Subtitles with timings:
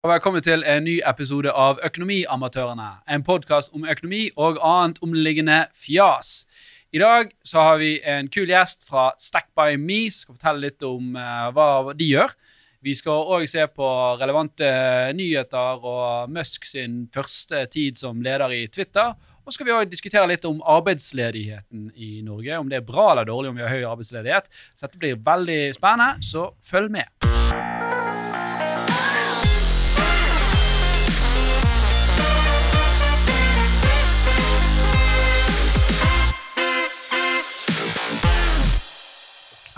[0.00, 2.86] og velkommen til en ny episode av Økonomiamatørene.
[3.04, 6.46] En podkast om økonomi og annet omliggende fjas.
[6.88, 10.64] I dag så har vi en kul gjest fra Stack by Me som skal fortelle
[10.64, 12.32] litt om eh, hva de gjør.
[12.80, 13.90] Vi skal òg se på
[14.22, 14.72] relevante
[15.18, 19.12] nyheter og Musk sin første tid som leder i Twitter.
[19.44, 22.56] Og så skal vi òg diskutere litt om arbeidsledigheten i Norge.
[22.56, 24.48] Om det er bra eller dårlig om vi har høy arbeidsledighet.
[24.72, 27.89] Så dette blir veldig spennende, så følg med.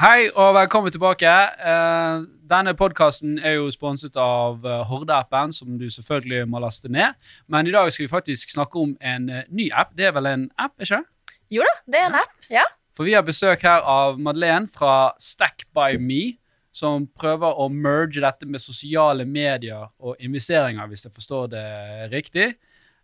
[0.03, 1.31] Hei og velkommen tilbake.
[1.31, 7.15] Eh, denne podkasten er jo sponset av eh, Horde-appen, som du selvfølgelig må laste ned.
[7.47, 9.93] Men i dag skal vi faktisk snakke om en eh, ny app.
[9.95, 11.37] Det er vel en app, ikke det?
[11.55, 12.35] Jo da, det er en app.
[12.51, 12.65] Ja.
[12.99, 16.35] For vi har besøk her av Madeleine fra Stack by Me,
[16.75, 21.65] som prøver å merge dette med sosiale medier og investeringer, hvis jeg forstår det
[22.11, 22.51] riktig.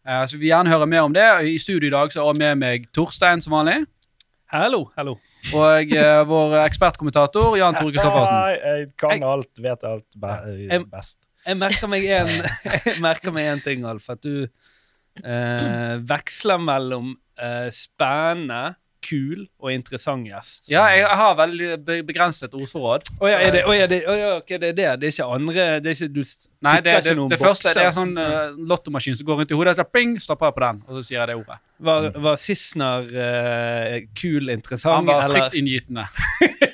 [0.03, 1.31] Eh, Så vi vil gjerne høre mer om det.
[1.47, 3.85] I studio i dag så har jeg med meg Torstein som vanlig.
[4.51, 5.21] Hallo, hallo.
[5.55, 8.41] Og eh, vår ekspertkommentator Jan Tore Kristoffersen.
[8.65, 10.33] Jeg kan alt, vet alt be
[10.69, 11.19] Jeg- best.
[11.47, 12.33] Jeg merker meg en,
[12.85, 14.09] jeg merker meg en ting, Alf.
[14.13, 14.49] At du
[15.25, 18.75] eh, veksler mellom eh, spennende,
[19.09, 20.69] kul og interessant gjest.
[20.73, 21.79] Ja, jeg har veldig
[22.09, 23.09] begrenset ordforråd.
[23.19, 24.89] Å ja, er det, oh, ja, det, oh, ja, okay, det er det.
[25.01, 26.23] Det er ikke andre det er ikke, Du
[26.67, 29.43] Nei, det, det, ikke noen det første det er en sånn uh, lottomaskin som går
[29.43, 29.77] rundt i hodet.
[29.79, 31.61] Så pling, stopper jeg på den, og så sier jeg det ordet.
[31.89, 34.99] Var, var Sissener uh, kul, interessant?
[34.99, 36.09] Han var fryktinngytende.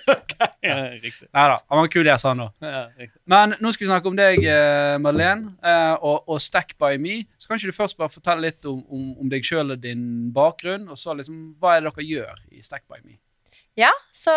[0.65, 1.29] Ja, riktig.
[1.29, 2.49] Nei da, han var kul, jeg sa nå.
[2.65, 2.85] Ja.
[3.31, 7.21] Men nå skal vi snakke om deg, eh, Madeleine, eh, og, og Stack by me.
[7.37, 10.33] Så kan ikke du først bare fortelle litt om, om, om deg sjøl og din
[10.35, 13.19] bakgrunn, og så liksom, hva er det dere gjør i Stack by me?
[13.75, 14.33] ja, så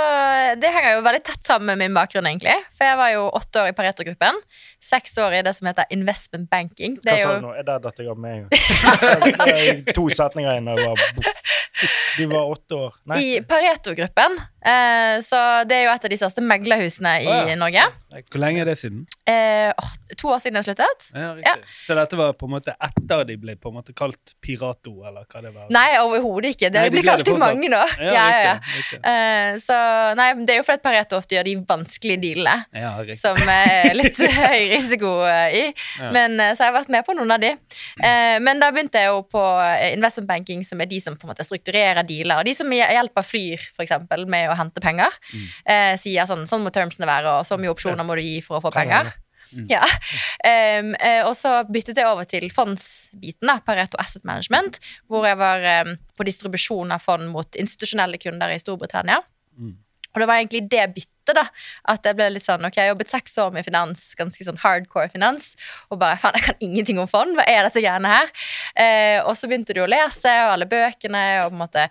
[0.58, 2.56] det henger jo veldig tett sammen med min bakgrunn, egentlig.
[2.74, 4.40] For jeg var jo åtte år i Pareto-gruppen.
[4.88, 6.96] Seks år i det som heter investment banking.
[7.04, 7.54] Det Hva sa du nå?
[7.60, 9.94] Er der datt jeg av med en gang.
[9.98, 11.34] To setninger inn, og jeg var bo-
[12.18, 12.94] Du var åtte år.
[13.12, 13.18] Nei.
[13.22, 14.40] i Pareto-gruppen.
[14.68, 15.38] Eh, så
[15.70, 17.56] det er jo et av de største meglerhusene i Å, ja.
[17.60, 17.84] Norge.
[18.32, 19.04] Hvor lenge er det siden?
[19.30, 19.70] Eh,
[20.18, 21.06] to år siden jeg sluttet.
[21.14, 21.54] Ja, ja.
[21.86, 25.28] Så dette var på en måte etter de ble på en måte kalt Pirato, eller
[25.30, 25.68] hva det var?
[25.78, 26.72] Nei, overhodet ikke.
[26.74, 27.84] Det Nei, de blir kalt i mange nå.
[28.02, 29.00] Ja, Ja, riktig, riktig.
[29.14, 29.78] Eh, så
[30.18, 32.58] nei, det er jo fordi Pareto ofte gjør de vanskelige dealene.
[32.74, 35.64] Ja, som er litt høy risiko eh, i.
[36.00, 36.12] Ja.
[36.16, 37.54] Men, eh, så jeg har vært med på noen av de.
[37.98, 39.44] Eh, Men da begynte jeg jo på
[39.92, 42.42] investment banking, som er de som på en måte strukturerer dealer.
[42.42, 45.14] Og de som hjelper Flyr for eksempel, med å hente penger.
[45.34, 45.98] Mm.
[46.00, 48.64] sier sånn sånn må termsene være, og så mye opsjoner må du gi for å
[48.64, 49.10] få penger.
[49.56, 49.66] Mm.
[49.72, 49.84] Ja.
[50.44, 55.64] Eh, og så byttet jeg over til fondsbiten, da, Pareto Asset Management, hvor jeg var
[55.88, 59.22] um, på distribusjon av fond mot institusjonelle kunder i Storbritannia.
[59.58, 59.76] Mm.
[60.18, 61.44] Og det var egentlig det byttet, da.
[61.94, 65.12] At jeg ble litt sånn Ok, jeg jobbet seks år med finans, ganske sånn hardcore
[65.14, 65.52] finans,
[65.92, 68.32] og bare faen, jeg kan ingenting om fond, hva er dette greiene her?
[68.80, 71.84] Eh, og så begynte du å lese, og alle bøkene, og på en måte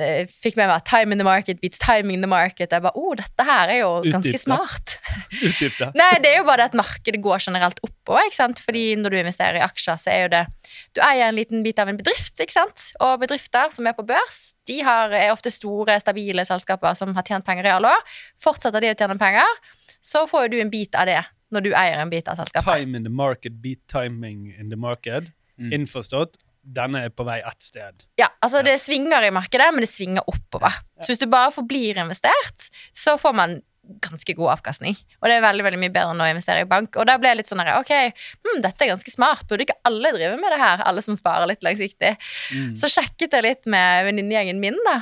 [0.00, 2.70] eh, Fikk med meg at time in the market beats timing in the market.
[2.72, 4.44] Jeg bare, oh, dette her er jo ganske Utdypte.
[4.46, 4.96] smart.
[5.42, 5.90] Utdypte.
[5.90, 5.92] det.
[6.00, 8.24] Nei, det er jo bare det at markedet går generelt oppover.
[8.30, 8.62] ikke sant?
[8.64, 10.46] Fordi når du investerer i aksjer, så er jo det
[10.92, 12.90] Du eier en liten bit av en bedrift, ikke sant?
[13.00, 17.26] Og bedrifter som er på børs, de har, er ofte store, stabile selskaper som har
[17.28, 18.16] tjent penger i alle år.
[18.40, 19.60] Fortsetter de å tjene penger,
[20.02, 21.20] så får jo du en bit av det
[21.52, 22.68] når du eier en bit av selskapet.
[22.68, 25.32] Time in the market, beat timing in the market.
[25.60, 25.72] Mm.
[25.80, 26.40] Innforstått.
[26.62, 28.04] Denne er på vei ett sted.
[28.20, 30.76] Ja, altså Det svinger i markedet, men det svinger oppover.
[31.02, 34.96] Så hvis du bare forblir investert, så får man ganske god avkastning.
[35.20, 36.96] Og det er veldig veldig mye bedre enn å investere i bank.
[37.00, 39.46] Og da ble jeg litt sånn her, ok, hmm, dette er ganske smart.
[39.50, 40.84] Burde ikke alle drive med det her?
[40.86, 42.12] Alle som sparer litt langsiktig.
[42.54, 42.76] Mm.
[42.78, 45.00] Så sjekket jeg litt med venninnegjengen min, da.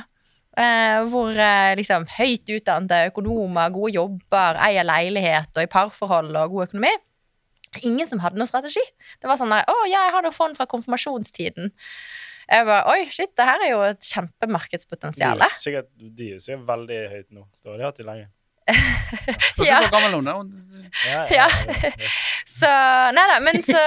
[0.59, 6.57] Eh, hvor eh, liksom høyt utdannede økonomer, gode jobber, eier leilighet og i parforhold og
[6.57, 6.91] god økonomi.
[7.87, 8.83] Ingen som hadde noen strategi.
[9.21, 11.71] Det var sånn der, å ja, jeg har noe fond fra konfirmasjonstiden.
[12.51, 15.39] Jeg bare, oi, shit, det her er jo et De kjempemarkedspotensial.
[15.39, 17.45] er sikkert, de er sikkert veldig høyt nå.
[17.63, 18.27] Da har de hatt det lenge.
[19.65, 19.81] Ja.
[19.91, 20.41] gammel Ja,
[21.01, 21.21] Ja.
[21.31, 21.45] ja.
[22.45, 22.67] Så,
[23.15, 23.79] nei da, men så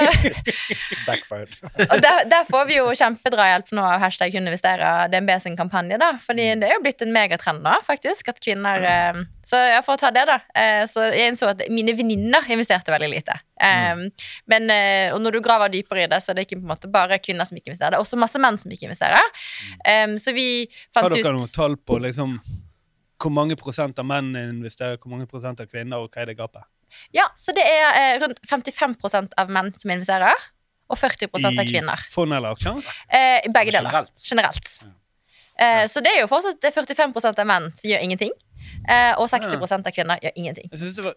[1.06, 1.52] Backfired.
[1.84, 5.98] Og der, der får vi jo kjempedrahjelp nå av hashtag hun investerer DNB sin kampanje,
[6.00, 6.14] da.
[6.24, 6.60] Fordi Mm.
[6.62, 10.00] det er jo blitt en megatrend nå, faktisk, at kvinner eh, Så ja, for å
[10.00, 10.38] ta det, da.
[10.56, 13.36] Eh, så jeg innså at mine venninner investerte veldig lite.
[13.64, 14.08] Mm.
[14.50, 16.72] men, eh, og når du graver dypere i det, så er det ikke på en
[16.72, 17.94] måte bare kvinner som ikke investerer.
[17.94, 19.28] Det er også masse menn som ikke investerer.
[19.86, 20.48] Eh, så vi
[20.92, 22.38] fant ut Har dere noen tall på liksom
[23.24, 26.36] hvor mange prosent av menn investerer, hvor mange prosent av kvinner, og hva er det
[26.38, 26.66] gapet?
[27.16, 30.44] Ja, så det er eh, rundt 55% av menn som investerer,
[30.92, 31.96] og 40% av kvinner.
[32.04, 32.82] I fond eller aksjer?
[33.08, 34.04] Eh, I begge deler.
[34.20, 34.68] Generelt.
[34.84, 34.92] Ja.
[35.64, 38.34] Eh, så det er jo fortsatt er 45% av menn som gjør ingenting,
[38.88, 40.68] eh, og 60% av kvinner gjør ingenting.
[40.70, 41.16] Jeg syns det var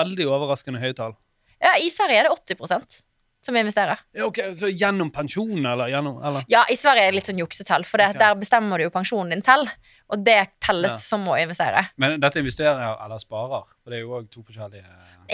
[0.00, 1.14] veldig overraskende høye tall.
[1.62, 3.02] Ja, I Sverige er det 80%
[3.46, 4.00] som investerer.
[4.26, 6.44] Ok, Så gjennom pensjon, eller gjennom eller?
[6.50, 8.18] Ja, i Sverige er det litt sånn juksetall, for det, Ok.
[8.18, 9.70] der bestemmer du jo pensjonen din selv.
[10.12, 10.98] Og det telles Ja.
[11.02, 11.88] som å investere.
[11.96, 13.64] Men dette investerer eller sparer?
[13.82, 14.84] For det er jo òg to forskjellige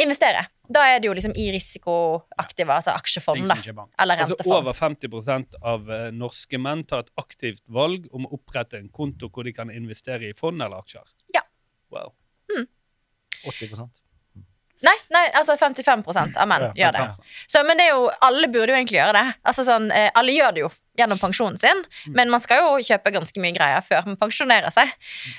[0.01, 0.47] Investere.
[0.73, 3.59] Da er det jo liksom i risikoaktive, altså aksjefond, da.
[4.01, 4.41] Eller rentefond.
[4.41, 4.57] Altså.
[4.57, 9.29] Over 50% av eh, norske menn tar et aktivt valg om å opprette en konto
[9.29, 11.05] hvor de kan investere i fond eller aksjer.
[11.35, 11.43] Ja.
[11.91, 12.15] Wow.
[13.45, 14.12] 80
[14.83, 17.27] Nei, nei, altså 55 av menn Ja, gjør det.
[17.47, 19.35] Så, men det er jo, alle burde jo egentlig gjøre det.
[19.47, 21.79] Altså sånn, eh, alle gjør det jo gjennom pensjonen sin,
[22.13, 24.91] men man skal jo kjøpe ganske mye greier før man pensjonerer seg.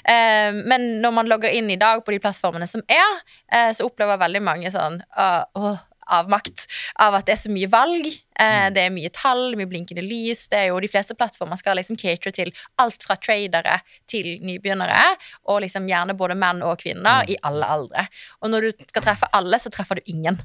[0.09, 3.19] Eh, men når man logger inn i dag på de plattformene som er,
[3.53, 6.67] eh, så opplever veldig mange sånn «Åh, åh, avmakt
[7.01, 8.07] av at det er så mye valg.
[8.39, 10.47] Eh, det er mye tall, mye blinkende lys.
[10.51, 13.79] Det er jo De fleste plattformer skal liksom catere til alt fra tradere
[14.09, 15.03] til nybegynnere,
[15.49, 18.07] og liksom gjerne både menn og kvinner i alle aldre.
[18.41, 20.41] Og når du skal treffe alle, så treffer du ingen.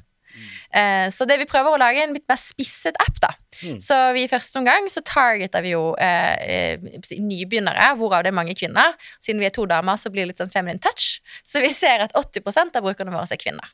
[0.71, 3.31] Eh, så det vi prøver å lage en litt mer spisset app, da.
[3.63, 3.79] Mm.
[3.81, 8.39] Så vi i første omgang så targeter vi jo eh, eh, nybegynnere, hvorav det er
[8.39, 8.95] mange kvinner.
[9.23, 11.19] Siden vi er to damer, så blir det litt sånn feminine touch.
[11.43, 13.73] Så vi ser at 80% av brukerne våre er kvinner.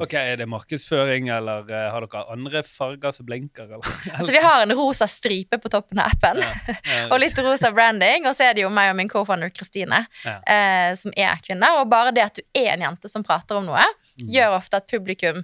[0.00, 3.64] Ok, Er det markedsføring, eller uh, har dere andre farger som blinker?
[3.66, 3.82] Eller?
[4.16, 6.38] altså, vi har en rosa stripe på toppen av appen.
[6.86, 7.08] ja.
[7.12, 8.28] Og litt rosa branding.
[8.30, 10.36] Og så er det jo meg og min co-founder Kristine, Ja.
[10.46, 11.80] uh, som er kvinner.
[11.82, 13.82] Og bare det at du er en jente som prater om noe,
[14.22, 15.42] gjør ofte at publikum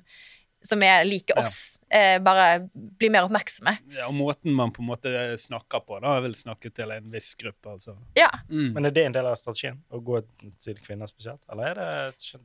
[0.63, 1.43] som er like Ja.
[1.43, 3.77] oss, eh, bare blir mer oppmerksomme.
[3.95, 6.17] ja, og måten man på en måte snakker på, da.
[6.19, 7.95] Jeg vil snakke til en viss gruppe, altså.
[8.19, 8.27] Ja.
[8.51, 8.73] Mm.
[8.75, 9.79] Men er det en del av strategien?
[9.95, 10.19] Å gå
[10.61, 11.43] til kvinner spesielt?
[11.51, 12.41] Eller er det et-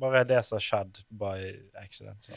[0.00, 1.36] bare det som har skjedd by
[1.82, 2.28] accident?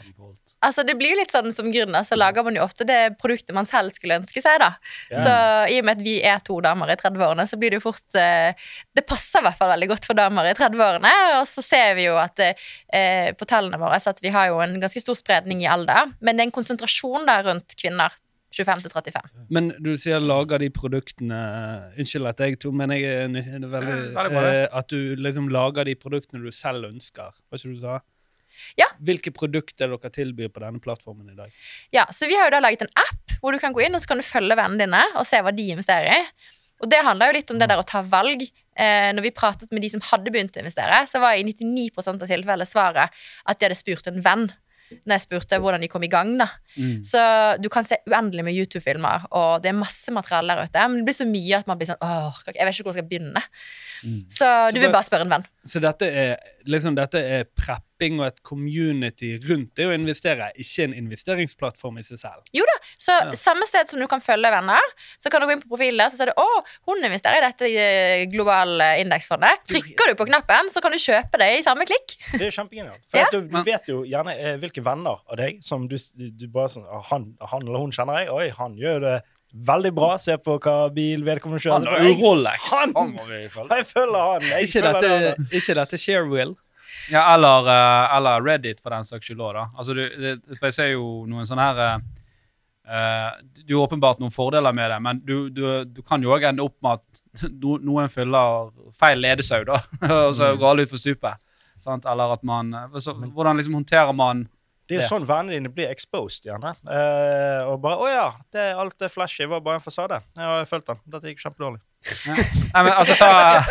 [0.64, 3.68] Altså Det blir litt sånn som gründer, så lager man jo ofte det produktet man
[3.68, 4.60] selv skulle ønske seg.
[4.62, 4.74] da
[5.06, 5.22] Yeah.
[5.22, 5.32] Så
[5.72, 8.16] i og med at vi er to damer i 30-årene, så blir det jo fort
[8.18, 8.56] eh,
[8.96, 11.12] Det passer i hvert fall veldig godt for damer i 30-årene.
[11.38, 14.58] Og så ser vi jo at eh, på tallene våre så at vi har jo
[14.64, 18.14] en ganske stor spredning i alder, men det er en konsentrasjon da rundt kvinner
[18.56, 19.30] 25 til 35.
[19.52, 21.38] Men du sier lager de produktene
[22.00, 25.50] Unnskyld at jeg tok, men jeg er det veldig, Ja, veldig eh, At du liksom
[25.52, 27.36] lager de produktene du selv ønsker.
[27.46, 28.00] Hva ikke du sa?
[28.80, 28.88] Ja.
[29.04, 31.52] Hvilke produkter dere tilbyr på denne plattformen i dag?
[31.92, 34.00] Ja, Så vi har jo da laget en app hvor du kan gå inn og
[34.02, 36.52] så kan du følge vennene dine og se hva de investerer i.
[36.84, 38.44] Og det handler jo litt om det der å ta valg.
[38.76, 42.24] Eh, når vi pratet med de som hadde begynt å investere, så var i 99%
[42.24, 43.12] av tilfellene svaret
[43.48, 44.50] at de hadde spurt en venn.
[44.92, 46.50] Når jeg spurte hvordan de kom i gang, da.
[46.76, 47.02] Mm.
[47.04, 47.20] Så
[47.62, 50.86] du kan se uendelig med YouTube-filmer, og det er masse materiale der ute.
[50.88, 53.00] Men det blir så mye at man blir sånn åh, jeg vet ikke hvor jeg
[53.00, 53.42] skal begynne.
[54.28, 55.46] Så du vil det- bare spørre en venn.
[55.66, 56.36] Så dette er,
[56.68, 62.02] liksom, dette er prepping og et community rundt det å investere, ikke en investeringsplattform i
[62.06, 62.44] seg selv.
[62.54, 62.76] Jo da.
[62.96, 63.30] Så Ja.
[63.34, 64.78] samme sted som du kan følge venner,
[65.18, 67.50] så kan du gå inn på profilen der, så ser du å, hun investerer i
[67.50, 69.64] dette eh, globale indeksfondet.
[69.66, 72.14] Trykker du på knappen, så kan du kjøpe det i samme klikk.
[72.38, 73.02] Det er kjempegenialt.
[73.10, 73.24] For Ja.
[73.24, 76.46] at du, du vet jo gjerne eh, hvilke venner av deg som du, du, du
[76.66, 78.30] bare sånn «Ah, han, han eller hun kjenner jeg.
[78.34, 79.16] Oi, han gjør det
[79.70, 80.12] veldig bra.
[80.20, 81.86] Se på hva bil vedkommende kjører.
[81.86, 82.66] Han har jo Rolex.
[82.74, 83.78] Han- Han må vi følge.
[83.80, 84.46] Jeg følger han.
[84.50, 85.48] Jeg Ikke følger dette, han.
[85.60, 86.56] ikke dette Sharewill.
[87.10, 89.64] Ja, eller, eh, eller Reddit, for den saks skyld òg, da.
[89.78, 92.00] Altså, du, det, jeg ser jo noen sånne her
[92.86, 93.30] Uh, eh,
[93.66, 96.62] Det er åpenbart noen fordeler med det, men du, du, du kan jo òg ende
[96.62, 99.80] opp med at no, noen fyller feil ledesau, da,
[100.28, 101.40] og så går alle utfor stupet.
[101.82, 102.06] Sant?
[102.06, 104.44] Eller at man eh, så, Hvordan liksom håndterer man
[104.86, 106.74] Det er jo sånn vennene dine blir exposed, gjerne.
[106.86, 110.22] Eh, og bare 'Å ja, det, alt det flashy var bare en fasade'.
[110.36, 111.00] Jeg har fulgt den.
[111.06, 111.80] Dette gikk kjempedårlig.
[112.06, 113.64] Nei, men altså, ta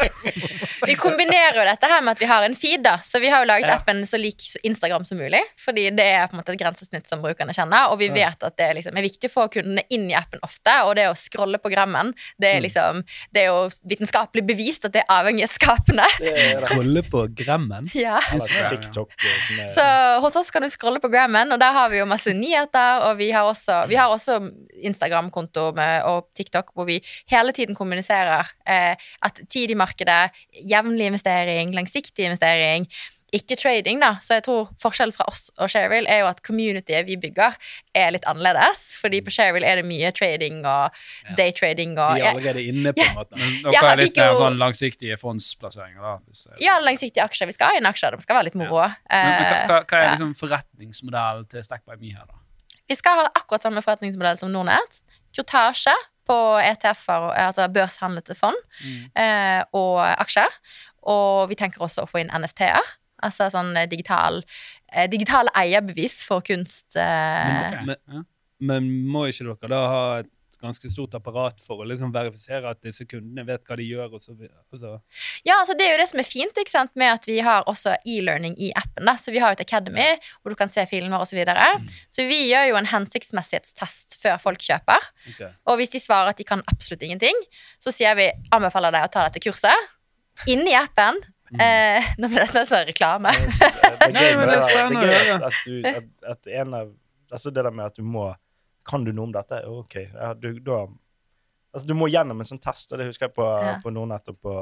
[0.86, 2.98] Vi kombinerer jo dette her med at vi har en feed, da.
[3.06, 3.76] Så vi har jo laget Ja.
[3.80, 5.40] appen så lik Instagram som mulig.
[5.62, 7.90] Fordi det er på en måte et grensesnitt som brukerne kjenner.
[7.94, 10.74] Og vi vet at det liksom er viktig for kundene inn i appen ofte.
[10.86, 12.58] Og det å scrolle på grammen, det Mm.
[12.58, 13.04] er liksom
[13.34, 16.06] Det er jo vitenskapelig bevist at det er avhengighetsskapende.
[16.68, 17.90] Scrolle på grammen?
[17.96, 18.20] Ja.
[18.70, 19.12] TikTok.
[19.24, 22.06] eh, er, Så hos oss kan du scrolle på Grammen, og der har vi jo
[22.06, 23.02] masse nyheter.
[23.10, 24.52] Og vi har også, vi har også
[24.84, 25.72] Instagram-konto
[26.06, 27.00] og TikTok hvor vi
[27.32, 28.15] hele tiden kommuniserer
[28.68, 28.96] eh,
[29.28, 30.32] at tid i markedet,
[30.72, 32.88] jevnlig investering, langsiktig investering,
[33.36, 34.14] ikke trading, da.
[34.24, 37.56] Så jeg tror forskjellen fra oss og Sheryl er jo at communityet vi bygger,
[37.98, 38.94] er litt annerledes.
[39.02, 40.96] Fordi på Sheryl er det mye trading og
[41.36, 43.36] daytrading og Vi er allerede inne på en måte.
[43.36, 46.14] Men Ja, er litt mer sånn langsiktige fondsplasseringer, da.
[46.30, 47.48] Hvis, jeg- Ja, langsiktige aksjer.
[47.52, 48.88] Vi skal ha inn aksjer, det skal være litt moro.
[48.88, 50.16] men, men hva, Eh, hva, er ja.
[50.16, 52.36] liksom forretningsmodellen til Stack by Me her, da?
[52.88, 55.02] Vi skal ha akkurat samme forretningsmodell som Nordnett.
[55.36, 55.92] Kurtasje
[56.26, 58.58] på ETF-er, altså børshandlete fond,
[59.16, 60.50] eh, og aksjer.
[61.06, 62.82] Og vi tenker også å få inn NFT-er.
[63.24, 64.42] Altså sånn eh, digital,
[64.92, 66.96] eh, digitale eierbevis for kunst.
[66.96, 68.26] Eh, Ok, Men-
[68.60, 70.30] Men må ikke dere da ha et
[70.66, 74.16] ganske stort apparat for å liksom verifisere at disse kundene vet hva de gjør.
[74.18, 74.36] Og så,
[74.74, 74.96] altså,
[75.48, 77.68] Ja, altså Det er jo det som er fint ikke sant, med at vi har
[77.72, 79.06] også e-learning i appen.
[79.06, 80.08] da, Så vi har jo et Academy
[80.42, 81.36] hvor du kan se filen vår osv.
[81.36, 81.64] Så, videre.
[82.10, 85.10] så vi gjør jo en hensiktsmessighetstest før folk kjøper.
[85.34, 85.52] Okay.
[85.68, 87.36] Og hvis de svarer at de kan absolutt ingenting,
[87.80, 89.90] så sier vi anbefaler deg å ta dette kurset.
[90.48, 91.20] Inni appen.
[91.60, 93.32] Eh, nå ble dette en sånn reklame.
[93.36, 96.94] Det er Nei, gøy men det er Det er at, du, at, at en av
[97.34, 98.28] Altså det der med at du må
[98.86, 99.64] Kan du noe om dette?
[99.68, 99.96] OK.
[100.14, 100.86] Ja, du, da,
[101.74, 103.78] altså, du må gjennom en sånn test, og det husker jeg på, Ja.
[103.84, 104.54] på Nordnett og på,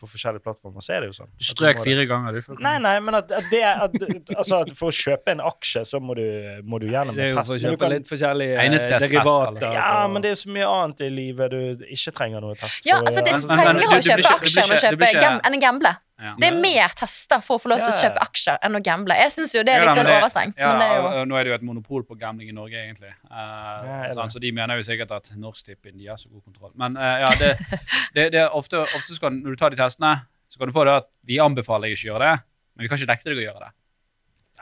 [0.00, 0.82] på forskjellige plattformer.
[0.84, 1.28] Så er det jo sånn.
[1.38, 1.84] Du strøk det.
[1.86, 2.56] fire ganger, du.
[2.64, 3.94] Nei, nei, men at, at det at,
[4.36, 6.24] altså at For å kjøpe en aksje, så må du,
[6.64, 8.66] må du gjennom Det er jo for å kjøpe litt forskjellige
[8.98, 9.68] derivater.
[9.76, 12.84] Ja, og- men det er så mye annet i livet du ikke trenger noe test
[12.88, 15.94] Ja, altså Det er strengere å kjøpe du aksjer enn å gamble.
[16.14, 16.30] Ja.
[16.38, 18.02] Det er mer tester for å få lov til å Ja, ja.
[18.06, 19.16] kjøpe aksjer enn å gamble.
[19.18, 20.60] Jeg synes jo det er litt sånn overstrengt.
[20.62, 22.78] Ja, Men det er jo Nå er det jo et monopol på gambling i Norge,
[22.78, 23.10] egentlig.
[23.26, 24.14] Uh, det.
[24.14, 26.70] sant, så de mener jo sikkert at Norsk Tipping har så god kontroll.
[26.78, 27.52] Men uh, ja, det,
[28.14, 30.84] det, det er ofte, ofte skal, når du tar de testene, så kan du få
[30.86, 32.36] det at vi anbefaler deg ikke å gjøre det,
[32.74, 33.74] men vi kan ikke dekke deg å gjøre det.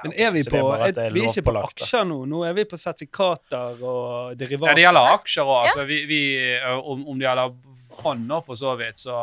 [0.02, 2.22] Men er vi er på, er vi er ikke på aksjer nå?
[2.26, 4.78] Nå er vi på sertifikater og Ja, derivater.
[4.78, 5.66] det gjelder aksjer òg.
[5.68, 6.20] Altså, vi, vi,
[6.56, 7.52] eh, om, om det gjelder
[8.22, 9.16] nå, for så vidt, så,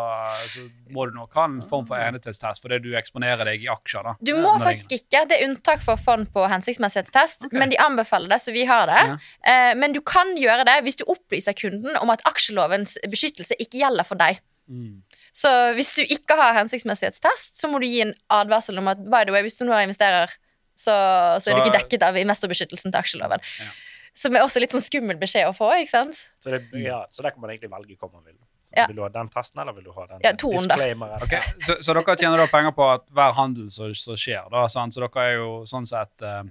[0.54, 4.06] så må du nok ha en form for enhetstest fordi du eksponerer deg i aksjer.
[4.06, 4.16] da.
[4.22, 5.26] Du må faktisk ikke.
[5.30, 7.60] Det er unntak for fond på hensiktsmessighetstest, okay.
[7.62, 9.00] men de anbefaler det, så vi har det.
[9.12, 9.18] Ja.
[9.54, 13.84] Eh, men du kan gjøre det hvis du opplyser kunden om at aksjelovens beskyttelse ikke
[13.84, 14.42] gjelder for deg.
[14.70, 15.02] Mm.
[15.34, 19.26] Så hvis du ikke har hensiktsmessighetstest, så må du gi en advarsel om at by
[19.26, 20.32] the way, hvis du nå investerer,
[20.80, 20.96] så,
[21.42, 23.44] så er du ikke dekket av investorbeskyttelsen til aksjeloven.
[23.60, 23.72] Ja.
[24.20, 26.22] Som er også litt sånn skummel beskjed å få, ikke sant?
[26.44, 28.38] Så, det, ja, så der kan man egentlig velge hva man vil.
[28.76, 28.86] Ja.
[28.90, 31.24] Vil du ha den testen, eller vil du ha den Ja, disclaimeren?
[31.26, 31.36] Ok,
[31.66, 34.94] så, så dere tjener da penger på at hver handel som som skjer, da, sant?
[34.94, 36.44] så dere er jo sånn sett uh,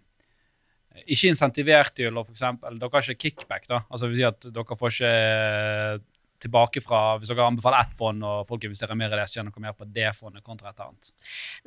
[1.06, 3.82] ikke insentivert til å eksempel, Dere har ikke kickback, da.
[3.88, 6.00] Altså det vil si at dere får ikke eh,
[6.42, 9.48] tilbake fra Hvis dere anbefaler ett fond, og folk investerer mer i det, så gjør
[9.50, 11.10] dere mer på det fondet kontra et annet.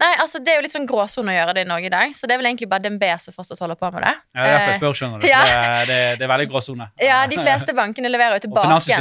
[0.01, 2.16] Nei, altså Det er jo litt sånn gråsone å gjøre det i Norge i dag,
[2.16, 4.13] så det er vel egentlig bare DNB som fortsatt holder på med det.
[4.36, 5.28] Ja, det er derfor jeg Eh, spør, skjønner du.
[5.34, 5.42] ja.
[5.46, 6.90] Det, det, det er veldig gråsone.
[7.04, 9.00] ja, de fleste bankene leverer jo tilbake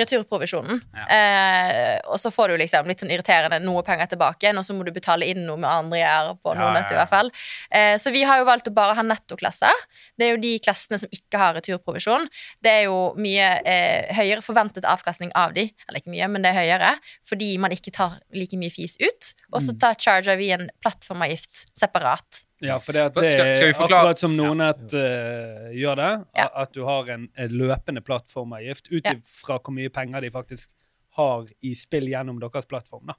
[0.00, 0.80] returprovisjonen.
[0.94, 1.06] Ja.
[1.16, 4.84] Eh, og så får du liksom litt sånn irriterende noe penger tilbake og så må
[4.86, 7.30] du betale inn noe med andre gjør på Ja, noe ja, i hvert fall.
[7.70, 9.84] Eh, så vi har jo valgt å bare ha nettoklasser.
[10.16, 12.26] Det er jo de klassene som ikke har returprovisjon.
[12.62, 14.44] Det er jo mye eh, høyere
[14.76, 16.90] forventet avkastning av de, eller ikke mye, men det er høyere,
[17.24, 19.34] fordi man ikke tar like mye fis ut.
[19.52, 19.66] Og Mm.
[19.66, 22.44] så tar charger vi en plattformavgift separat.
[22.60, 27.08] Ja, for det, at det er akkurat som Nordnett uh, gjør det, at du har
[27.10, 29.12] en, en løpende plattformavgift ut Ja.
[29.12, 30.70] ifra hvor mye penger de faktisk
[31.16, 33.06] har i spill gjennom deres plattform.
[33.06, 33.14] da.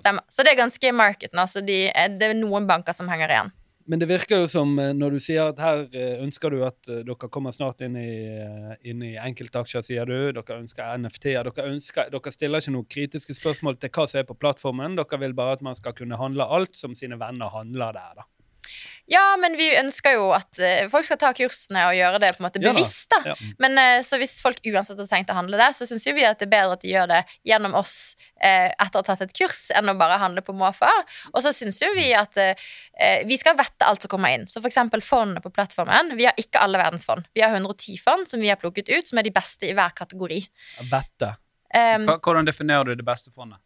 [0.00, 0.22] Stemmer.
[0.28, 3.28] Så det er ganske market nå, så de, eh, det er noen banker som henger
[3.30, 3.52] igjen.
[3.88, 6.90] Men det virker jo som eh, når du sier at her eh, ønsker du at
[6.92, 8.10] eh, dere kommer snart inn i,
[8.84, 10.16] i enkeltaksjer, sier du.
[10.36, 11.48] Dere ønsker NFT-er.
[11.48, 14.98] Dere, dere stiller ikke noen kritiske spørsmål til hva som er på plattformen.
[15.00, 18.20] Dere vil bare at man skal kunne handle alt som sine venner handler der.
[18.20, 18.28] da.
[19.08, 22.42] Ja, men vi ønsker jo at eh, folk skal ta kursene og gjøre det på
[22.42, 23.08] en måte bevisst.
[23.14, 23.32] da.
[23.32, 23.36] ja.
[23.62, 26.36] Men eh, så hvis folk uansett har tenkt å handle det, så syns vi at
[26.42, 27.94] det er bedre at de gjør det gjennom oss
[28.36, 30.90] eh, etter å ha tatt et kurs, enn å bare handle på måfå.
[31.32, 32.68] Og så syns jo vi at eh,
[33.24, 34.44] vi skal vette alt som kommer inn.
[34.50, 36.12] Så eksempel fondene på plattformen.
[36.18, 37.24] Vi har ikke alle verdens fond.
[37.32, 39.96] Vi har 110 fond som vi har plukket ut, som er de beste i hver
[39.96, 40.42] kategori.
[40.92, 41.32] Vette.
[41.72, 43.60] Um, Hvordan definerer du det beste fondet?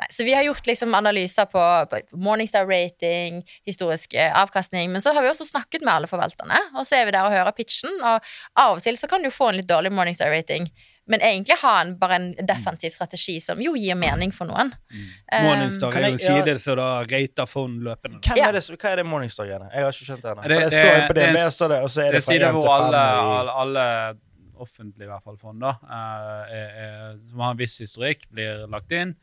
[0.00, 5.00] Nei, så vi har gjort liksom analyser på, på Morningstar rating, historisk eh, avkastning, men
[5.04, 7.52] så har vi også snakket med alle forvalterne, og så er vi der og hører
[7.56, 8.20] pitchen, og
[8.56, 10.68] av og til så kan du få en litt dårlig Morningstar rating,
[11.06, 14.72] men egentlig ha en, bare en defensiv strategi som jo gir mening for noen.
[14.90, 16.58] Um, Morningstar kan er jo en side ja.
[16.58, 18.18] som da rater fond løpende.
[18.26, 18.48] Hvem Ja.
[18.48, 19.68] er det, hva er det Morningstar-greiene?
[19.70, 20.42] Jeg har ikke skjønt det ennå.
[20.42, 24.16] Det- Det det- det det, er Det det er sider hvor alle, i alle, alle
[24.58, 28.66] offentlige i hvert fall fond da, eh, er, er, som har en viss historikk, blir
[28.72, 29.14] lagt inn,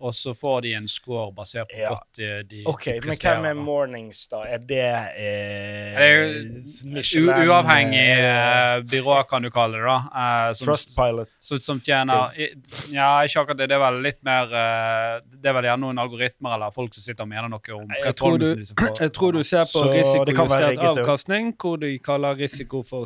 [0.00, 1.88] og så får de en score basert på Ja.
[1.92, 4.40] godt de, de OK, de men hvem er Mornings, da.
[4.48, 9.98] Er det eh, Det jo Michelin, uavhengig eh, eh, byrå, kan du kalle det, da.
[10.22, 11.28] eh, som, Trustpilot?
[11.38, 12.50] som, som tjener i-
[12.94, 13.68] Ja, ikke akkurat det.
[13.68, 17.02] Det er vel litt mer eh, Det er vel gjerne noen algoritmer eller folk som
[17.06, 18.56] sitter og mener noe om Jeg tror du-.
[19.00, 23.04] Jeg tror du ser på risikojustert avkastning, hvor de kaller risiko for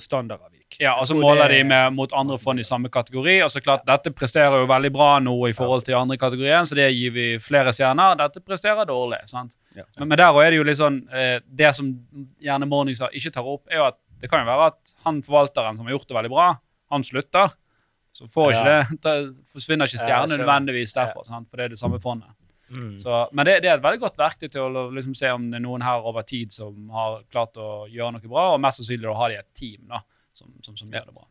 [0.81, 3.43] Ja, og så måler det- de med, mot andre fond i samme kategori.
[3.45, 6.75] Og så klart, dette presterer jo veldig bra nå i forhold til andre kategorien, så
[6.75, 8.17] det gir vi flere stjerner.
[8.17, 9.21] Dette presterer dårlig.
[9.29, 9.55] sant?
[9.77, 9.83] Ja.
[9.99, 11.89] Men, men der også er det jo litt sånn eh, Det som
[12.43, 15.77] gjerne Morningstar ikke tar opp, er jo at det kan jo være at han forvalteren
[15.77, 16.57] som har gjort det veldig bra,
[16.91, 17.51] han slutter.
[18.15, 18.85] Så får ikke Ja.
[19.03, 21.49] det, forsvinner ikke stjernen nødvendigvis derfor, sant?
[21.51, 22.31] for det er det samme fondet.
[22.71, 22.99] Mm.
[22.99, 25.59] Så, men det, det er et veldig godt verktøy til å liksom, se om det
[25.59, 29.05] er noen her over tid som har klart å gjøre noe bra, og mest sannsynlig
[29.11, 30.01] da har de et team da,
[30.35, 31.29] som, som, som gjør det bra.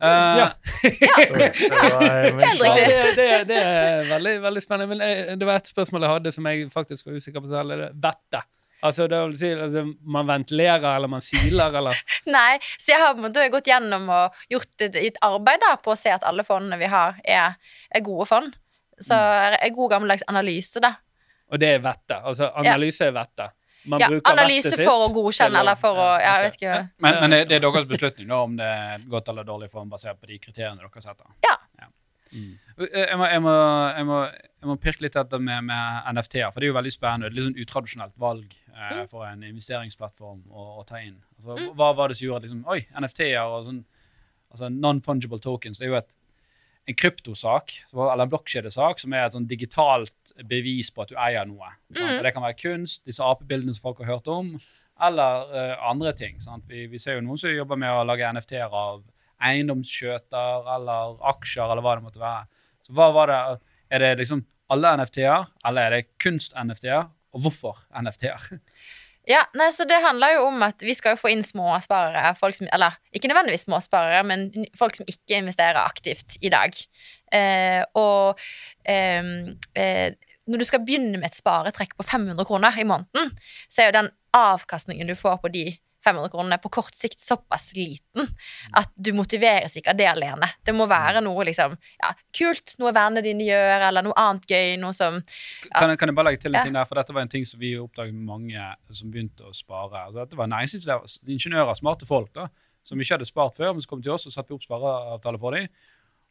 [0.00, 0.46] Eh, Ja.
[1.26, 4.96] Sorry, det eh, Ja, det, det, det er veldig, veldig spennende.
[4.96, 7.76] Men det var et spørsmål jeg hadde som jeg faktisk var usikker på selv.
[7.76, 8.00] Vettet.
[8.00, 8.42] Vette.
[8.80, 11.98] Altså, det vil si, altså, man ventilerer, eller man siler, eller
[12.36, 15.74] Nei, så jeg har på en måte gått gjennom og gjort et, et arbeid da,
[15.84, 17.58] på å se at alle fondene vi har, er,
[17.92, 18.56] er gode fond.
[19.00, 20.94] Så er er god gammeldags analyse, da.
[21.52, 22.16] Og det er vette.
[22.24, 23.50] Altså, analyse er vette.
[23.88, 26.36] Man Ja, bruker analyse vettet sitt for å godkjenne, til eller for å Ja, jeg
[26.36, 26.44] ok.
[26.44, 26.78] vet ikke.
[27.06, 29.88] men men det, det er deres beslutning da, om det er godt eller dårlig form
[29.88, 31.26] basert på de kriteriene dere setter.
[31.46, 31.56] Ja.
[32.32, 32.52] Mm.
[32.78, 33.52] Eh, Jeg må, jeg, må,
[33.96, 34.18] jeg, må,
[34.62, 37.26] jeg må pirke litt etter med, med NFT-er, for det er jo veldig spennende.
[37.26, 41.16] Det er litt sånn utradisjonelt valg eh, for en investeringsplattform å, å ta inn.
[41.40, 43.80] Altså, Hva var det som gjorde at liksom, Oi, NFT-er og sånn
[44.50, 46.08] altså Non-fungible tokens det er jo et,
[46.88, 51.46] en kryptosak, eller en blokkjedesak, som er et sånn digitalt bevis på at du eier
[51.48, 51.68] noe.
[51.92, 52.20] Mm.
[52.24, 54.54] Det kan være kunst, disse apebildene som folk har hørt om,
[55.00, 56.40] eller uh, andre ting.
[56.68, 59.04] Vi, vi ser jo noen som jobber med å lage NFT-er av
[59.40, 62.64] eiendomsskjøter eller aksjer, eller hva det måtte være.
[62.84, 63.40] Så hva var det,
[63.90, 67.08] Er det liksom alle NFT-er, eller er det kunst-NFT-er?
[67.34, 68.44] Og hvorfor NFT-er?
[69.28, 72.32] Ja, nei, så Det handler jo om at vi skal jo få inn småsparere.
[72.40, 74.48] Folk som, eller ikke nødvendigvis småsparere, men
[74.78, 76.74] folk som ikke investerer aktivt i dag.
[77.36, 78.40] Eh, og
[78.88, 80.16] ehm, eh,
[80.50, 83.30] når du skal begynne med et sparetrekk på 500 kroner i måneden,
[83.68, 85.64] så er jo den avkastningen du får på de
[86.04, 88.28] 500 kronene på kort sikt såpass liten
[88.78, 90.48] at du motiveres ikke av det alene.
[90.64, 94.78] Det må være noe liksom, ja, kult, noe vennene dine gjør, eller noe annet gøy.
[94.80, 95.20] noe som
[95.74, 96.64] Kan, jeg- kan jeg bare legge til en Ja.
[96.64, 99.54] ting der, for dette var en ting som vi oppdaget med mange som begynte å
[99.54, 100.06] spare.
[100.06, 102.48] Altså, dette var ingeniører, smarte folk da,
[102.84, 105.38] som ikke hadde spart før, men så kom til oss og satte vi opp spareavtale
[105.38, 105.68] for dem.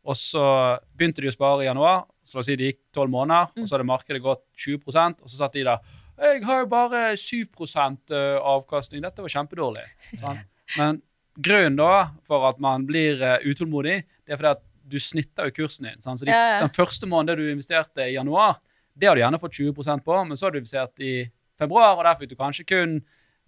[0.06, 3.12] Og så begynte de å spare i januar, så la oss si det gikk tolv
[3.12, 5.80] måneder, og så hadde markedet gått 20% og så satt de der
[6.20, 8.12] Jeg har jo bare 7%
[8.44, 9.86] avkastning, dette var kjempedårlig.
[10.20, 10.42] Sånn.
[10.78, 11.02] Men
[11.40, 11.92] grunnen da
[12.28, 16.02] for at man blir eh, utålmodig, det er fordi at du snitter jo kursen din.
[16.04, 16.18] Sånn.
[16.20, 16.60] Så de, Ja, ja.
[16.66, 18.58] den første måneden du investerte i januar,
[19.00, 21.14] det har du gjerne fått 20% på, men så har du investert i
[21.60, 22.98] februar, og der fikk du kanskje kun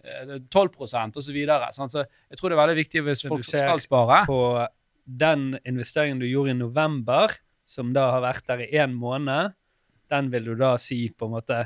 [0.04, 1.68] eh, 12% og så videre.
[1.76, 1.92] Sant?
[1.92, 4.22] Så jeg tror det er veldig viktig hvis Så folk skal spare.
[4.30, 4.40] på
[5.04, 7.34] den investeringen du gjorde i november,
[7.68, 9.52] som da har vært der i én måned,
[10.12, 11.62] den vil du da si på en måte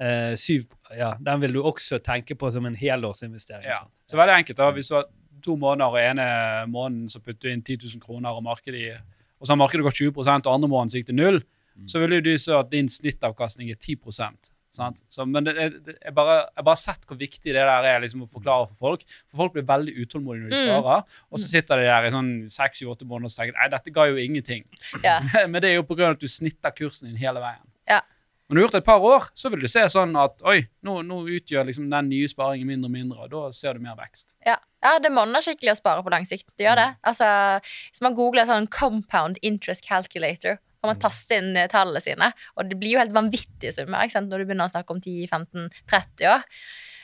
[0.00, 3.64] eh, syv Ja, den vil du også tenke på som en helårsinvestering.
[3.68, 3.82] Ja.
[3.84, 4.02] sant?
[4.10, 4.58] Så veldig enkelt.
[4.58, 5.06] da, Hvis du har
[5.44, 6.26] to måneder, og ene
[6.68, 8.98] måneden så putter du inn 10 000 kroner, og, markedet,
[9.40, 11.42] og så har markedet gått 20 og andre måneden så gikk det null,
[11.88, 15.02] så vil du se at din snittavkastning er 10% sant?
[15.10, 18.02] Så, Men det, det, jeg, bare, jeg bare har sett hvor viktig det der er
[18.04, 19.04] liksom, å forklare for folk.
[19.30, 21.04] For folk blir veldig utålmodige når de Mm.
[21.30, 24.16] og så sitter de der i sånn seks-åtte måneder og tenker nei, dette ga jo
[24.20, 24.64] ingenting.
[25.02, 25.20] Ja.
[25.50, 26.10] Men det er jo pga.
[26.14, 27.64] at du snitter kursen din hele veien.
[27.88, 28.00] Ja.
[28.50, 30.40] Men når du har gjort det et par år, så vil du se sånn at
[30.50, 33.84] oi, nå, nå utgjør liksom den nye sparingen mindre og mindre, og da ser du
[33.84, 34.32] mer vekst.
[34.42, 36.48] Ja, ja det monner skikkelig å spare på lang sikt.
[36.58, 36.88] Det gjør det.
[37.06, 37.28] Altså,
[37.92, 42.66] hvis man googler sånn compound interest calculator, kan man taste inn eh, tallene sine, og
[42.66, 44.32] det blir jo helt vanvittige summer ikke sant?
[44.32, 46.42] når du begynner å snakke om 10-15-30 år.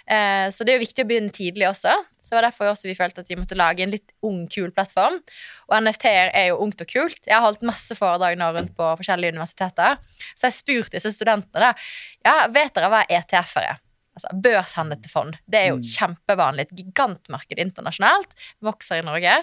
[0.06, 1.94] Eh, så det er jo viktig å begynne tidlig også.
[2.20, 4.70] Så det var derfor også vi følte at vi måtte lage en litt ung, kul
[4.74, 5.18] plattform.
[5.66, 7.18] Og NFT-er er jo ungt og kult.
[7.26, 9.98] Jeg har holdt masse foredrag nå rundt på forskjellige universiteter.
[10.34, 11.72] Så jeg spurte disse studentene da,
[12.26, 13.82] ja, vet dere hva ETF-er er?
[14.16, 15.36] Altså, børshandlete fond.
[15.44, 16.64] Det er jo kjempevanlig.
[16.64, 18.32] Et gigantmarked internasjonalt.
[18.64, 19.34] Vokser i Norge.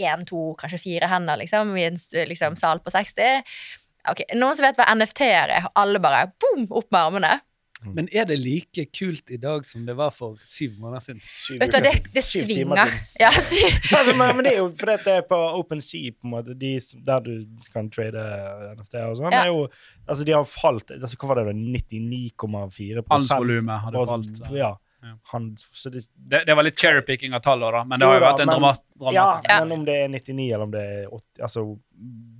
[0.00, 1.98] Én, to, kanskje fire hender, liksom, i en
[2.30, 3.44] liksom, sal på 60.
[4.10, 5.68] Ok, Noen som vet hva NFT-er er?
[5.78, 7.34] Alle bare boom, opp med armene.
[7.82, 11.20] Men er det like kult i dag som det var for syv måneder siden?
[11.24, 12.92] Syv Vet du, det, det svinger.
[13.22, 16.54] Ja, altså, men, men det er jo fordi det er på OpenSea, på en måte,
[16.58, 16.72] de,
[17.06, 17.32] der du
[17.72, 18.22] kan trade
[18.78, 19.34] NFT og sånn.
[19.34, 19.42] Ja.
[19.50, 19.66] jo,
[20.06, 21.58] altså, de har falt altså, Hva var det, da?
[21.58, 24.42] 99,4 Handelsvolumet hadde falt.
[24.56, 24.72] Ja.
[25.02, 25.16] Ja.
[25.32, 28.20] Han, så det, Det, det var litt cherrypicking av tallene, da, men det har Jo
[28.20, 29.40] jo da, vært en men- dramat, ja.
[29.48, 29.60] Ja.
[29.64, 31.64] men om det er 99 eller om det er 80 altså,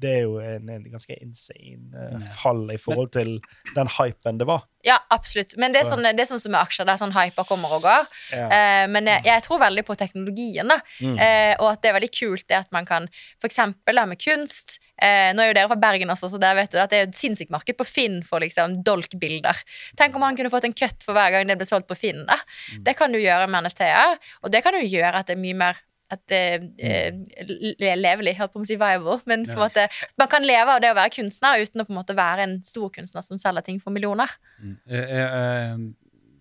[0.02, 3.36] Det er jo en, en ganske insane uh, fall i forhold til
[3.76, 4.64] den hypen det var.
[4.82, 5.54] Ja, absolutt.
[5.62, 7.84] Men det er, sånn, det er sånn som med aksjer, der sånn hyper kommer og
[7.86, 8.08] går.
[8.34, 8.46] Ja.
[8.50, 10.80] Uh, men jeg, jeg tror veldig på teknologien, da.
[10.98, 11.14] Mm.
[11.14, 13.06] Uh, og at det er veldig kult det at man kan
[13.46, 14.80] da, med kunst.
[15.02, 17.08] Eh, nå er jo dere fra Bergen også, så der vet du at det er
[17.08, 19.62] et sinnssykt marked på Finn for liksom dolkbilder.
[19.98, 22.22] Tenk om han kunne fått en cut for hver gang det ble solgt på Finn.
[22.28, 22.38] da.
[22.86, 25.58] Det kan du gjøre med NFT-er, og det kan jo gjøre at det er mye
[25.58, 26.42] mer at det
[26.82, 29.86] eh, levelig, holdt på å si viable, men på en måte,
[30.20, 32.56] man kan leve av det å være kunstner uten å på en måte være en
[32.66, 34.30] stor kunstner som selger ting for millioner.
[34.60, 35.84] Jeg, jeg, eh,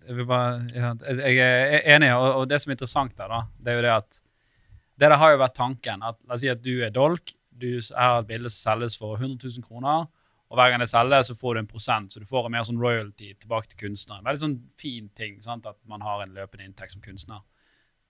[0.08, 3.72] jeg, bare, jeg jeg er enig, og, og det som er interessant der, da, det
[3.72, 4.20] er jo det at
[5.02, 6.02] Det der har jo vært tanken.
[6.04, 7.32] at La oss si at du er dolk.
[7.50, 10.04] Du har et bilde som selges for 100 000 kroner.
[10.52, 12.66] Og hver gang det selges, så får du en prosent, så du får en mer
[12.68, 14.24] sånn royalty tilbake til kunstneren.
[14.26, 15.66] Veldig sånn fin ting, sant?
[15.66, 17.40] at man har en løpende inntekt som kunstner.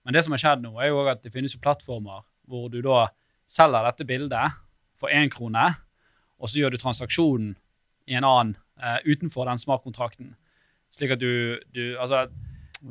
[0.03, 2.81] Men det som har skjedd nå, er jo at det finnes jo plattformer hvor du
[2.83, 3.07] da
[3.49, 4.59] selger dette bildet
[4.99, 5.69] for én krone,
[6.39, 7.53] og så gjør du transaksjonen
[8.11, 10.33] i en annen eh, utenfor den smartkontrakten.
[10.93, 12.27] Slik at du, du Altså,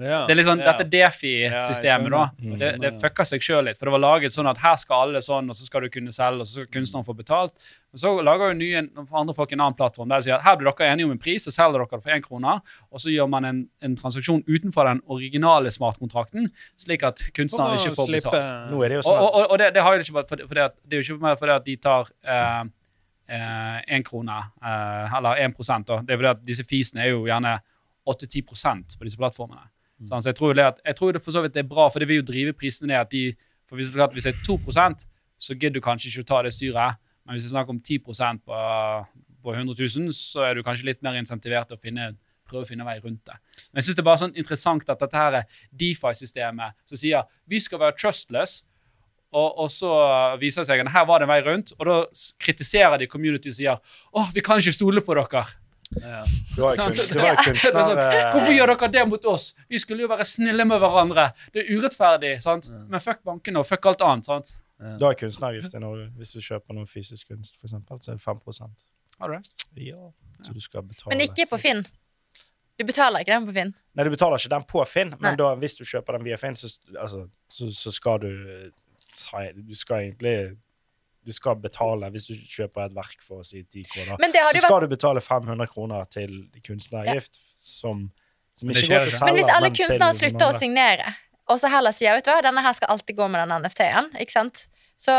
[0.01, 0.23] Ja.
[0.25, 0.73] det er litt sånn, ja.
[0.73, 2.23] dette Defi-systemet, da.
[2.61, 3.77] Det, det fucka seg sjøl litt.
[3.77, 6.15] For det var laget sånn at her skal alle sånn, og så skal du kunne
[6.17, 7.53] selge, og så skal kunstneren få betalt.
[7.93, 10.57] Men så lager jo nye andre folk en annen plattform der de sier at her
[10.61, 12.55] blir dere enige om en pris, så selger dere det for én krone,
[12.89, 16.49] og så gjør man en, en transaksjon utenfor den originale smartkontrakten,
[16.81, 18.71] slik at kunstneren ikke får Slippe- betalt.
[18.73, 20.17] Nå er det jo Og, sånn og, at og, og det, det har jo ikke
[20.23, 22.15] vært fordi, at, det er jo ikke mer fordi at de tar
[23.93, 26.01] én krone, eh, eller 1% da.
[26.03, 27.59] Det er fordi at disse fisene er jo gjerne
[28.09, 28.43] 8-10
[28.99, 29.69] på disse plattformene.
[30.09, 30.25] Sant?
[30.25, 32.09] Så jeg tror, det at, jeg tror det for så vidt er bra, for det
[32.11, 33.01] vil jo drive prisene ned.
[33.05, 33.33] At de,
[33.69, 34.59] for hvis, det hvis det er 2
[35.43, 36.99] så gidder du kanskje ikke å ta det styret.
[37.27, 38.59] Men hvis det er snakk om 10% på,
[39.43, 42.13] på 100 000, så er du kanskje litt mer insentivert til å finne,
[42.49, 43.39] prøve å finne vei rundt det.
[43.71, 47.27] Men jeg synes det er bare sånn interessant at dette her er DeFi-systemet som sier
[47.51, 48.61] vi skal være trustless,
[49.33, 49.91] og, og så
[50.41, 51.99] viser det seg at her var det en vei rundt, og da
[52.43, 55.47] kritiserer de community og sier å, vi kan ikke stole på dere.
[56.01, 56.23] Ja.
[56.25, 57.93] du jo kunstner...
[57.99, 59.53] eh, Hvorfor gjør dere det mot oss?
[59.69, 61.29] Vi skulle jo være snille med hverandre.
[61.55, 62.71] Det er urettferdig, sant?
[62.89, 64.55] Men fuck bankene og fuck alt annet, sant?
[64.99, 66.09] Du har kunstneravgift i Norge.
[66.19, 68.41] Hvis du kjøper noe fysisk kunst, for eksempel, så er det 5
[69.21, 69.67] Har du det?
[69.89, 70.11] Ja.
[70.43, 71.85] Så du skal betale Men ikke på Finn.
[72.79, 73.75] Du betaler ikke den på Finn.
[73.95, 76.57] Nei, du betaler ikke den på Finn, men da, hvis du kjøper den via Finn,
[76.59, 80.57] så, altså, så, så skal du eh, Du skal egentlig
[81.23, 84.17] Du skal betale hvis du kjøper et verk for å si 10 kroner.
[84.19, 86.35] Så skal vært du betale 500 kroner til
[86.67, 88.09] kunstneravgift, som,
[88.59, 91.15] som ikke går til selger, Men hvis alle kunstnere noen slutter å signere,
[91.51, 94.13] og så heller sier vet du hva, denne her skal alltid gå med den NFT-en,
[94.23, 94.67] ikke sant?
[95.03, 95.13] Så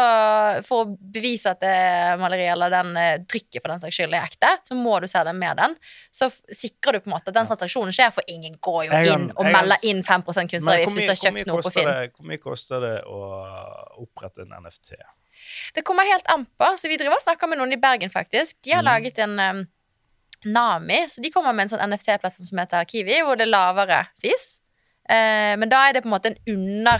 [0.63, 1.75] for å bevise at det
[2.21, 5.33] maleriet eller den eh, trykket for den saks skyld er ekte, så må du selge
[5.35, 5.75] med den.
[6.13, 9.25] Så sikrer du på en måte at den transaksjonen skjer, for ingen går jo inn
[9.33, 11.91] og melder inn 5 Men hvor kunstneravgift hvis du har kjøpt noe på Finn.
[12.15, 13.19] hvor mye koster det å
[14.05, 14.95] opprette en NFT?
[15.75, 16.71] Det kommer helt an på.
[16.77, 18.57] Så vi driver og snakker med noen i Bergen, faktisk.
[18.63, 18.89] De har Mm.
[18.91, 19.67] laget en um,
[20.45, 24.01] Nami, så de kommer med en sånn NFT-plattform som heter Kiwi, hvor det er lavere
[24.21, 24.59] fis.
[25.09, 26.99] Uh, men da er det på en måte en under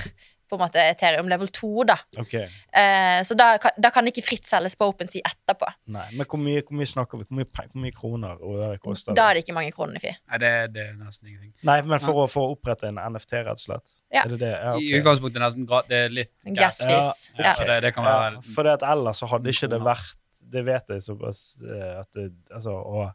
[0.54, 1.96] på en måte Ethereum level 2, da.
[2.22, 2.46] Okay.
[2.72, 5.68] Eh, så da, kan- da kan det ikke fritt selges på OpenSea etterpå.
[5.96, 7.28] nei, Men hvor mye, hvor mye snakker vi?
[7.30, 10.04] Hvor mye, hvor mye kroner og øre koster Da er det ikke mange kroner i
[10.06, 10.13] fi.
[10.32, 11.54] Nei, det, det er nesten ingenting.
[11.63, 13.96] Nei, men for å, for å opprette en NFT, rett og slett?
[14.13, 14.24] Ja.
[14.26, 14.52] Er det det?
[14.54, 16.80] Ja, I utgangspunktet er det nesten gra- det er litt En gas.
[16.80, 17.30] gassfis.
[17.39, 17.66] Ja, Ja.
[17.66, 20.16] Det, det kan Ja, for det at ellers så hadde ikke det vært
[20.54, 23.12] Det vet jeg såpass eh, at det Altså, og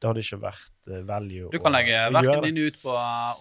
[0.00, 2.94] det hadde ikke vært eh, value Du kan legge verken din ut på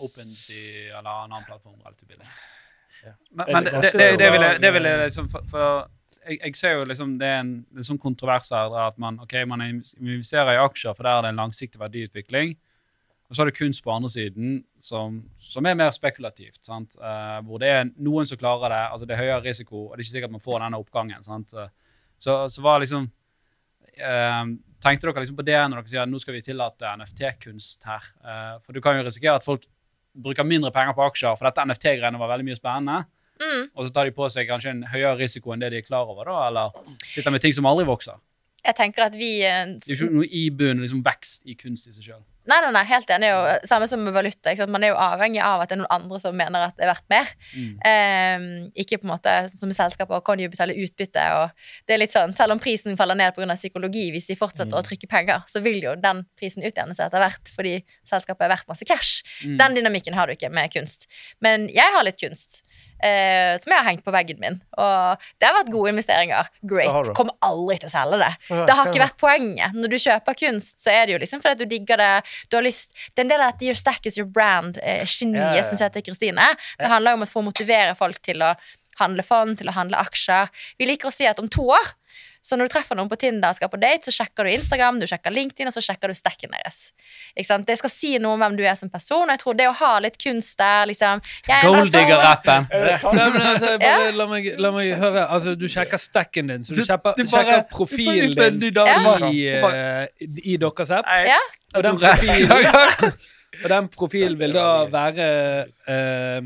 [0.03, 2.27] OpenSea eller en annen plattform relativt billig.
[3.31, 5.65] Men, Er men det det, det, vil jeg, det vil jeg liksom For, for
[6.27, 9.45] jeg, jeg ser jo liksom det er en, en sånn kontrovers her at man, okay,
[9.47, 12.57] man investerer i aksjer, for der er det en langsiktig verdiutvikling.
[13.27, 16.61] Og så har du kunst på andre siden, som, som er mer spekulativt.
[16.63, 16.95] Sant?
[16.95, 18.83] Eh, hvor det er noen som klarer det.
[18.91, 21.23] altså Det er høyere risiko, og det er ikke sikkert man får denne oppgangen.
[21.27, 21.53] Sant?
[21.53, 21.67] Eh,
[22.17, 23.11] Så, så var liksom
[23.93, 24.45] eh,
[24.81, 28.07] Tenkte dere liksom på det når dere sier at nå skal vi tillate NFT-kunst her?
[28.23, 29.67] Eh, for du kan jo risikere at folk
[30.23, 33.03] bruker mindre penger på aksjer, for dette NFT-greiene var veldig mye spennende.
[33.37, 33.67] Mm.
[33.75, 36.09] Og så tar de på seg kanskje en høyere risiko enn det de er klar
[36.09, 38.17] over, da, eller sitter med ting som aldri vokser.
[38.65, 41.87] Jeg tenker at vi eh, Det er ikke noe i bunnen, liksom vekst i kunst
[41.87, 42.23] i seg sjøl.
[42.47, 43.27] Nei, nei, nei, helt enig.
[43.27, 44.53] Jo, samme som med valuta.
[44.71, 46.91] Man er jo avhengig av at det er noen andre som mener at det er
[46.93, 47.31] verdt mer.
[47.53, 47.73] Mm.
[47.89, 48.45] Eh,
[48.83, 51.25] ikke på en måte som i selskaper kan jo betale utbytte.
[51.41, 51.51] og
[51.87, 53.55] det er litt sånn, Selv om prisen faller ned pga.
[53.55, 54.79] psykologi, hvis de fortsetter Mm.
[54.79, 58.55] å trykke penger, så vil jo den prisen utjevne seg etter hvert fordi selskapet er
[58.55, 59.23] verdt masse cash.
[59.43, 59.57] Mm.
[59.57, 61.07] Den dynamikken har du ikke med kunst.
[61.41, 62.63] Men jeg har litt kunst.
[62.97, 64.55] Eh, som jeg har hengt på veggen min.
[64.73, 66.49] Og det har vært gode investeringer.
[66.65, 67.11] Great.
[67.17, 68.31] Kommer aldri til å selge det.
[68.49, 69.77] Det har ikke vært poenget.
[69.77, 72.13] Når du kjøper kunst, så er det jo liksom fordi du digger det.
[72.49, 75.05] Du har lyst Det er en del av dette Your Stack is your brand, eh,
[75.05, 76.55] geniet Ja, som heter Kristine.
[76.79, 78.55] Det handler om å få motivere folk til å
[78.97, 80.49] handle fond, til å handle aksjer.
[80.79, 81.93] Vi liker å si at om to år
[82.47, 84.99] så når du treffer noen på Tinder og skal på date, så sjekker du Instagram,
[85.01, 86.93] du sjekker LinkedIn, og så sjekker du stacken deres.
[87.35, 87.67] Ikke sant?
[87.67, 89.73] Det skal si noe om hvem du er som person, og jeg tror det å
[89.81, 92.67] ha litt kunst der, liksom jeg er bare så- Golddigger-rappen.
[92.71, 92.87] Er?
[93.17, 93.97] Nei, men altså, Ja.
[94.15, 95.27] la, meg, la meg høre.
[95.27, 99.29] Altså, du sjekker stacken din, så du Du- sjekker, du bare- sjekker profilen din ja.
[99.29, 100.07] i, uh,
[100.53, 101.05] i deres app.
[101.27, 101.37] Ja.
[101.75, 102.51] Og den profilen,
[103.63, 105.27] og den profilen vil da være
[105.87, 106.41] eh,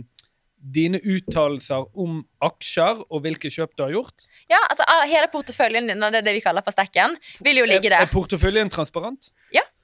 [0.62, 4.28] dine uttalelser om aksjer og hvilke kjøp du har gjort.
[4.52, 7.66] Ja, altså ah, Hele porteføljen din, det er det vi kaller for stekken, vil jo
[7.66, 8.02] ligge Er, der.
[8.06, 9.32] er porteføljen transparent?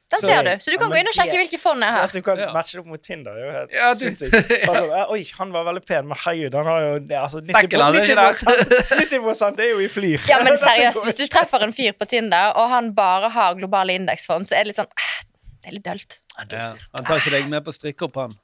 [0.08, 0.50] Den Så- ser du.
[0.64, 2.04] Så du Ja, kan gå inn og sjekke det- hvilke fond jeg har.
[2.08, 2.54] At du kan Ja.
[2.54, 4.52] matche det opp mot Tinder, er jo helt Ja, du- sinnssykt.
[4.70, 7.82] Altså, eh, oi, han var veldig pen, men herregud, han har jo altså, 90, Stakken
[7.82, 10.30] hadde ikke 90, er jo i flyr.
[10.30, 13.98] Ja, men seriøst, hvis du treffer en fyr på Tinder, og han bare har globale
[14.00, 15.24] indeksfond, så er det litt sånn eh,
[15.62, 16.20] Det er litt dølt.
[16.54, 16.74] Ja.
[16.96, 18.38] Han tar ikke deg med på strikkeopp, han.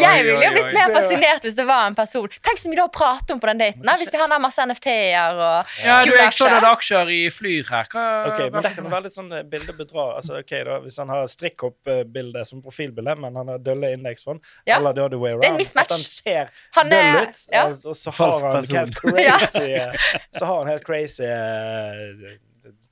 [0.00, 2.28] Jeg ville jo blitt mer fascinert hvis det var en person.
[2.46, 3.82] Tenk så mye du har pratet om på den daten.
[3.86, 6.66] da, Hvis de har masse NFT-er og Ja, kule jeg så du aksjer.
[6.70, 7.88] aksjer i Flyr her.
[7.92, 10.06] Hva, Ok, Men det kan være litt sånn eh, bildebedra.
[10.20, 14.76] Altså, okay, da, Hvis han har strikkhopp-bilde som profilbilde, men han har dølle indeksfond, Ja.
[14.78, 15.90] eller the other way Det er en around, mismatch.
[15.90, 17.64] at han ser Han døll er ut, ja.
[17.66, 19.92] og, og så Falsk har han helt crazy eh,
[20.38, 22.38] Så har han helt crazy eh,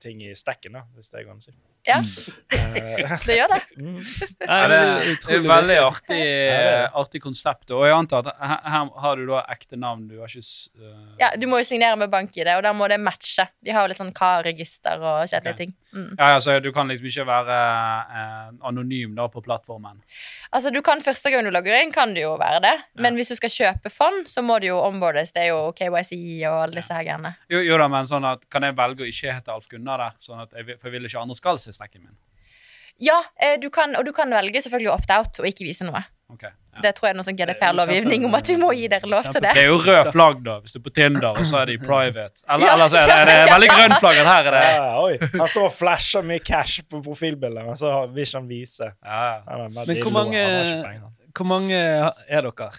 [0.01, 1.53] ting i stekken, da, hvis det går an å si.
[1.87, 2.01] Ja,
[2.49, 3.61] Eh, det gjør det.
[3.77, 3.97] mm.
[4.49, 6.91] Ja, det, det er det et veldig artig, det det.
[7.01, 7.71] artig konsept.
[7.77, 10.07] Og jeg antar at her, har du da ekte navn.
[10.09, 12.89] Du har ikke s- øh, Ja, Du må jo signere med bank-ID, og da må
[12.89, 13.49] det matche.
[13.65, 15.67] Vi har jo litt sånn CAR-register og kjedelige okay.
[15.67, 15.75] ting.
[15.95, 16.15] Mm.
[16.19, 17.59] ja, altså, Du kan liksom ikke være
[18.21, 20.03] eh, anonym da på plattformen.
[20.53, 22.75] Altså, du kan Første gang du logger inn, kan du jo være det.
[23.01, 25.33] Men hvis du skal kjøpe fond, så må det jo ombordes.
[25.33, 26.13] Det er jo KYC
[26.51, 27.35] og alle disse her greiene.
[27.49, 30.17] Jo, jo da, men sånn at Kan jeg velge å ikke hete Alf Gunnar der?
[30.21, 32.17] Sånn at jeg, for jeg vil ikke andre skal se stekken min.
[32.99, 36.01] Ja, eh, du kan, og du kan velge selvfølgelig å opt-out og ikke vise noe.
[36.29, 36.81] Okay, ja.
[36.85, 39.41] Det tror jeg er noe sånn GDPR-lovgivning om at vi må gi dere lov til
[39.41, 39.53] det.
[39.57, 41.77] Det er jo rød flagg, da, hvis du er på Tinder, og så er det
[41.79, 42.43] i private.
[42.45, 42.73] Eller, Ja.
[42.75, 44.19] eller så er det, er det veldig grønn flagg.
[44.29, 45.15] Her er det Ja, oi.
[45.39, 48.91] Han står og flasher mye cash på profilbildet, men så vil ikke han vise.
[49.05, 49.41] ja,
[49.73, 50.45] Men hvor mange,
[51.39, 52.71] hvor mange er dere?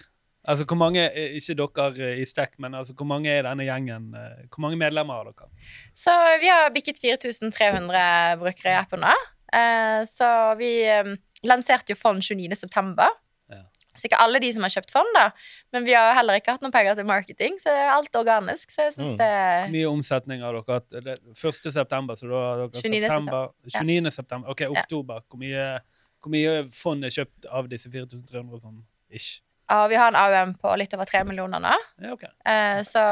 [0.48, 1.02] Altså, hvor mange,
[1.36, 4.14] Ikke dere i Stack, men altså, hvor mange er denne gjengen?
[4.16, 5.50] eh, Hvor mange medlemmer har dere?
[5.94, 9.12] Så vi har bikket 4300 brukere i appen nå.
[9.52, 11.10] Eh, så vi eh,
[11.44, 13.08] lanserte jo fond 29.9.
[13.50, 13.62] Ja.
[13.94, 15.26] Så ikke alle de som har kjøpt fond, da.
[15.74, 18.70] Men vi har heller ikke hatt noen penger til marketing, så det er alt organisk.
[18.70, 19.18] Så jeg synes Mm.
[19.18, 19.30] det
[19.66, 20.88] Hvor mye omsetning har dere hatt?
[20.90, 21.72] Det er 1.
[21.74, 23.10] september, så da har dere 29.
[23.10, 23.52] september.
[23.74, 24.10] Ja.
[24.10, 24.48] september.
[24.48, 25.20] OK, oktober.
[25.28, 25.80] Hvor mye,
[26.22, 29.42] hvor mye fond er kjøpt av disse 4300 sånn ish?
[29.70, 31.72] Ja, vi har en AUM på litt over 3 millioner nå.
[32.02, 32.24] Ja, ok.
[32.26, 33.02] Eh, så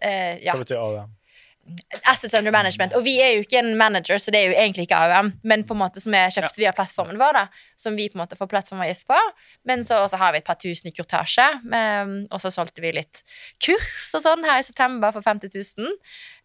[0.00, 0.54] eh, ja.
[0.54, 1.14] Hva betyr AUM?
[2.08, 2.94] Assets under management.
[2.96, 5.64] Og vi er jo ikke en manager, så det er jo egentlig ikke AUM, men
[5.68, 7.42] på en måte som er kjøpt via plattformen vår, da,
[7.76, 9.18] som vi på en måte får plattformavgift på.
[9.68, 12.94] Men så også har vi et par tusen i kurtasje, um, og så solgte vi
[12.96, 13.20] litt
[13.64, 15.92] kurs og sånn her i september for 50 000.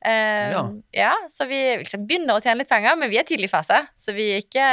[0.04, 1.13] Um, ja.
[1.32, 4.12] så vi liksom begynner å tjene litt penger, men vi er tidlig i fase, så
[4.16, 4.66] vi er ikke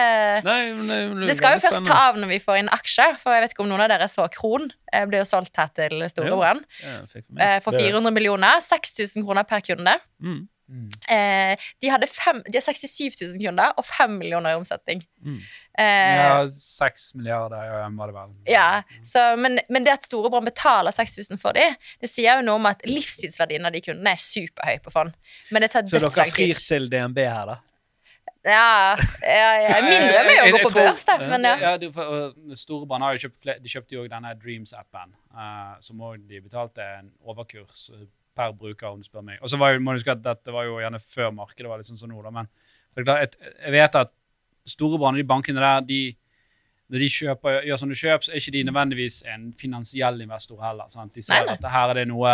[0.43, 3.37] Nei, nei, det, det skal jo først ta av når vi får inn aksjer, for
[3.37, 4.73] jeg vet ikke om noen av dere så Kron.
[4.91, 8.59] eh, Ble jo solgt her til storebroren Ja, eh, for 400 millioner.
[8.65, 9.95] 6000 kroner per kunde.
[10.19, 10.49] Mm.
[11.11, 15.03] Eh, de, hadde fem, de har 67 000 kunder og 5 millioner i omsetning.
[15.23, 15.41] Mm.
[15.81, 18.35] Eh, Ja, seks milliarder ja, var det vel.
[18.53, 22.61] ja, så, men, men det at Storebrand betaler 6000 for dem, det sier jo noe
[22.61, 25.17] om at livstidsverdien av de kundene er superhøy på fond.
[25.51, 27.59] Men det tar Så dere dødslang frir til DNB her, da?
[28.45, 29.81] Ja, ja, ja.
[29.85, 31.19] Min drøm er jo å gå på tror- børs, da.
[31.21, 31.57] Men ja.
[31.61, 31.91] ja du,
[32.57, 36.85] Storebrand har jo kjøpt flere, de kjøpte jo denne Dreams-appen, uh, som òg de betalte
[37.01, 37.91] en overkurs
[38.37, 39.41] per bruker, om du spør meg.
[39.45, 41.83] Og så var jo, må du huske at dette var jo gjerne før markedet var
[41.83, 42.49] litt sånn som nå, da, men
[42.97, 44.11] jeg vet at
[44.67, 46.01] Storebrand og de bankene der, de
[46.91, 50.89] når de kjøper, gjør sånne kjøp, så er ikke de nødvendigvis en finansiell investor heller.
[50.91, 51.13] Sant?
[51.15, 51.59] De ser Nei, nei.
[51.61, 52.33] at her er det noe,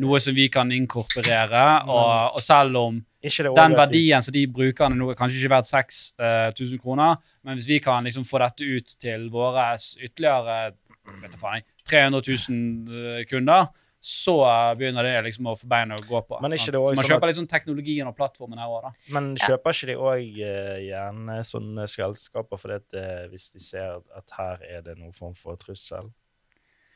[0.00, 5.10] noe som vi kan inkorporere, og, og selv om den verdien som de bruker nå
[5.12, 9.28] er kanskje ikke verdt 6000 kroner, men hvis vi kan liksom få dette ut til
[9.34, 10.72] våre ytterligere
[11.20, 13.70] vet jeg faen, 300 000 eh, kunder,
[14.02, 14.34] så
[14.74, 16.38] begynner det liksom å få bein å gå på.
[16.42, 19.12] Men ikke det også så man sånn kjøper sånn teknologien og plattformen her òg, da.
[19.14, 20.40] Men kjøper ikke de òg
[20.88, 25.36] gjerne sånne selskaper fordi at eh, hvis de ser at her er det noen form
[25.38, 26.10] for trussel,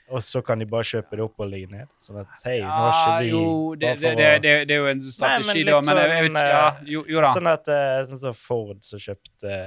[0.06, 1.90] og så kan de bare kjøpe det opp og ligge ned?
[2.02, 4.74] Sånn at hei, nå er ikke vi jo, det, bare det, for det, det, det
[4.76, 7.24] er jo en strategi, da, men jeg, jeg vet sånn, ikke ja, eh, jo, jo
[7.24, 7.32] da.
[7.34, 9.58] Sånn at eh, sånn som Ford som kjøpte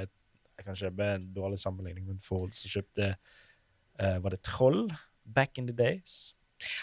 [0.59, 4.85] Jeg det ble en dårlig sammenligning, men Ford som kjøpte eh, Var det Troll
[5.23, 6.33] back in the days?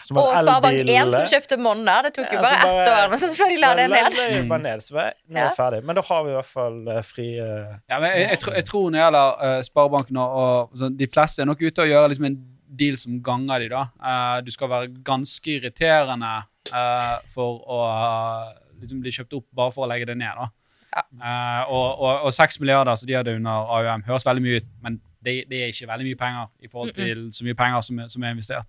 [0.06, 1.96] Som Og var Sparebank1 som kjøpte Monna.
[2.06, 4.48] Det tok jo Ja, bare så ett år, men så før de la det ned.
[4.48, 5.48] bare ned, så nå er Ja.
[5.48, 5.80] det ferdig.
[5.84, 8.54] Men da har vi i hvert fall uh, fri uh, Ja, men jeg, jeg, tror,
[8.54, 10.36] jeg tror når det gjelder uh, Sparebanken og,
[10.72, 12.38] og så, De fleste er nok ute og gjør liksom en
[12.76, 13.82] deal som ganger de da.
[14.04, 16.32] Eh, du skal være ganske irriterende
[16.74, 18.50] eh, for å eh,
[18.82, 20.34] liksom bli kjøpt opp bare for å legge det ned.
[20.36, 20.48] da.
[20.96, 21.04] Ja.
[21.22, 24.68] Eh, og, og, og 6 milliarder så de hadde under AUM, høres veldig mye ut,
[24.84, 28.02] men det, det er ikke veldig mye penger i forhold til så mye penger som
[28.12, 28.68] som er investert.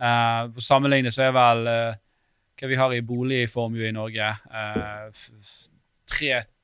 [0.00, 1.98] Uh, på sammenlignet så er vel eh,
[2.60, 5.20] hva vi har i boligformue i Norge eh,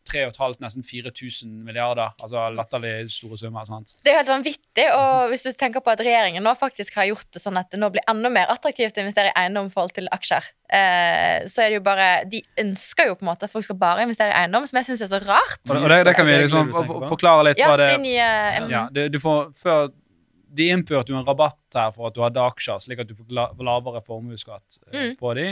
[0.06, 2.12] og et halvt, nesten 4000 milliarder.
[2.22, 3.64] Altså latterlig store summer.
[3.66, 3.90] sant?
[4.04, 7.08] Det er jo helt vanvittig, og hvis du tenker på at regjeringen nå faktisk har
[7.10, 9.74] gjort det sånn at det nå blir enda mer attraktivt å investere i eiendom i
[9.74, 10.46] forhold til aksjer,
[10.78, 13.80] eh, så er det jo bare De ønsker jo på en måte at folk skal
[13.80, 15.60] bare investere i eiendom, som jeg syns er så rart.
[15.66, 16.74] Og, og det, det kan vi liksom
[17.10, 19.90] forklare litt Ja, hva det de nye um, ja, du, du får, før,
[20.56, 23.28] De innførte jo en rabatt her for at du hadde aksjer, slik at du får
[23.36, 25.16] la- lavere formuesskatt eh, Mm.
[25.20, 25.50] på de.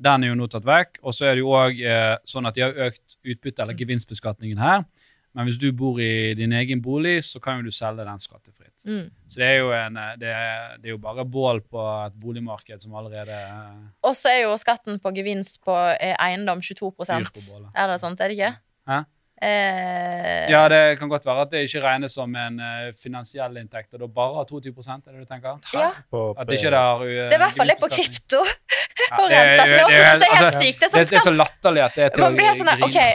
[0.00, 0.98] Den er jo nå tatt vekk.
[1.04, 4.58] Og så er det jo òg eh, sånn at de har økt utbytte- eller gevinstbeskatningen
[4.58, 4.84] her.
[5.32, 8.72] Men hvis du bor i din egen bolig, så kan jo du selge den skattefritt.
[8.84, 9.10] Mm.
[9.28, 12.82] Så det er en, eh, det er, det er jo bare bål på et boligmarked
[12.82, 15.76] som allerede eh, Og så er jo skatten på gevinst på
[16.18, 17.70] eiendom 22 Dyr på bålet.
[17.76, 18.56] Eller sånt, er det ikke?
[18.88, 19.04] Hæ?
[19.42, 23.94] Eh, Ja, det kan godt være at det ikke regnes som en uh, finansiell inntekt,
[23.94, 25.56] og da bare har 22 er det du tenker?
[25.72, 25.90] ja.
[26.12, 28.42] På, At det ikke har uh, Det er i hvert fall litt på krypto.
[29.00, 30.80] Ja, og det er- renter, som jeg også det er- synes er helt altså, sykt.
[30.80, 32.60] Det er Det, sånn det er så latterlig at det er til Man blir helt
[32.60, 33.12] sånn okay.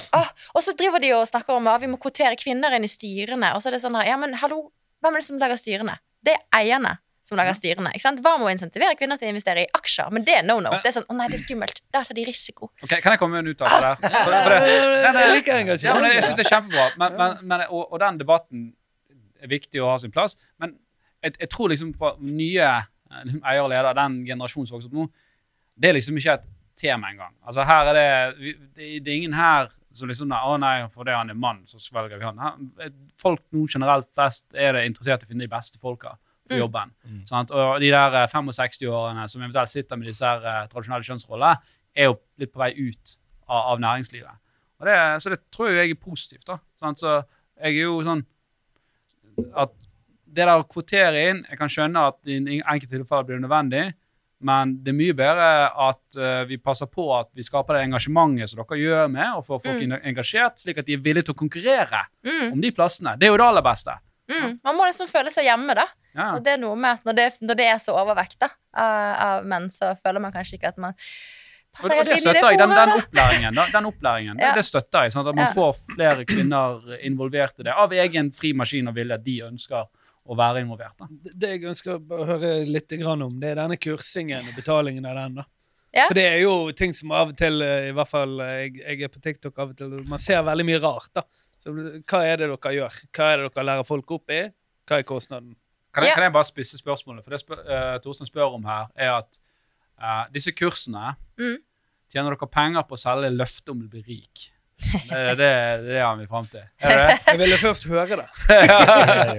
[0.56, 3.54] Og så driver de og snakker om at vi må kvotere kvinner inn i styrene.
[3.56, 4.72] Og så er det sånn her, ja, men hallo,
[5.06, 6.00] hvem er det som lager styrene?
[6.26, 7.90] Det er eierne som lager styrene.
[7.98, 8.20] ikke sant?
[8.22, 10.12] Hva må insentivere kvinner til å investere i aksjer?
[10.14, 10.70] Men det er no-no.
[10.84, 11.80] Det er sånn, å nei, det er skummelt.
[11.96, 12.70] Der tar de risiko.
[12.86, 14.02] Ok, Kan jeg komme med en uttalelse der?
[14.06, 16.86] For, for det, nei, nei, Jeg ja, men jeg synes det er kjempebra.
[17.02, 18.68] Men, men, men, og, og den debatten
[19.42, 20.38] er viktig å ha sin plass.
[20.62, 20.76] Men
[21.26, 24.92] jeg, jeg tror liksom på nye eh, liksom eier og leder, den generasjonen som vokser
[24.94, 25.08] opp nå,
[25.82, 26.46] det er liksom ikke et
[26.80, 27.34] tema engang.
[27.48, 28.08] Altså her er det,
[28.44, 31.80] vi- det, det er ingen her som liksom Å nei, fordi han er mann, så
[31.80, 32.70] svelger vi han.
[33.22, 36.60] Folk nå generelt flest er det interessert i å finne de beste folka for Mm.
[36.62, 36.92] jobben.
[37.26, 37.52] Sant?
[37.52, 41.58] Og de der eh, 65-årene som eventuelt sitter med disse her, eh, tradisjonelle kjønnsrollene,
[41.96, 44.38] er jo litt på vei ut av, av næringslivet.
[44.80, 46.46] Og det, så det tror jeg er positivt.
[46.46, 46.58] da.
[46.76, 47.00] Sant?
[47.00, 47.24] Så
[47.62, 48.26] jeg er jo sånn
[49.56, 49.72] at
[50.36, 53.84] det der å kvotere inn Jeg kan skjønne at i enkelte tilfeller blir det nødvendig,
[54.46, 55.46] men det er mye bedre
[55.88, 59.46] at uh, vi passer på at vi skaper det engasjementet som dere gjør med, og
[59.48, 59.96] får folk Mm.
[60.12, 63.16] engasjert, slik at de er villige til å konkurrere Mm, om de plassene.
[63.18, 63.96] Det er jo det aller beste.
[64.30, 64.60] mm.
[64.64, 65.86] Man må liksom føle seg hjemme, da.
[66.16, 66.30] Ja.
[66.38, 69.46] Og det er noe med at når det, når det er så overvekt da, av,
[69.46, 72.32] menn, så føler man kanskje ikke at man Og passer og helt det inn i
[72.32, 72.60] det støtter jeg.
[72.62, 74.54] Den, den opplæringen, da, den opplæringen det, Ja.
[74.56, 75.12] det støtter jeg.
[75.12, 75.54] Sånn at man Ja.
[75.54, 79.18] får flere kvinner involvert i det, av egen fri maskin og vilje.
[79.26, 79.84] De ønsker
[80.26, 80.96] å være involvert.
[80.98, 81.08] da.
[81.36, 85.36] Det jeg ønsker å høre litt om, det er denne kursingen og betalingen av den.
[85.36, 85.46] da.
[85.94, 86.08] Ja.
[86.08, 88.74] For det er jo ting som av og til, eh, i hvert fall eh, jeg,
[88.80, 91.12] jeg er på TikTok av og til, man ser veldig mye rart.
[91.14, 91.22] da.
[91.58, 92.98] Så hva er det dere gjør?
[93.16, 94.42] Hva er det dere lærer folk opp i?
[94.86, 95.56] Hva er kostnaden?
[95.96, 96.16] Kan jeg, Ja.
[96.20, 97.24] kan jeg bare spisse spørsmålet?
[97.24, 99.40] For det spør, uh, Torstein spør om her, er at
[100.02, 101.56] uh, disse kursene Mm.
[102.12, 104.52] Tjener dere penger på å selge løftet om du blir rik?
[105.10, 106.62] Det det, det, er det han vil fram til.
[106.84, 107.20] Er det det?
[107.32, 108.28] Jeg ville først høre det.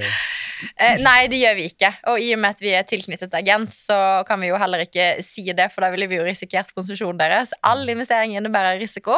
[0.76, 1.90] Eh, nei, det gjør vi ikke.
[2.12, 5.08] Og i og med at vi er tilknyttet agent, så kan vi jo heller ikke
[5.24, 7.52] si det, for da ville vi jo risikert konsesjonen deres.
[7.66, 9.16] All investering innebærer risiko,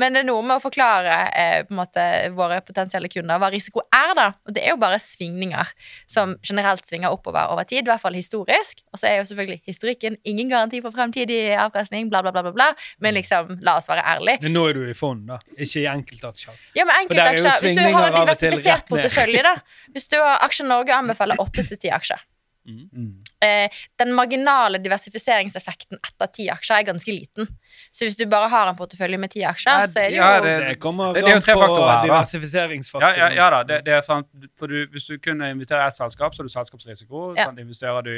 [0.00, 3.50] men det er noe med å forklare eh, på en måte våre potensielle kunder hva
[3.52, 4.28] risiko er, da.
[4.46, 5.72] Og det er jo bare svingninger
[6.10, 8.84] som generelt svinger oppover over tid, i hvert fall historisk.
[8.90, 12.54] Og så er jo selvfølgelig historikken ingen garanti for fremtidig avkastning, bla, bla, bla, bla,
[12.56, 12.70] bla.
[13.02, 14.42] Men liksom, la oss være ærlige.
[14.46, 16.58] Men nå er du i fond, da, ikke i enkeltaksjer.
[16.78, 19.56] Ja, men er enkeltaksjer, Hvis du har en diversifisert portefølje, da.
[19.94, 22.22] Hvis du har Aksjer Norge anbefaler åtte til ti aksjer.
[22.70, 23.19] Mm.
[23.42, 27.46] Eh, den marginale diversifiseringseffekten etter ti aksjer er ganske liten.
[27.90, 30.40] Så hvis du bare har en portefølje med ti aksjer, så er det jo ja,
[30.40, 32.06] det- Det kommer det er jo an tre på faktorer her.
[32.06, 33.16] Ja, diversifiseringsfaktoren.
[33.16, 34.26] ja, ja da, det, det er sant.
[34.58, 37.34] For du, hvis du kun inviterer ett selskap, så har du selskapsrisiko.
[37.36, 37.44] Ja.
[37.46, 37.58] Sant?
[37.58, 38.12] Investerer du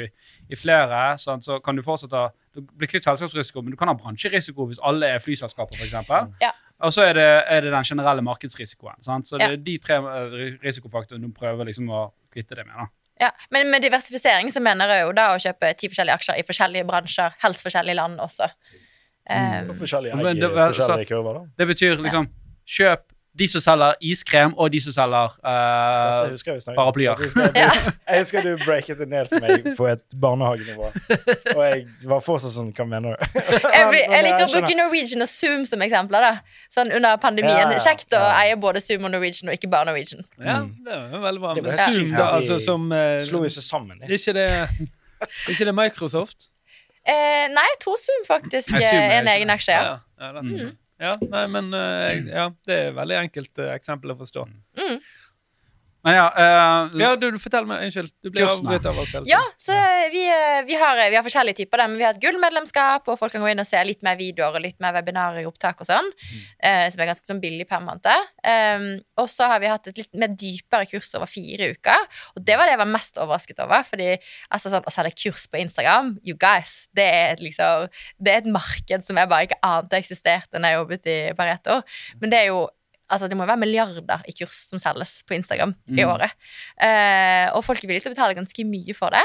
[0.49, 1.45] i flere, sant?
[1.45, 5.07] så kan du fortsette Du blir kvitt selskapsrisiko, men du kan ha bransjerisiko hvis alle
[5.15, 6.37] er flyselskaper, f.eks.
[6.41, 6.51] Ja.
[6.83, 8.99] Og så er det, er det den generelle markedsrisikoen.
[9.01, 9.25] Sant?
[9.25, 9.53] Så det Ja.
[9.53, 9.97] er de tre
[10.61, 12.75] risikofaktorene du prøver liksom å kvitte det med.
[12.77, 12.85] da.
[13.21, 13.29] Ja.
[13.53, 16.87] Men med diversifisering så mener jeg jo da å kjøpe ti forskjellige aksjer i forskjellige
[16.89, 18.49] bransjer, helst forskjellige land også.
[19.29, 21.45] Eh, På forskjellige Men egg, det forskjellige kurver, da.
[21.57, 22.29] Det betyr liksom
[22.77, 26.75] kjøp de som selger iskrem, og de som selger eh, husker om.
[26.77, 27.15] paraplyer.
[27.17, 27.71] Husker jeg,
[28.09, 30.91] jeg husker du breaket det ned for meg på et barnehagenivå.
[31.55, 33.39] Og jeg var fortsatt sånn Hva mener du?
[33.77, 36.27] jeg, blir- jeg liker å bruke Norwegian og Zoom som eksempler.
[36.27, 36.33] da
[36.73, 37.73] Sånn under pandemien.
[37.73, 38.35] Ja, Kjekt å ja.
[38.43, 40.21] eie både Zoom og Norwegian, og ikke bare Norwegian.
[40.37, 40.69] Ja, Mm.
[40.85, 41.53] det var veldig bra.
[41.57, 43.97] Det Men Zoom, da, altså som uh, Slo jo seg sammen.
[44.05, 44.19] Jeg.
[44.19, 44.47] Ikke det
[45.49, 46.49] Ikke det Microsoft?
[47.03, 49.73] Eh, nei, jeg tror Zoom faktisk er en egen aksje.
[49.75, 49.97] Ja.
[50.21, 50.79] Ja, ja, det er sant.
[51.03, 54.45] Ja nei, men eh, ja, det er veldig enkelt eh, eksempel å forstå.
[56.03, 58.11] Men ja, uh, Ja, du, du fortell meg, Unnskyld.
[58.23, 59.75] Du ble avbrutt av oss hele Ja, så
[60.11, 63.19] vi, eh, vi, har, vi har forskjellige typer der, men vi har et gullmedlemskap, og
[63.19, 65.79] folk kan gå inn og se litt mer videoer og litt mer webinarer i opptak
[65.79, 66.09] og sånn,
[66.59, 68.27] eh, som er ganske sånn billig per måned.
[68.43, 68.87] Um,
[69.21, 72.59] og så har vi hatt et litt mer dypere kurs over fire uker, og det
[72.59, 74.11] var det jeg var mest overrasket over, fordi
[74.51, 77.87] altså sånn, å selge kurs på Instagram, you guys, det er liksom,
[78.19, 81.83] det er et marked som jeg bare ikke ante eksisterte når jeg jobbet i Pareto,
[82.19, 82.63] men det er jo
[83.13, 86.09] Altså, det må være milliarder i kurs som selges på Instagram i Mm.
[86.09, 86.33] året.
[86.81, 89.23] Eh, og folk er villige til å betale ganske mye for det.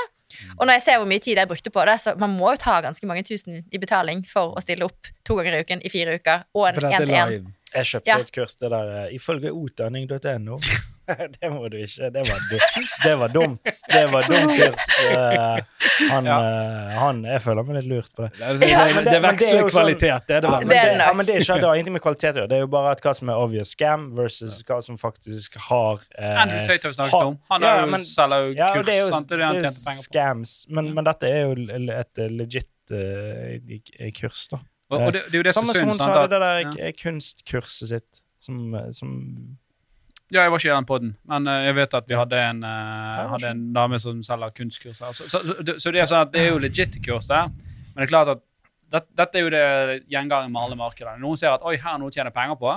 [0.60, 2.56] Og når jeg ser hvor mye tid jeg brukte på det, så man må jo
[2.60, 5.88] ta ganske mange tusen i betaling for å stille opp to ganger i uken i
[5.88, 7.46] fire uker, og en én-til-én.
[7.74, 8.18] Jeg kjøpte Ja.
[8.20, 10.60] et kurs det der eh, ifølge utdanning.no.
[11.40, 12.08] det må du ikke.
[12.14, 12.56] Det var, du,
[13.04, 13.62] det var dumt.
[13.92, 14.86] Det var dumt kurs.
[15.08, 15.60] Eh,
[16.10, 16.36] han, Ja.
[16.44, 18.30] eh, han Jeg føler meg litt lurt på det.
[18.38, 20.64] Det, det, det, det, er veksler sånn- kvalitet, det er det vel.
[20.64, 22.40] men Det det, det ja, men det, er ikke, det har ingenting med kvalitet å
[22.42, 22.50] gjøre.
[22.52, 26.02] Det er jo bare at hva som er obvious scam versus hva som faktisk har
[26.18, 27.38] eh, Andrew Tate har snakket om.
[27.54, 29.28] Han Ja, men- selger jo ja, det er jo, sant?
[29.28, 30.08] Det er han det er tjente penger på.
[30.10, 30.56] scams.
[30.68, 31.54] Men, men dette er jo
[31.98, 34.58] et eh, legit uh, kurs, da.
[34.88, 36.92] Og, og det, det er jo det Samme som hun sa, det der ja.
[36.96, 39.10] kunstkurset sitt som, som
[40.28, 42.58] Ja, jeg var ikke i den podden, men uh, jeg vet at vi hadde en,
[42.60, 45.00] uh, hadde en dame som selger kunstkurs.
[45.00, 45.14] her.
[45.16, 48.02] Så, så, så, så det er sånn at det er jo legit kurs der, men
[48.02, 48.42] det er klart at
[48.92, 49.64] det, dette er jo det
[50.12, 51.20] gjengangen med alle markedene.
[51.22, 52.74] Noen ser at oi, her er noe å tjene penger på,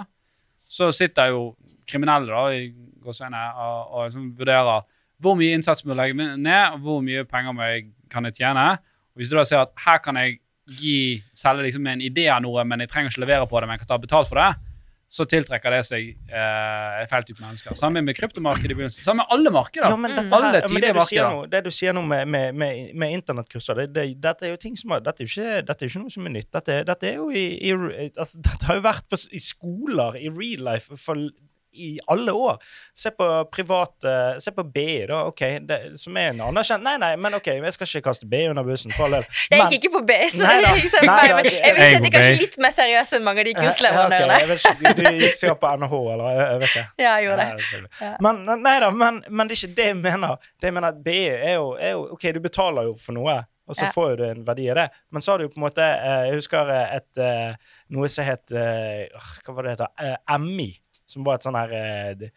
[0.71, 1.43] så sitter jo
[1.91, 2.71] kriminelle da, i
[3.03, 4.87] gåseøyne og, og liksom vurderer
[5.21, 8.39] hvor mye innsats må jeg legge ned, og hvor mye penger må jeg, kan jeg
[8.39, 8.63] tjene.
[9.11, 10.39] Og hvis du da ser at her kan jeg
[10.79, 13.77] gi, selge liksom en idé av noe, men jeg trenger ikke levere på det, men
[13.77, 14.70] jeg kan ta betalt for det,
[15.11, 17.75] så tiltrekker det seg eh, feil type mennesker.
[17.75, 19.03] Sammen med kryptomarkedet i begynnelsen.
[19.03, 19.91] Sammen med alle markeder.
[19.91, 22.93] Ja, men dette Alle men det du nå, det du sier nå med, med, med,
[22.95, 25.83] med internettkurser, det, det, dette er jo ting som har, dette er jo ikke, dette
[25.83, 26.47] er jo ikke noe som er nytt.
[26.55, 30.15] Dette, er- dette er jo i, i altså, Dette har jo vært på, i skoler,
[30.21, 31.27] i real life, for,
[31.73, 32.57] i alle år.
[32.97, 34.13] Se på private
[34.43, 37.73] Se på BI, da, OK, det, som er en anerkjent Nei, nei, men OK, jeg
[37.75, 39.27] skal ikke kaste BI under bussen, for all del.
[39.51, 41.83] Jeg gikk ikke på BI, så Nei da, jeg, så nei da, men jeg vil
[41.85, 44.39] si at det er kanskje litt mer seriøse enn mange av de Ja, kursleverandørene.
[44.41, 46.85] jeg vet du, du gikk sikkert på NHH, eller jeg, jeg vet ikke.
[47.05, 47.81] Ja, jeg gjorde Ja, det.
[48.01, 48.11] Ja.
[48.27, 50.49] Men, nei da, men, men det er ikke det jeg mener.
[50.61, 53.37] Det jeg mener at BI er jo, er jo OK, du betaler jo for noe,
[53.71, 53.91] og så Ja.
[53.95, 54.87] får du en verdi av det.
[55.15, 57.53] Men så har du jo på en måte eh, Jeg husker et eh,
[57.95, 59.05] noe som het eh,
[59.45, 60.17] Hva var det det heter?
[60.43, 60.71] MI.
[61.11, 62.27] Som var et sånn her eh,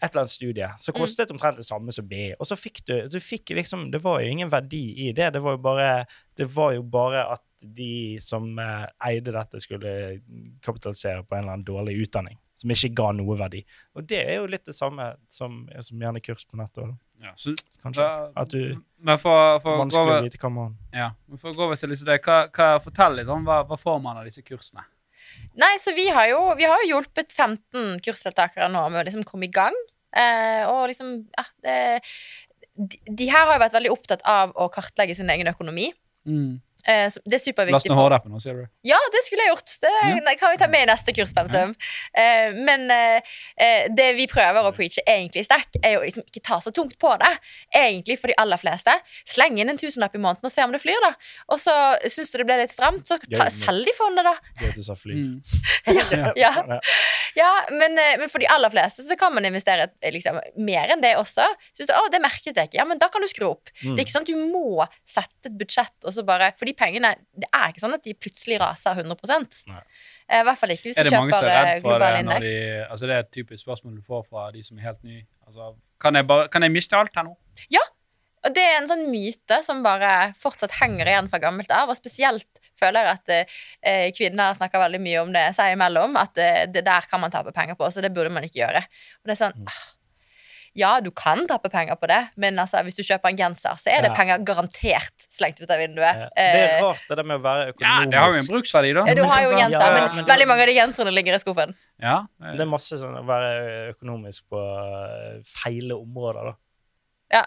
[0.00, 0.68] et eller annet studie.
[0.78, 1.16] Så Mm.
[1.16, 2.34] det omtrent det samme som BI.
[2.38, 5.32] Og så fikk du, du fikk liksom Det var jo ingen verdi i det.
[5.32, 6.06] Det var jo bare,
[6.36, 10.20] det var jo bare at de som eh, eide dette, skulle
[10.62, 12.38] kapitalisere på en eller annen dårlig utdanning.
[12.54, 13.64] Som ikke ga noe verdi.
[13.94, 16.94] Og det er jo litt det samme som, som gjerne kurs på nettet.
[17.22, 18.02] Ja, så, Kanskje.
[18.02, 21.56] da, At du men for, for, Vanskelig å vite hva man ja, men for å
[21.56, 24.26] gå over til disse, det, hva, hva, Fortell litt om hva, hva får man av
[24.26, 24.84] disse kursene.
[25.58, 29.24] Nei, så vi har jo, vi har jo hjulpet 15 kursdeltakere nå med å liksom
[29.26, 29.74] komme i gang.
[30.16, 31.78] Eh, og liksom ja, det,
[32.78, 35.90] de, de her har jo vært veldig opptatt av å kartlegge sin egen økonomi.
[36.28, 38.64] Så det er Last superviktig ned for hårdappen nå, sier du.
[38.88, 39.74] Ja, det skulle jeg gjort.
[39.82, 40.34] Det Ja.
[40.40, 41.74] kan vi ta med i neste kurspensum.
[42.16, 43.20] Eh, men eh,
[43.60, 46.96] eh, det vi prøver å preache egentlig sterk, er jo liksom ikke ta så tungt
[46.98, 47.32] på det.
[47.76, 48.94] Egentlig for de aller fleste.
[49.28, 51.12] Sleng inn en tusenlapp i måneden og se om det flyr, da.
[51.52, 51.74] Og så
[52.08, 54.34] syns du det ble litt stramt, så Ja, ta, selg de fondet, da.
[54.60, 55.14] Det at du sa fly.
[55.18, 55.42] Mm.
[56.38, 56.80] Ja, Ja.
[57.36, 60.92] ja men, eh, men for de aller fleste så kan man investere eh, liksom, mer
[60.94, 61.44] enn det også.
[61.72, 63.72] Så hvis du, å, det merket jeg ikke, ja, men da kan du skru opp.
[63.82, 63.94] Mm.
[63.94, 66.74] Det er ikke sånn at du må sette et budsjett og så bare For de
[66.78, 69.82] pengene Det er ikke sånn at de plutselig raser 100 Nei.
[70.28, 72.46] Eh, I hvert fall ikke hvis du kjøper er eh, global indeks.
[72.46, 75.22] de altså Det er et typisk spørsmål du får fra de som er helt nye.
[75.48, 75.72] Altså,
[76.02, 77.36] kan, jeg bare, kan jeg miste alt her nå?
[77.72, 77.84] Ja.
[78.46, 81.90] Og det er en sånn myte som bare fortsatt henger igjen fra gammelt av.
[81.90, 86.14] Og spesielt føler jeg at eh, kvinner snakker veldig mye om det seg imellom.
[86.20, 88.84] At eh, det der kan man tape penger på, så det burde man ikke gjøre.
[89.22, 89.80] Og det er sånn ah,
[90.76, 93.90] Ja, du kan tappe penger på det, men altså, hvis du kjøper en genser, så
[93.90, 94.14] er det Ja.
[94.14, 96.14] penger garantert slengt ut av vinduet.
[96.14, 96.28] Ja.
[96.36, 98.46] Det er Eh, rart det der med å være økonomisk Ja, det har jo en
[98.52, 99.14] bruksverdi, da.
[99.14, 101.38] du har jo Ja, genser, ja, men, men veldig mange av de genserne ligger i
[101.38, 101.74] skuffen.
[102.00, 106.54] Ja, Det er masse sånn å være økonomisk på eh, feile områder, da.
[107.32, 107.44] Ja.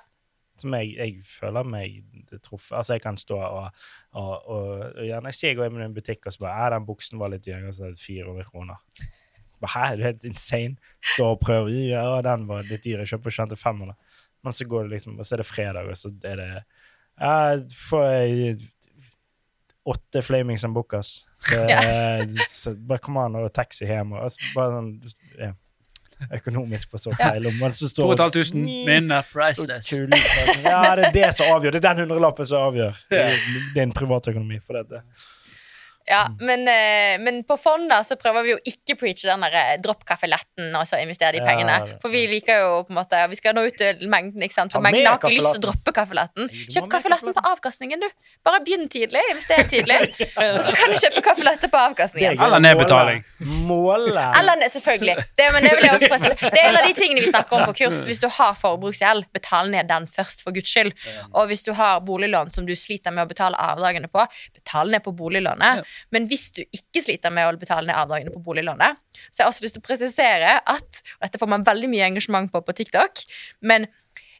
[0.57, 2.03] Som jeg, jeg føler meg
[2.43, 2.75] truffet.
[2.77, 3.71] Altså, jeg kan stå og,
[4.13, 4.67] og, og,
[4.97, 7.17] og gjerne jeg jeg går inn i en butikk og så bare «Ja, den buksen
[7.17, 8.77] var litt dyr, og så er det 400 kroner.
[9.61, 10.75] Bare, Hæ, er du helt insane?
[11.13, 11.69] Står og prøver.
[11.91, 13.03] Ja, den var litt dyr.
[13.03, 13.95] Jeg kjøper ikke den til 500.
[14.43, 16.47] Men så går det liksom, og så er det fredag, og så er det
[17.21, 17.33] ja,
[17.89, 18.55] får jeg
[19.85, 21.25] åtte Flaming Sambucas.
[21.49, 24.11] Det- så Bare kom an, og taxi hjem.
[24.17, 24.91] Og, altså, bare sånn
[25.39, 25.51] ja,
[26.37, 27.55] økonomisk på så feil om.
[27.61, 29.89] Men så står 2500 minner priceless.
[29.89, 30.09] Kul,
[30.65, 31.77] ja, det er det som avgjør.
[31.77, 32.99] Det er den hundrelappen som avgjør.
[33.85, 35.01] En privatøkonomi for dette.
[36.07, 39.53] Ja, men, eh, men på fond da, så prøver vi jo ikke preache den der
[39.59, 41.75] eh, dropp kaffeletten og så investere de Ja, pengene.
[41.85, 44.53] det- For vi liker jo på en måte Vi skal nå ut til mengden, ikke
[44.53, 44.71] sant.
[44.73, 46.49] For mengden har ikke lyst til å droppe kaffeletten.
[46.49, 48.09] Kjøp kaffeletten på avkastningen, du.
[48.43, 49.21] Bare begynn tidlig.
[49.29, 49.99] Invester tidlig.
[50.57, 52.39] Og så kan du kjøpe kaffelette på avkastningen.
[52.41, 53.23] Eller nedbetaling.
[53.69, 54.25] Måle.
[54.39, 55.15] Eller ned, selvfølgelig.
[55.37, 57.65] Det, men det, vil jeg også det er en av de tingene vi snakker om
[57.69, 58.01] på kurs.
[58.09, 60.91] Hvis du har forbruksgjeld, betal ned den først, for guds skyld.
[61.33, 64.25] Og hvis du har boliglån som du sliter med å betale avdragene på,
[64.57, 65.85] betal ned på boliglånet.
[66.11, 69.53] Men hvis du ikke sliter med å betale ned avdragene på boliglånet, så har jeg
[69.53, 72.77] også lyst til å presisere at Og dette får man veldig mye engasjement på på
[72.77, 73.23] TikTok,
[73.61, 73.87] men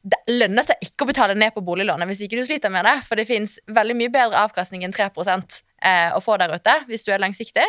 [0.02, 2.96] det lønner seg ikke å betale ned på boliglånet hvis ikke du sliter med det.
[3.06, 7.06] For det fins veldig mye bedre avkastning enn 3 eh, å få der ute hvis
[7.06, 7.66] du er langsiktig.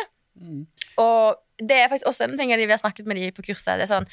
[1.01, 3.77] Og det er faktisk også en ting vi har snakket med de på kurset.
[3.77, 4.09] Det er sånn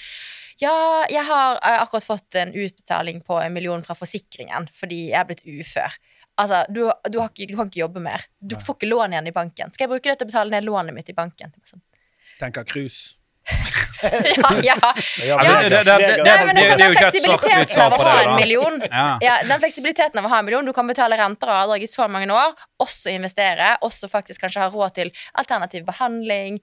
[0.60, 5.20] Ja, jeg har eh, akkurat fått en utbetaling på en million fra forsikringen fordi jeg
[5.22, 5.96] er blitt ufør.
[6.41, 6.82] Altså, du,
[7.12, 8.24] du, har ikke, du kan ikke jobbe mer.
[8.41, 9.72] Du får ikke lån igjen i banken.
[9.74, 11.53] Skal jeg bruke det til å betale ned lånet mitt i banken?
[11.68, 11.82] Sånn.
[12.41, 13.19] Tenker cruise.
[14.01, 14.76] Ja, ja.
[15.44, 18.36] Ja, det- det- det- Nei, men er sånn er den fleksibiliteten av å ha en
[18.36, 18.80] million
[19.20, 19.34] Ja.
[19.48, 22.09] Den fleksibiliteten av å ha en million, du kan betale renter og avdrag i så
[22.09, 26.57] mange år, også investere, også faktisk kanskje ha råd til alternativ behandling.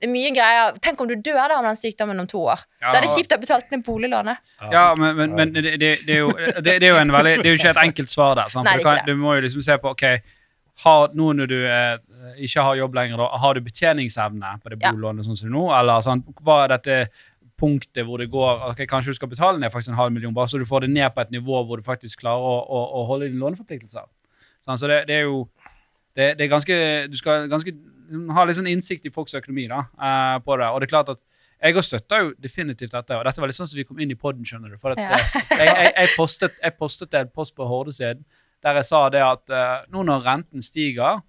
[0.00, 0.72] Det er mye greier.
[0.82, 2.58] Tenk om du dør da om den sykdommen om to år.
[2.80, 4.38] Da er det kjipt å ha betalt ned boliglånet.
[4.72, 7.54] Ja, men, men, men det, er jo, det, det er jo en veldig Det er
[7.54, 8.48] jo ikke et enkelt svar der.
[8.50, 8.64] Sant?
[8.66, 10.04] Nei, For du, er kan, du må jo liksom se på ok,
[10.80, 11.98] har, nå når du eh,
[12.36, 15.66] ikke har jobb lenger, da, har du betjeningsevne på det bolånet sånn som nå?
[15.76, 16.06] Eller
[16.44, 16.98] hva er dette
[17.60, 20.48] punktet hvor det går ok, Kanskje du skal betale ned faktisk en halv million, bare
[20.48, 23.04] så du får det ned på et nivå hvor du faktisk klarer å, å, å
[23.10, 24.06] holde dine låneforpliktelser.
[24.64, 25.42] Sånn, Så det, det er jo
[26.16, 26.76] det, det er ganske
[27.08, 27.72] Du skal ganske
[28.34, 30.66] ha litt sånn innsikt i folks økonomi da, eh, på det.
[30.66, 31.20] Og det er klart at
[31.60, 33.16] jeg har støtter jo definitivt dette.
[33.18, 34.78] Og dette var litt sånn som vi kom inn i podden, skjønner du.
[34.80, 35.14] For at, Ja.
[35.14, 38.24] eh, jeg, jeg, jeg, postet, jeg postet en post på Hordesiden
[38.64, 41.22] der jeg sa det at uh, nå når renten stiger,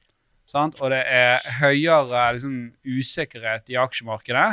[0.49, 4.49] sant, og det er høyere liksom, usikkerhet i aksjemarkedet,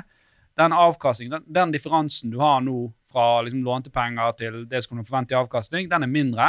[0.59, 4.99] den avkastningen, den, den differansen du har nå fra liksom, lånte penger til det som
[4.99, 6.49] du forventer i avkastning, den er mindre.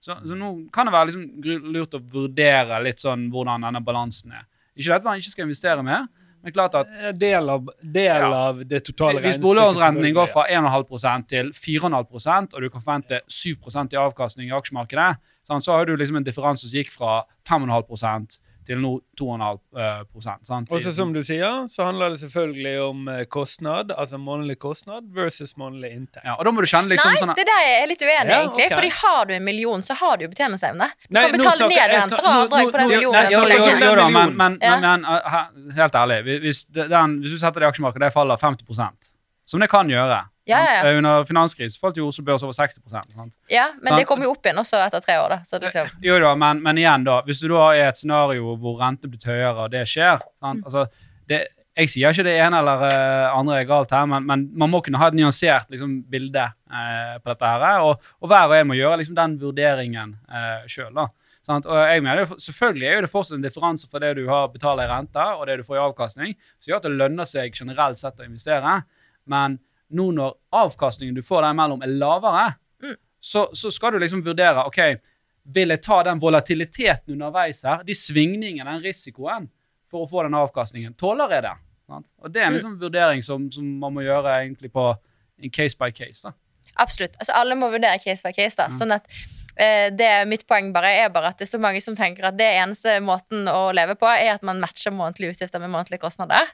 [0.00, 1.26] Så, så nå kan det være liksom,
[1.74, 4.46] lurt å vurdere litt sånn hvordan denne balansen er.
[4.78, 6.06] Ikke at man ikke skal investere mer,
[6.40, 8.30] men klart at Del av, del Ja.
[8.48, 9.42] av det totale hvis regnestykket.
[9.44, 15.18] boliglånsrenten går fra 1,5% til 4,5% og du kan forvente 7% i avkastning i aksjemarkedet,
[15.44, 20.70] sant, så har du liksom en differanse som gikk fra 5,5 til nå 2,5% sant?
[20.72, 25.08] Og så som du sier, så handler det selvfølgelig om eh, kostnad, altså månedlig kostnad
[25.14, 26.24] versus månedlig inntekt.
[26.26, 28.14] ja, og da må du kjenne liksom Nei, sånn det der er jeg litt uenig
[28.14, 28.66] i, Ja, egentlig.
[28.66, 28.76] Okay.
[28.76, 30.90] Fordi har du en million, så har du jo betjeningsevne.
[31.08, 33.94] Du Nei, kan betale snakker- ned renter og avdrag på den millionen jo, jo, jo,
[34.02, 34.76] da, men, men, Ja.
[34.80, 38.36] men, men uh, helt ærlig, hvis, den, hvis du setter det i aksjemarkedet, det faller
[38.36, 39.10] 50
[39.50, 40.98] som det kan gjøre Ja, ja, sant?
[40.98, 43.32] Under finanskrisen falt jo Oslo Børs over 60% sant?
[43.50, 44.00] Ja, men Sant.
[44.00, 45.38] det kommer jo opp igjen også etter tre år, da.
[45.46, 47.20] Så liksom, Jo da, men, men igjen, da.
[47.26, 50.62] Hvis du da er i et scenario hvor renten blir høyere, og det skjer sant?
[50.66, 50.86] Altså,
[51.30, 51.44] det,
[51.78, 54.82] Jeg sier ikke det ene eller eh, andre er galt her, men, men man må
[54.84, 57.54] kunne ha et nyansert liksom, bilde eh, på dette.
[57.54, 60.98] her, og, og hver og en må gjøre liksom, den vurderingen uh, sjøl.
[61.50, 64.50] Og jeg mener, jo, Selvfølgelig er jo det fortsatt en differanse for det du har
[64.52, 67.56] betaler i rente, og det du får i avkastning, som gjør at det lønner seg
[67.56, 68.80] generelt sett å investere.
[69.26, 69.58] Men
[69.90, 72.94] nå når avkastningen du får der imellom, er lavere, Mm.
[73.20, 74.78] så, så skal du liksom vurdere ok,
[75.44, 79.48] vil jeg ta den volatiliteten underveis her, de svingningene, den risikoen,
[79.90, 80.94] for å få den avkastningen?
[80.96, 81.52] Tåler jeg det?
[81.90, 82.06] Sant?
[82.22, 84.86] Og Det er en liksom vurdering som, som man må gjøre egentlig på
[85.42, 86.22] en case by case.
[86.22, 86.32] da.
[86.78, 87.16] absolutt.
[87.18, 88.68] Altså, alle må vurdere case by case, da.
[88.70, 88.78] Mm.
[88.78, 89.04] Sånn at
[89.96, 92.48] det Mitt poeng bare er bare at det er så mange som tenker at det
[92.60, 96.48] eneste måten å leve på, er at man matcher månedlige utgifter med månedlige kostnader.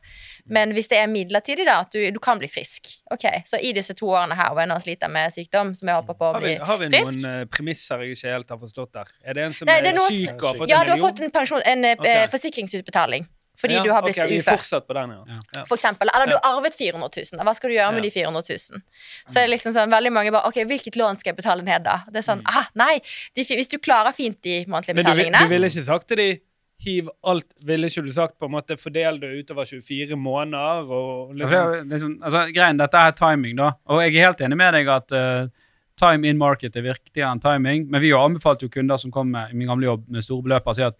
[0.50, 2.90] Men hvis det er midlertidig, da, at du, du kan bli frisk.
[3.14, 6.00] Ok, Så i disse to årene her hvor jeg nå sliter med sykdom, som jeg
[6.00, 7.54] håper på å Har vi, har vi noen frisk?
[7.54, 9.14] premisser jeg ikke helt har forstått der?
[9.24, 10.94] Er det en som Nei, er, er noe syk og har fått Ja, en du
[10.96, 12.26] har fått en, pensjon, en okay.
[12.32, 14.86] Forsikringsutbetaling fordi Ja, du har blitt okay, ufør.
[14.94, 15.38] den, ja.
[15.56, 15.64] Ja.
[15.64, 17.44] For eksempel, eller du har arvet 400 000.
[17.44, 18.08] Hva skal du gjøre med Ja.
[18.08, 18.82] de 400 000?
[19.26, 21.82] Så er det liksom sånn, veldig mange bare Ok, hvilket lån skal jeg betale ned,
[21.84, 22.00] da?
[22.10, 22.52] Det er sånn, Mm.
[22.56, 23.00] ah, nei,
[23.34, 26.16] de, Hvis du klarer fint de månedlige betalingene Men du, du ville ikke sagt til
[26.16, 26.40] de
[26.84, 31.32] Hiv alt Ville ikke du sagt på en måte fordel det utover 24 måneder og
[31.34, 31.46] jo
[31.88, 33.70] liksom, altså, greien, Dette er timing, da.
[33.88, 35.48] Og jeg er helt enig med deg at uh,
[35.96, 37.86] time in market er viktigere enn timing.
[37.88, 40.66] Men vi har anbefalt jo kunder som kommer i min gamle jobb med store beløp,
[40.68, 40.98] og sier at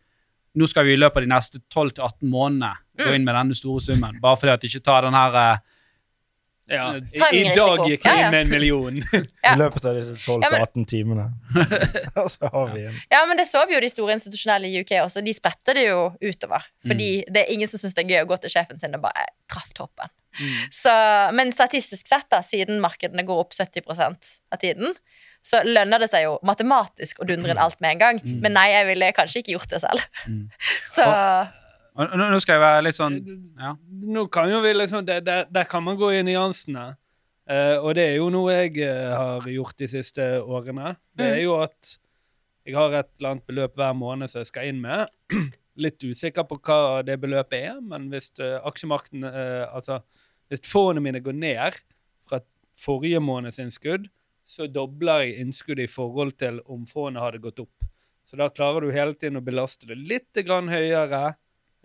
[0.57, 3.81] nå skal vi i løpet av de neste 12-18 månedene gå inn med denne store
[3.85, 4.21] summen.
[4.23, 5.59] Bare fordi at de ikke tar den her eh,
[6.67, 6.87] ja.
[6.99, 8.97] I, I dag gikk jeg inn med en million.
[9.47, 9.53] Ja.
[9.55, 11.27] I løpet av disse 12 Ja, men- 18 timene.
[12.35, 14.97] så har vi en Ja, men det så vi jo de store institusjonelle i UK
[15.05, 15.23] også.
[15.23, 16.65] De spretter det jo utover.
[16.87, 17.33] Fordi Mm.
[17.37, 19.23] det er ingen som syns det er gøy å gå til sjefen sin og bare
[19.29, 20.11] "Jeg traff toppen.
[20.41, 20.57] Mm.
[20.75, 20.93] Så,
[21.39, 23.87] men statistisk sett, da, siden markedene går opp 70
[24.53, 24.93] av tiden,
[25.47, 28.19] så lønner det seg jo matematisk å dundre inn alt med en gang.
[28.25, 28.41] Mm.
[28.43, 30.03] Men nei, jeg ville kanskje ikke gjort det selv.
[30.27, 30.43] Mm.
[30.95, 31.07] Så
[31.97, 33.15] og Nå nå skal jeg være litt sånn
[33.57, 33.71] ja.
[33.89, 36.91] Nå kan jo vi liksom der, Der, der kan man gå i nyansene.
[37.49, 40.97] Uh, og det er jo noe jeg eh, har gjort de siste årene.
[41.15, 41.45] Det er Mm.
[41.47, 41.93] jo at
[42.67, 45.07] jeg har et eller annet beløp hver måned som jeg skal inn med.
[45.87, 50.01] Litt usikker på hva det beløpet er, men hvis uh, aksjemarkedet eh, Altså,
[50.51, 51.79] hvis fondene mine går ned
[52.29, 52.43] fra
[52.77, 54.11] forrige måneds innskudd,
[54.47, 57.87] så dobler jeg innskuddet i forhold til om fondet hadde gått opp.
[58.27, 61.35] Så da klarer du hele tiden å belaste det litt grann høyere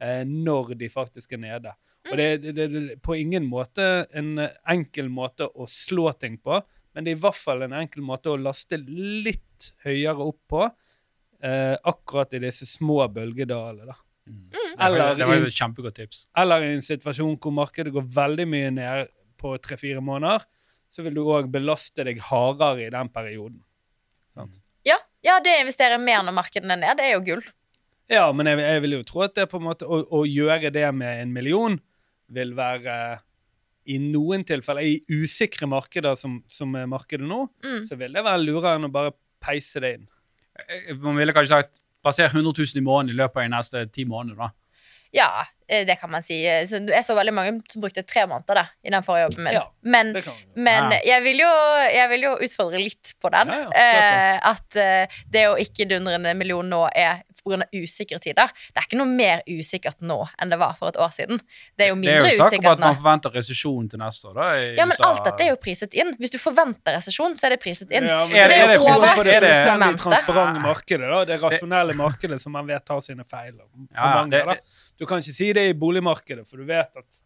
[0.02, 1.74] eh, når de faktisk er nede.
[2.10, 3.88] Og det, det, det, det er på ingen måte
[4.18, 6.62] en enkel måte å slå ting på,
[6.94, 10.64] men det er i hvert fall en enkel måte å laste litt høyere opp på,
[11.46, 13.94] eh, akkurat i disse små bølgedalene.
[13.94, 13.98] da.
[14.26, 16.26] Det var, Eller det var jo et kjempegodt tips.
[16.38, 20.46] Eller i en situasjon hvor markedet går veldig mye ned på tre-fire måneder,
[20.92, 23.62] så vil du òg belaste deg hardere i den perioden.
[24.36, 24.60] Sant?
[24.88, 27.44] Ja, ja, det investerer mer når markedene er ned, det er jo gull.
[28.12, 30.72] Ja, men jeg, jeg vil jo tro at det på en måte å, å gjøre
[30.74, 31.78] det med en million
[32.32, 32.96] vil være
[33.92, 37.86] i noen tilfeller, i usikre markeder som, som er markedet nå, Mm.
[37.88, 40.08] så vil det være lurere enn å bare peise det inn.
[41.02, 44.06] Man ville kanskje sagt passer 100 000 i måneden i løpet av de neste ti
[44.10, 44.38] månedene.
[44.50, 44.52] da.
[45.14, 46.46] Ja, eh, det kan man si.
[46.48, 49.44] Eh, Så jeg så veldig mange som brukte tre måneder da, i den forrige jobben
[49.44, 49.54] min.
[49.54, 50.14] Ja, Men
[50.56, 51.00] Men Ja.
[51.06, 51.50] jeg, vil jo,
[51.92, 53.48] jeg vil jo utfordre litt på den.
[53.48, 57.66] Ja, ja, klart eh, at eh, det å ikke dundre en million nå er pga.
[57.74, 58.52] usikre tider.
[58.70, 61.40] Det er ikke noe mer usikkert nå enn det var for et år siden.
[61.76, 62.38] Det er jo mindre usikkert nå.
[62.38, 64.34] Det er jo snakk om at man forventer resesjon til neste år.
[64.36, 64.46] da.
[64.62, 65.10] i Ja, men USA.
[65.10, 66.14] alt dette er jo priset inn.
[66.22, 68.06] Hvis du forventer resesjon, så er det priset inn.
[68.06, 70.00] Ja, men Er så det- er det på det overraskelsesmomentet?
[70.00, 71.26] fullstendig transparente markedet, da.
[71.26, 73.54] Det rasjonelle markedet som man vet har sine feil.
[73.96, 74.60] Ja, det-.
[75.02, 77.22] Du kan ikke si det i boligmarkedet, for du vet at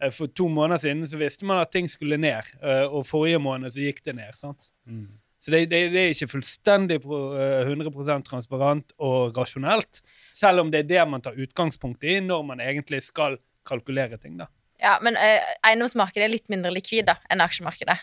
[0.00, 3.40] eh, for to måneder siden så visste man at ting skulle ned, eh, og forrige
[3.42, 4.36] måned så gikk det ned.
[4.38, 4.70] sant?
[4.88, 5.10] Mm.
[5.38, 10.00] Så det, det, det er ikke fullstendig eh, 100% transparent og rasjonelt,
[10.34, 14.38] selv om det er det man tar utgangspunkt i når man egentlig skal kalkulere ting.
[14.40, 14.48] da.
[14.82, 17.98] Ja, men eh, eiendomsmarkedet er litt mindre likvid da, enn aksjemarkedet.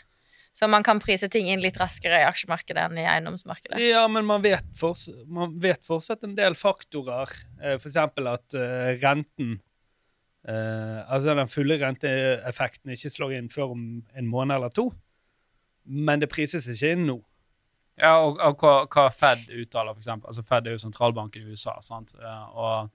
[0.56, 3.80] Så man kan prise ting inn litt raskere i aksjemarkedet enn i eiendomsmarkedet.
[3.84, 4.96] Ja, men man vet, for,
[5.28, 7.28] man vet fortsatt en del faktorer.
[7.60, 7.82] f.eks.
[7.84, 9.58] for eksempel at eh, renten
[10.48, 13.84] eh, Altså den fulle renteeffekten ikke slår inn før om
[14.16, 14.88] en måned eller to.
[15.84, 17.20] Men det prises ikke inn nå.
[18.00, 20.32] Ja, og, og hva, hva Fed uttaler, eksempel.
[20.32, 21.76] Altså, Fed er jo sentralbanken i USA.
[21.84, 22.16] sant?
[22.16, 22.88] Og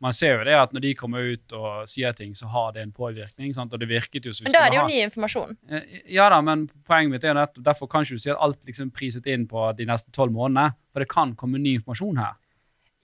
[0.00, 2.82] man ser jo det at når de kommer ut og sier ting, så har det
[2.82, 3.54] en påvirkning.
[3.54, 3.72] sant?
[3.72, 5.56] Og det virket jo som vi Men da er det jo ha- ny informasjon.
[5.70, 8.36] Eh, Ja da, men poenget mitt er jo nettopp derfor kan ikke du si at
[8.40, 10.74] alt liksom priset inn på de neste tolv månedene.
[10.92, 12.34] For det kan komme ny informasjon her.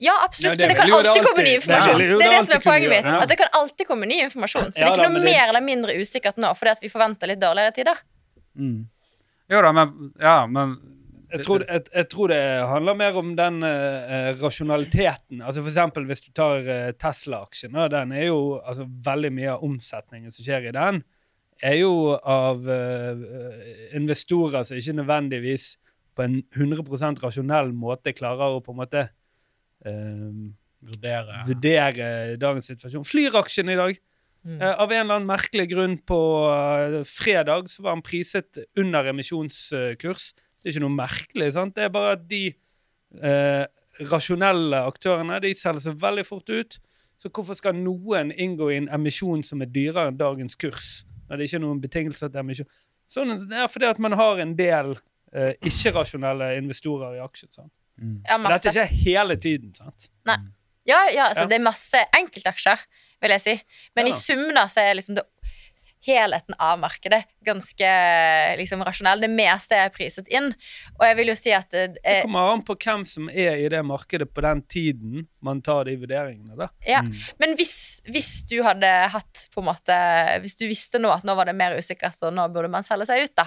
[0.03, 1.99] Ja, absolutt, Ja, det men det kan alltid komme ny informasjon.
[1.99, 3.05] det Det er det det som er poenget mitt.
[3.22, 4.68] At det kan alltid komme ny informasjon.
[4.72, 7.38] Så det er ikke noe mer eller mindre usikkert nå, fordi at vi forventer litt
[7.40, 7.97] dårligere tider.
[8.59, 8.86] Mm.
[9.51, 10.76] Jo da, men Ja, men
[11.33, 15.41] Jeg tror, jeg, jeg tror det handler mer om den uh, rasjonaliteten.
[15.41, 17.78] Altså eksempel hvis du tar uh, Tesla-aksjen.
[17.93, 21.01] Den er jo altså Veldig mye av omsetningen som skjer i den,
[21.62, 23.24] er jo av uh,
[23.97, 25.72] investorer som ikke nødvendigvis
[26.12, 29.09] på en 100% rasjonell måte klarer å på en måte
[29.83, 32.09] vurdere vurdere
[32.39, 33.07] dagens situasjon.
[33.09, 33.97] Flyr-aksjen i dag.
[34.45, 34.61] Mm.
[34.61, 36.20] Av en eller annen merkelig grunn på
[37.09, 40.28] fredag så var han priset under emisjonskurs.
[40.62, 41.52] Det er ikke noe merkelig.
[41.56, 41.74] sant?
[41.74, 42.42] Det er bare at de
[43.22, 43.66] eh,
[44.08, 46.78] rasjonelle aktørene de selger seg veldig fort ut.
[47.20, 51.04] Så hvorfor skal noen inngå i en emisjon som er dyrere enn dagens kurs?
[51.28, 52.68] Når det ikke er noen betingelser til emisjon.
[53.12, 54.94] Sånn, det er fordi at man har en del
[55.34, 57.50] eh, ikke-rasjonelle investorer i aksjer.
[57.52, 57.72] sant?
[58.00, 58.22] mm.
[58.28, 59.74] Ja, Men dette er ikke hele tiden.
[59.76, 60.08] sant?
[60.26, 60.38] Ja,
[61.14, 61.46] ja, altså Ja.
[61.52, 62.80] det er masse enkeltaksjer,
[63.22, 63.54] vil jeg si.
[63.94, 64.10] Men Ja.
[64.10, 65.24] i sum da, så er liksom det
[66.07, 67.90] helheten av markedet ganske
[68.59, 69.20] liksom rasjonell.
[69.22, 70.48] Det meste er priset inn.
[70.98, 73.61] Og jeg vil jo si at det, Det eh, kommer an på hvem som er
[73.62, 76.57] i det markedet på den tiden man tar de vurderingene.
[76.59, 76.68] da.
[76.86, 77.14] Ja, Mm.
[77.40, 79.94] Men hvis, hvis du hadde hatt på en måte
[80.42, 83.07] Hvis du visste nå at nå var det mer usikkert, og nå burde man selge
[83.09, 83.46] seg ut, da,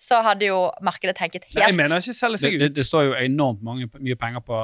[0.00, 2.76] så hadde jo markedet tenket helt Nei, jeg mener ikke selge seg seg det, ut.
[2.76, 4.60] det står jo enormt mange, mye penger på,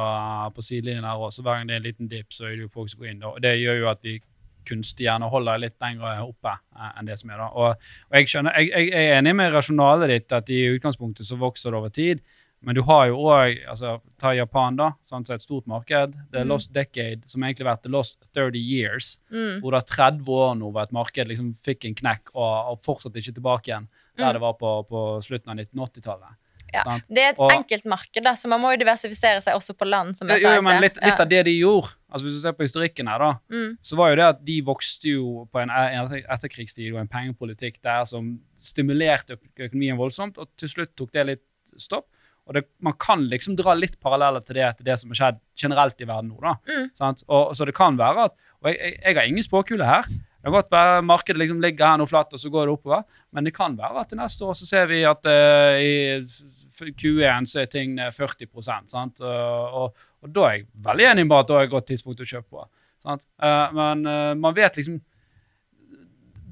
[0.57, 1.43] på sidelinjen her også.
[1.45, 3.25] Hver gang det er en liten dip, så er det jo folk som går inn.
[3.25, 4.19] Og det gjør jo at vi
[4.67, 7.51] kunstig gjerne holder litt lenger oppe eh, enn det som er da.
[7.55, 11.39] Og, og jeg skjønner, jeg, jeg er enig med rasjonalet ditt at i utgangspunktet så
[11.41, 12.21] vokser det over tid.
[12.67, 16.15] Men du har jo òg altså, Ta Japan, da, sant, så et stort marked.
[16.33, 16.49] The Mm.
[16.49, 19.19] Lost Decade, som egentlig har vært The Lost 30 Years.
[19.31, 19.61] mm.
[19.63, 23.15] Hvor er 30 år nå hvor et marked liksom fikk en knekk og, og fortsatt
[23.21, 23.87] ikke tilbake igjen
[24.17, 24.33] der Mm.
[24.33, 26.37] det var på, på slutten av 1980-tallet.
[26.75, 26.83] Ja.
[27.09, 29.87] Det er et Og- enkelt marked, da, så man må jo diversifisere seg også på
[29.89, 30.17] land.
[30.17, 30.81] som jeg Jo, sa jo, i sted.
[30.83, 33.79] litt, litt av det de gjorde, altså hvis du ser på historikken her, da, Mm.
[33.83, 38.05] så var jo det at de vokste jo på en etterkrigstid og en pengepolitikk der
[38.05, 41.43] som stimulerte økonomien voldsomt, og til slutt tok det litt
[41.79, 42.07] stopp.
[42.49, 45.41] Og det, man kan liksom dra litt paralleller til det, til det som har skjedd
[45.59, 46.41] generelt i verden nå.
[46.41, 46.55] da.
[46.71, 46.91] Mm.
[46.95, 47.25] Sant?
[47.29, 48.33] Og, så det kan være at
[48.65, 50.05] Og jeg, jeg, jeg har ingen spåkule her.
[50.47, 53.01] Det kan godt være markedet liksom ligger her nå flatt, og så går det oppover.
[53.35, 57.49] Men det kan være at til neste år så ser vi at uh, i Q1
[57.51, 58.47] så er ting ned 40
[58.87, 59.19] sant?
[59.27, 62.23] Og, og, og da er jeg veldig enig med at da er et godt tidspunkt
[62.23, 62.63] å kjøpe på.
[63.03, 63.27] Sant?
[63.43, 65.01] Uh, men uh, man vet liksom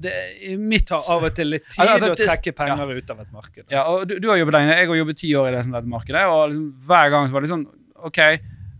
[0.03, 0.11] det,
[0.43, 3.23] I mitt tar av og til litt tid Ja, altså, å trekke penger ut av
[3.23, 3.63] et marked.
[3.71, 4.75] ja, og du, du har jobbet lenge.
[4.75, 6.27] Jeg har jobbet ti år i det, dette markedet.
[6.35, 7.65] Og liksom, hver gang så var det sånn
[8.11, 8.19] OK,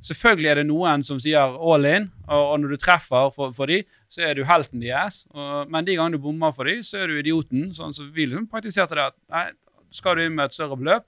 [0.06, 3.72] selvfølgelig er det noen som sier all in, og, og når du treffer for, for
[3.72, 3.82] de,
[4.12, 5.24] så er du helten deres.
[5.34, 7.72] Og, men de gangene du bommer for de, så er du idioten.
[7.76, 9.46] Sånn som vi liksom praktiserte det at nei,
[9.96, 11.08] skal du inn med et større beløp,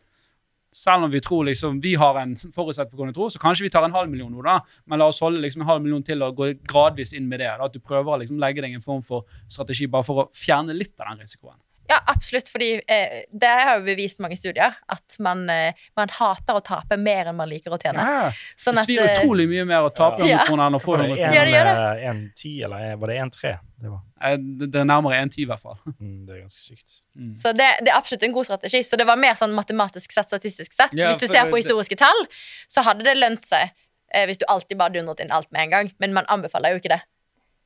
[0.78, 3.96] selv om vi tror liksom, vi har en forutsetning tro, så kanskje vi tar en
[3.96, 4.60] halv million nå, da.
[4.86, 7.50] Men la oss holde liksom en halv million til og gå gradvis inn med det.
[7.50, 10.28] Da, at du prøver å liksom legge deg en form for strategi bare for å
[10.38, 11.58] fjerne litt av den risikoen.
[11.90, 12.50] Ja, absolutt.
[12.52, 16.98] fordi eh, det har jo bevist mange studier at man, eh, man hater å tape
[17.00, 18.04] mer enn man liker å tjene.
[18.04, 18.32] Ja.
[18.60, 20.44] Sånn Det svir eh, utrolig mye mer å tape Ja.
[20.44, 21.34] 100 kroner enn å få 100 det kroner.
[21.38, 21.72] Ja, det gjør
[22.12, 23.58] en, eh, eller var det en tre?
[23.80, 25.78] Det Eh, Det det er nærmere 1,10 i hvert fall.
[26.02, 27.04] mm, Det er ganske sykt.
[27.16, 27.34] Mm.
[27.38, 28.82] Så det, det er absolutt en god strategi.
[28.84, 30.94] Så det var mer sånn matematisk sett, statistisk sett.
[30.98, 32.26] Ja, hvis du ser det- på historiske tall,
[32.68, 33.72] så hadde det lønt seg
[34.14, 35.92] eh, hvis du alltid bare dundret inn alt med en gang.
[36.00, 37.02] Men man anbefaler jo ikke det.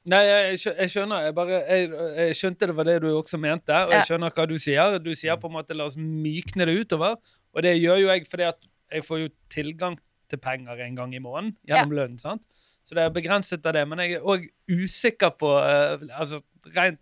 [0.09, 1.27] Nei, jeg, jeg skjønner.
[1.27, 4.45] Jeg, bare, jeg, jeg skjønte det var det du også mente, og jeg skjønner hva
[4.49, 4.97] du sier.
[5.03, 7.19] Du sier på en måte la oss mykne det utover,
[7.53, 9.99] og det gjør jo jeg fordi at jeg får jo tilgang
[10.31, 12.17] til penger en gang i måneden gjennom lønn.
[12.21, 12.47] sant?
[12.87, 13.85] Så det er begrenset av det.
[13.87, 16.41] Men jeg er òg usikker på uh, altså
[16.75, 17.01] rent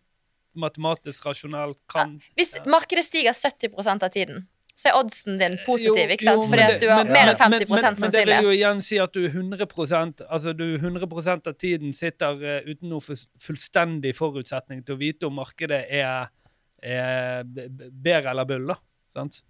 [0.59, 4.47] matematisk rasjonalt kan Hvis markedet stiger 70% av tiden,
[4.79, 6.05] så er oddsen din positiv.
[6.07, 6.45] Jo, ikke sant?
[6.45, 8.47] jo, Fordi det, at du har men- mer enn 50 men, men, men det vil
[8.47, 13.03] jo igjen si at du 100% altså du 100 av tiden sitter uh, uten noe
[13.03, 16.31] fullstendig forutsetning til å vite om markedet er,
[16.79, 18.79] er bedre eller bull, da.
[19.11, 19.41] Sant?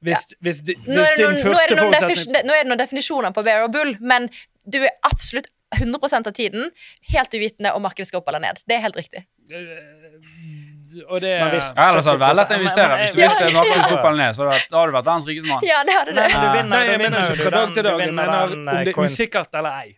[0.00, 3.34] Hvis, hvis, de, hvis Nå er, noen, nå, er noen nå er det noen definisjoner
[3.36, 4.30] på bear og bull, men
[4.64, 6.70] du er absolutt 100 av tiden
[7.12, 8.64] helt uvitende om markedet skal opp eller ned.
[8.64, 9.26] Det er helt riktig.
[10.96, 12.98] Eh, Og det Men hvis- Ja, ellers hadde det vært lett å investere.
[12.98, 13.28] Hvis du Ja.
[13.62, 15.60] visste opp eller ned, så hadde du vært verdens rikeste mann.
[15.62, 16.14] Ja, det hadde det.
[16.14, 18.00] Nei, du vinner, Nei, du jeg mener vinner, ikke fra dag til dag.
[18.00, 19.96] Jeg mener den, om eh, det er usikkert eller ei.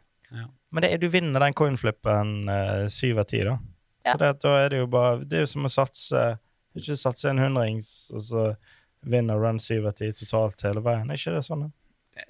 [0.73, 3.59] Men det er, du vinner den coinflippen uh, syv av ti, da.
[4.07, 4.13] Ja.
[4.15, 6.39] Så det, da er det jo bare Det er jo som å satse
[6.75, 8.57] Ikke satse en hundrings, og så
[9.05, 11.11] vinner run syv av ti totalt hele veien.
[11.11, 11.67] Er ikke det sånn?
[11.67, 11.71] da?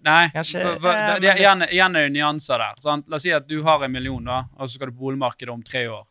[0.03, 2.75] Nei, eh, igjen er det nyanser der.
[2.81, 3.09] Sant?
[3.09, 5.53] La oss si at du har en million, da, og så skal du på boligmarkedet
[5.53, 6.05] om tre år.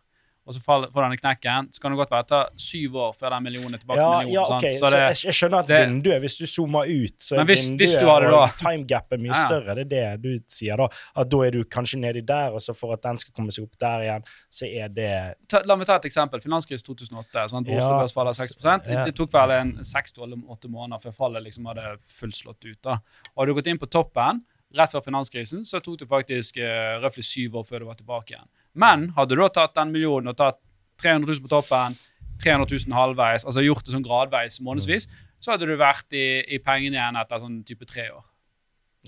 [0.51, 1.69] Og så får denne knekken.
[1.71, 4.09] Så kan det godt være det tar syv år før den millionen er tilbake Ja,
[4.19, 4.49] til millionen.
[4.51, 4.73] ja, okay.
[4.75, 7.39] ok, Så så det, jeg, jeg skjønner at det- vinduet, hvis du zoomer ut, så
[7.39, 9.47] er hvis- vinduet hvis og timegapet mye Ja, ja.
[9.47, 9.75] større.
[9.75, 10.87] Det er det du sier da.
[11.15, 13.63] At da er du kanskje nedi der, og så for at den skal komme seg
[13.63, 16.41] opp der igjen, så er det ta, la meg ta et eksempel.
[16.43, 17.47] Finanskrise 2008.
[17.49, 17.97] sånn at Oslo.
[18.01, 18.55] Børs faller 6
[18.91, 19.05] Ja.
[19.05, 22.81] Det tok vel en seks til åtte måneder før fallet liksom hadde fullslått ut.
[22.81, 22.99] da.
[23.35, 24.41] Og hadde du gått inn på toppen
[24.73, 28.47] rett før finanskrisen, så tok det faktisk uh, syv år før du var tilbake igjen.
[28.73, 30.59] Men hadde du da tatt den millionen og tatt
[31.01, 31.97] 300 000 på toppen,
[32.43, 35.07] 300 000 halvveis, altså gjort det sånn gradveis månedsvis,
[35.41, 38.23] så hadde du vært i, i pengene igjen etter sånn type tre år.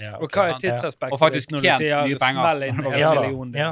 [0.01, 2.41] ja, Og hva er tidsaspektet Og faktisk når du tjent sier mye penger.
[2.41, 2.93] smell inn hele
[3.53, 3.67] Ja?
[3.67, 3.71] Ja.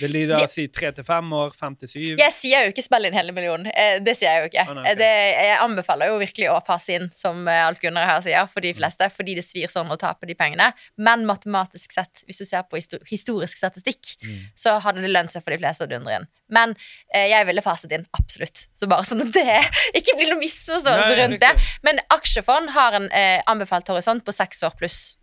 [0.00, 2.18] Vil de da si tre til fem år, fem til syv?
[2.20, 3.66] Jeg sier jo ikke spill inn hele millionen.
[3.74, 4.64] Eh, Det sier jeg jo ikke.
[4.68, 4.88] Ah, nei, ok.
[4.90, 5.10] Eh, det,
[5.46, 8.72] jeg anbefaler jo virkelig å passe inn, som eh, Alf Gunnar her sier, for de
[8.76, 10.70] fleste, fordi det svir sånn å tape de pengene.
[10.96, 14.40] Men matematisk sett, hvis du ser på historisk statistikk, Mm.
[14.56, 16.26] så hadde det lønt seg for de fleste å dundre inn.
[16.50, 16.74] Men
[17.14, 18.66] eh, jeg ville faset inn, absolutt.
[18.76, 19.44] Så bare sånn at det
[20.00, 21.52] ikke blir noe misforståelse rundt det.
[21.86, 25.16] Men aksjefond har en eh, anbefalt horisont på seks år pluss.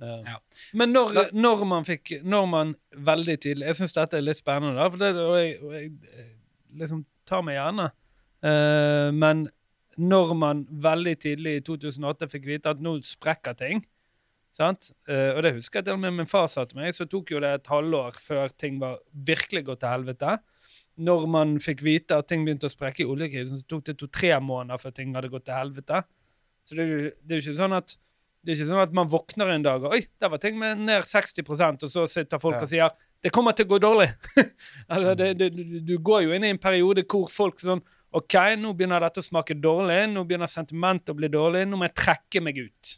[0.00, 0.38] Ja.
[0.72, 4.78] Men når, når man fikk Når man veldig tidlig Jeg syns dette er litt spennende,
[4.78, 6.30] da, for det, og jeg, og jeg eh,
[6.80, 7.90] liksom tar meg gjerne.
[8.40, 9.44] Uh, men
[10.00, 13.82] når man veldig tidlig i 2008 fikk vite at nå sprekker ting
[14.56, 14.90] sant?
[15.10, 17.34] Uh, Og det husker jeg til og med min far sa til meg, så tok
[17.34, 20.38] jo det et halvår før ting var virkelig gått til helvete.
[21.00, 24.32] Når man fikk vite at ting begynte å sprekke i oljekrisen, så tok det to-tre
[24.42, 26.02] måneder før ting hadde gått til helvete.
[26.66, 27.94] Så det er jo, det er jo ikke sånn at
[28.44, 30.78] det er ikke sånn at man våkner en dag og Oi, der var ting med
[30.78, 32.62] ned 60% og så sitter folk Ja.
[32.62, 32.90] og sier
[33.22, 34.06] det kommer til å gå dårlig.
[34.92, 37.82] altså, det, det, du- du går jo inn i en periode hvor folk sånn
[38.16, 40.08] OK, nå begynner dette å smake dårlig.
[40.10, 41.60] Nå begynner sentimentet å bli dårlig.
[41.68, 42.94] Nå må jeg trekke meg ut.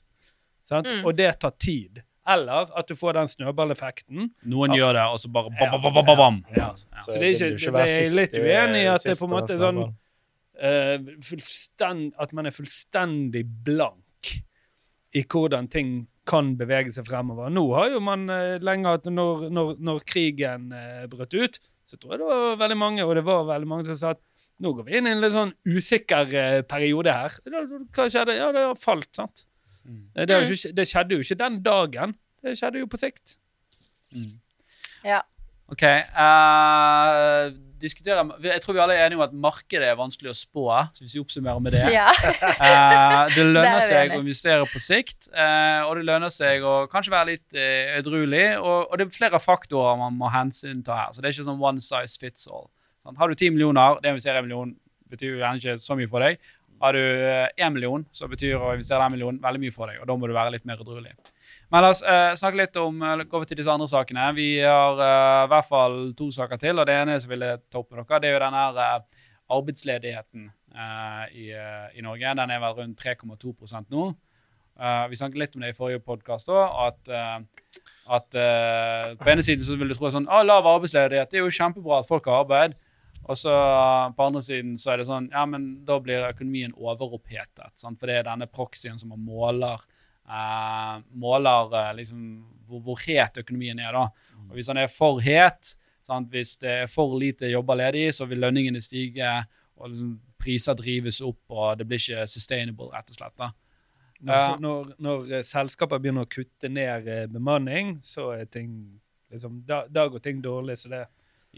[0.64, 0.86] Sant?
[0.88, 1.02] Mm.
[1.04, 1.98] Og det tar tid.
[2.24, 4.30] Eller at du får den snøballeffekten.
[4.48, 4.78] Noen Ja.
[4.78, 6.38] gjør det, og så bare ba, ba, ba, ba bam, bam.
[6.56, 6.70] Ja.
[6.70, 7.02] Ja.
[7.02, 9.34] Så det er ikke- det være er litt uenig i at det er på en
[9.36, 9.94] måte sånn-
[10.62, 14.38] eh, at man er fullstendig blank
[15.14, 15.92] i hvordan ting
[16.28, 17.50] kan bevege seg fremover.
[17.50, 21.58] Nå har jo man eh, lenge hatt når, når, når krigen eh, brøt ut,
[21.88, 24.22] så tror jeg det var veldig mange, og det var veldig mange som sa at
[24.62, 27.34] nå går vi inn i en litt sånn usikker eh, periode her.
[27.42, 28.36] Hva skjedde?
[28.38, 29.44] Ja, det har falt, sant?
[29.82, 30.04] Mm.
[30.14, 32.14] Eh, Det, har jo ikke, det skjedde jo ikke den dagen.
[32.42, 33.36] Det skjedde jo på sikt.
[34.14, 34.36] Mm.
[35.08, 35.20] Ja.
[35.70, 35.84] OK.
[36.14, 37.52] Uh,
[37.82, 41.16] jeg tror vi alle er enige om at markedet er vanskelig å spå, så hvis
[41.16, 42.06] vi oppsummerer med det Ja.
[42.12, 46.74] uh, det lønner er seg å investere på sikt, uh, og det lønner seg å
[46.92, 48.44] kanskje være litt uh, edruelig.
[48.60, 51.66] Og, og det er flere faktorer man må hensynta her, så det er ikke sånn
[51.70, 52.68] one size fits all.
[53.02, 53.18] Sånn.
[53.18, 54.74] Har du ti millioner, det å investere en million
[55.12, 56.38] betyr jo gjerne ikke så mye for deg.
[56.82, 60.08] Har du én million, så betyr å investere en million veldig mye for deg, og
[60.10, 61.16] da må du være litt mer edruelig.
[61.72, 64.26] Men la oss uh, snakke litt om uh, gå over til disse andre sakene.
[64.36, 67.96] Vi har uh, i hvert fall to saker til, og det ene som vil toppe
[67.96, 69.06] opp dere, det er jo den her
[69.52, 70.50] arbeidsledigheten
[71.36, 72.30] i, i Norge.
[72.38, 74.04] Den er vel rundt 3,2 nå.
[75.10, 77.10] Vi snakket litt om det i forrige podkast òg, at,
[78.16, 78.38] at
[79.20, 82.00] på ene siden så vil du tro sånn ah, lav arbeidsledighet det er jo kjempebra
[82.00, 82.78] at folk har arbeid.
[83.28, 83.52] Og så
[84.16, 87.76] på andre siden så er det sånn Ja, men da blir økonomien overopphetet.
[87.76, 88.00] Sant?
[88.00, 89.84] For det er denne proxyen som man måler
[91.12, 92.20] Måler eh, liksom
[92.68, 94.06] hvor, hvor het økonomien er, da.
[94.48, 95.74] Og hvis den er for het,
[96.06, 96.30] sant?
[96.32, 99.32] hvis det er for lite jobber ledig, så vil lønningene stige,
[99.76, 103.36] og liksom priser drives opp, og det blir ikke sustainable, rett og slett.
[103.38, 103.50] da.
[104.22, 104.56] Når, Ja.
[104.62, 109.00] når, når eh, selskaper begynner å kutte ned eh, bemanning, så er ting
[109.32, 110.78] liksom, da, da går ting dårlig.
[110.78, 111.06] Så det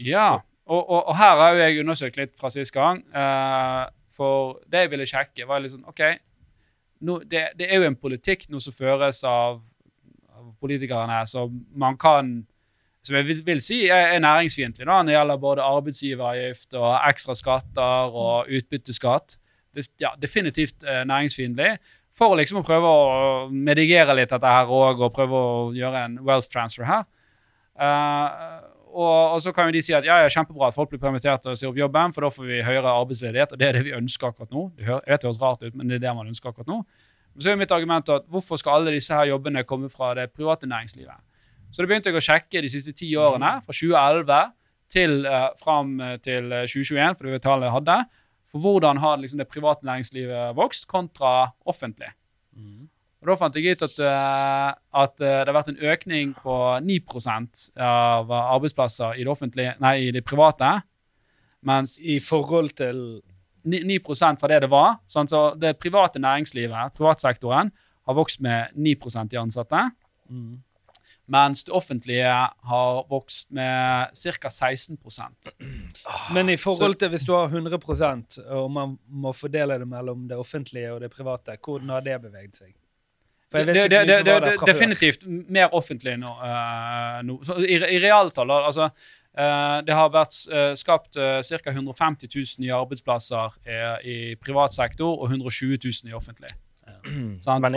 [0.01, 3.03] Ja, og, og, og her har jo jeg undersøkt litt fra sist gang.
[3.13, 6.01] Uh, for det jeg ville sjekke, var liksom OK,
[7.05, 9.61] nå, det, det er jo en politikk nå som føres av,
[10.35, 12.37] av politikerne som man kan
[13.05, 17.35] Som jeg vil, vil si er, er næringsfiendtlig når det gjelder både arbeidsgiveravgift og ekstra
[17.37, 19.35] skatter og utbytteskatt.
[19.75, 21.75] Det, ja, definitivt eh, næringsfiendtlig.
[22.17, 23.11] For liksom å prøve å
[23.51, 27.05] medigere litt dette her òg, og prøve å gjøre en wealth transfer her.
[27.77, 28.64] Eh,
[28.95, 31.45] og, og så kan jo de si at ja, ja, kjempebra at folk blir permittert
[31.51, 33.95] og sier opp jobben, for da får vi høyere arbeidsledighet, og det er det vi
[33.97, 34.69] ønsker akkurat nå.
[34.77, 36.71] Det hører, jeg vet det høres rart ut, men det er det man ønsker akkurat
[36.71, 36.77] nå.
[37.35, 40.29] Men så er mitt argument at hvorfor skal alle disse her jobbene komme fra det
[40.31, 41.19] private næringslivet?
[41.75, 44.53] Så det begynte jeg å sjekke de siste ti årene, fra 2011
[44.95, 47.95] til uh, fram eh, til eh, 2021, for det var tallet jeg hadde,
[48.47, 52.13] for hvordan har liksom, det private næringslivet vokst kontra offentlig.
[53.25, 56.57] Og Da fant jeg ut at, eh, at eh, det har vært en økning på
[56.85, 60.75] 9% av arbeidsplasser i det offentlige, nei, i det private.
[61.65, 63.01] Mens I forhold til
[63.65, 63.99] 9, 9
[64.37, 64.99] fra det det var.
[65.09, 67.73] Sånn, så det private næringslivet, privatsektoren,
[68.05, 69.81] har vokst med 9% i ansatte.
[71.25, 72.29] Mens det offentlige
[72.69, 74.49] har vokst med ca.
[74.53, 75.55] 16%
[76.37, 80.37] Men i forhold til hvis du har 100% og man må fordele det mellom det
[80.37, 82.75] offentlige og det private, hvordan har det beveget seg?
[83.51, 86.31] Det, det, det, det, fra definitivt mer offentlig nå.
[86.41, 87.37] Uh, nå.
[87.61, 91.71] I, i realtall, altså uh, Det har vært uh, skapt uh, ca.
[91.71, 93.55] 150 000 nye arbeidsplasser
[94.03, 96.49] i privat sektor og 120 000 i offentlig.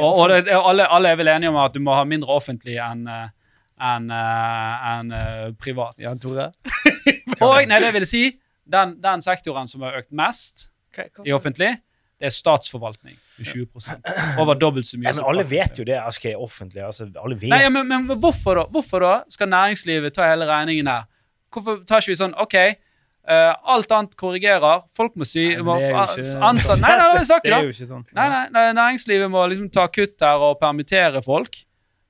[0.05, 2.79] Og og det- alle, alle er vel enige om at du må ha mindre offentlig
[2.81, 5.13] enn en, en,
[5.61, 5.95] privat.
[6.03, 6.49] Jan Tore?
[7.45, 8.23] Og nei, det vil si,
[8.67, 10.73] den, den sektoren som har økt mest
[11.25, 11.77] i offentlig,
[12.19, 13.15] det er statsforvaltning.
[13.39, 15.09] Med 20 Over dobbelt så mye.
[15.09, 15.97] Ja, men alle vet jo det.
[16.01, 16.83] Aske er offentlig.
[16.85, 17.51] Altså, alle vet.
[17.53, 18.67] Nei, ja, men, men hvorfor, da?
[18.75, 21.07] hvorfor da skal næringslivet ta hele regningen her?
[21.55, 22.57] Hvorfor tar ikke vi sånn OK,
[23.29, 24.83] uh, alt annet korrigerer.
[24.97, 27.63] Folk må si Nei, må, det er jo ikke- ansatt, Nei, nei, det Det er
[27.63, 28.05] jo ikke sånn.
[28.13, 31.65] Nei, nei, nei, næringslivet må liksom ta kutt her og permittere folk.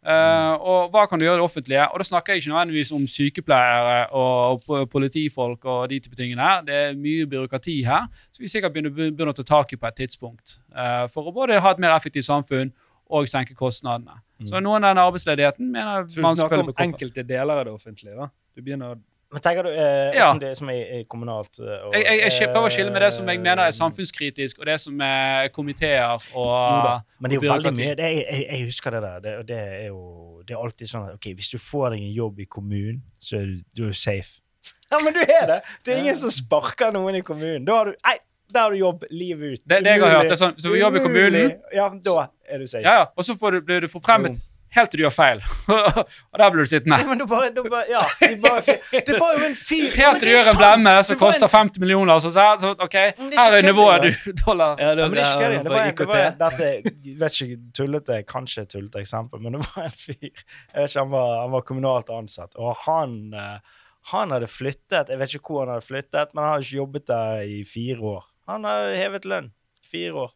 [0.07, 1.87] Eh, og hva kan du gjøre i det offentlige?
[1.93, 6.43] Og da snakker jeg ikke nødvendigvis om sykepleiere og, po- politifolk og de type tingene
[6.45, 6.63] her.
[6.65, 9.89] Det er mye byråkrati her, så vi sikkert begynner, begynner å ta tak i på
[9.91, 10.59] et tidspunkt.
[10.71, 12.71] Uh, for å både ha et mer effektivt samfunn
[13.11, 14.21] og senke kostnadene.
[14.47, 18.15] Så noen av den arbeidsledigheten mener Så du snakker om enkelte deler av det offentlige?
[18.15, 18.29] da?
[18.55, 18.99] Du begynner å
[19.31, 20.31] Men tenker du eh, Ja.
[20.41, 23.29] det som er, kommunalt eh, og, Jeg, jeg, jeg prøver å skille med det som
[23.29, 27.43] jeg mener er eh, samfunnskritisk, og det som er komiteer og da, men det er
[27.45, 29.19] jo veldig mye det jeg, jeg husker det der.
[29.27, 30.01] Det, det er jo
[30.49, 33.37] det er alltid sånn at ok, hvis du får deg en jobb i kommunen, så
[33.43, 34.41] er du, du er safe.
[34.91, 35.61] Ja, men du er det!
[35.85, 37.67] Det er ingen som sparker noen i kommunen.
[37.69, 38.15] Da har du Nei,
[38.49, 39.61] da har du jobb livet ut.
[39.69, 42.23] Det- det jeg har hørt, det er sånn, hvis du jobber i kommunen- Ja, da
[42.49, 42.81] er du safe.
[42.87, 43.07] Ja, ja.
[43.13, 44.41] Og så får du, blir du forfremmet
[44.77, 45.41] helt til du gjør feil.
[46.33, 46.99] og der blir du sittende.
[47.01, 48.03] Ja, men du bare, du bare Ja.
[48.21, 51.49] du bare, det var jo en fyr Helt til du gjør en blemme som koster
[51.53, 52.21] 50 millioner.
[52.25, 54.77] Så, så, så OK, det er her er nivået du dollar.
[54.81, 55.65] Ja, Ja, men det er ikke det.
[55.65, 59.95] Det var, det dette, vet ikke, tullete, kanskje et tullete eksempel, men det var en
[59.97, 63.77] fyr jeg vet ikke, han, var, han var kommunalt ansatt, og han, eh,
[64.13, 67.07] han hadde flyttet Jeg vet ikke hvor han hadde flyttet, men han hadde ikke jobbet
[67.11, 68.27] der i fire år.
[68.49, 69.51] Han hadde hevet lønn.
[69.89, 70.33] Fire år.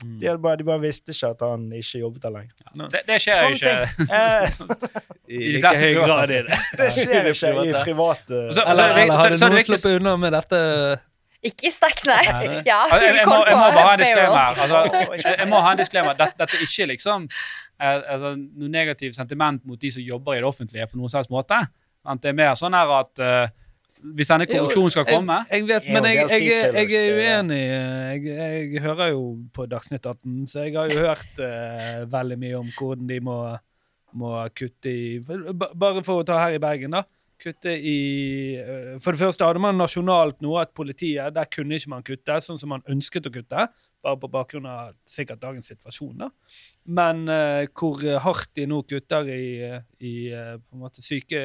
[0.00, 2.54] De, hadde bare, de bare visste ikke at han ikke jobbet der lenger.
[2.94, 4.06] Det, det skjer jo Sånne ikke.
[4.16, 4.48] Eh,
[5.40, 6.58] I de fleste grad i det.
[6.80, 7.84] det skjer ikke i private.
[7.84, 10.60] private så- Eller, eller, det- eller har er det noen viktig- sluppet unna med dette?
[11.50, 12.20] Ikke stakk, nei.
[12.28, 12.62] Nei.
[12.68, 14.34] Ja, Altså, jeg, jeg, må, jeg må bare ha en payroll.
[14.36, 16.16] Altså, jeg, må ha en disclaimer.
[16.18, 20.42] Dette, dette er ikke liksom eh, altså, noe negativt sentiment mot de som jobber i
[20.42, 21.62] det offentlige på noen slags måte.
[22.20, 23.48] Det er mer sånn her at eh,
[24.00, 27.60] hvis denne korreksjonen skal komme Jeg, jeg vet, men jeg, jeg, jeg, er er- uenig.
[27.60, 28.24] Jeg,
[28.74, 29.22] jeg hører jo
[29.54, 33.38] på Dagsnytt 18, så jeg har jo hørt uh, veldig mye om hvordan de må,
[34.20, 37.04] må kutte i Bare for å ta her i Bergen, da.
[37.40, 37.98] Kutte i
[38.60, 42.40] uh, For det første hadde man nasjonalt noe at politiet Der kunne ikke man kutte,
[42.44, 43.68] sånn som man ønsket å kutte.
[44.00, 46.30] Bare på bakgrunn av sikkert dagens situasjon, da.
[46.88, 49.46] Men uh, hvor hardt de nå kutter i,
[50.00, 51.40] i eh, på en måte syke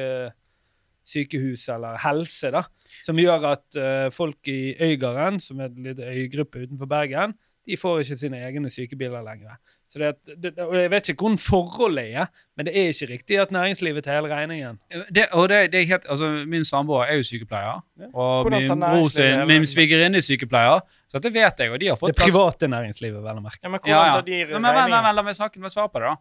[1.06, 2.64] sykehus eller helse, da,
[3.06, 7.36] som gjør at uh, folk i Øygarden, som er en liten øygruppe utenfor Bergen,
[7.66, 9.56] de får ikke sine egne sykebiler lenger.
[9.90, 12.26] Så det, det, og Jeg vet ikke hvordan forholdet er,
[12.56, 14.78] men det er ikke riktig at næringslivet tar hele regningen.
[15.14, 18.06] Det, og det, det er helt, altså Min samboer er jo sykepleier, Ja.
[18.14, 20.80] og Hvordan min bror sin, min svigerinne er sykepleier,
[21.10, 23.62] så det vet jeg, og de har fått plass- private næringslivet, vel å merke.
[23.62, 24.12] Ja, men hvordan ja.
[24.12, 25.02] tar de Men, men, men, regningen?
[25.08, 26.16] men, la meg snakke, med svar på det, da.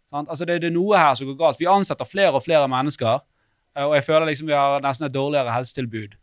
[0.10, 0.30] Sant?
[0.30, 1.62] Altså det, det er noe her som går galt.
[1.62, 3.22] Vi ansetter flere og flere mennesker,
[3.78, 6.18] eh, og jeg føler liksom vi har nesten et dårligere helsetilbud.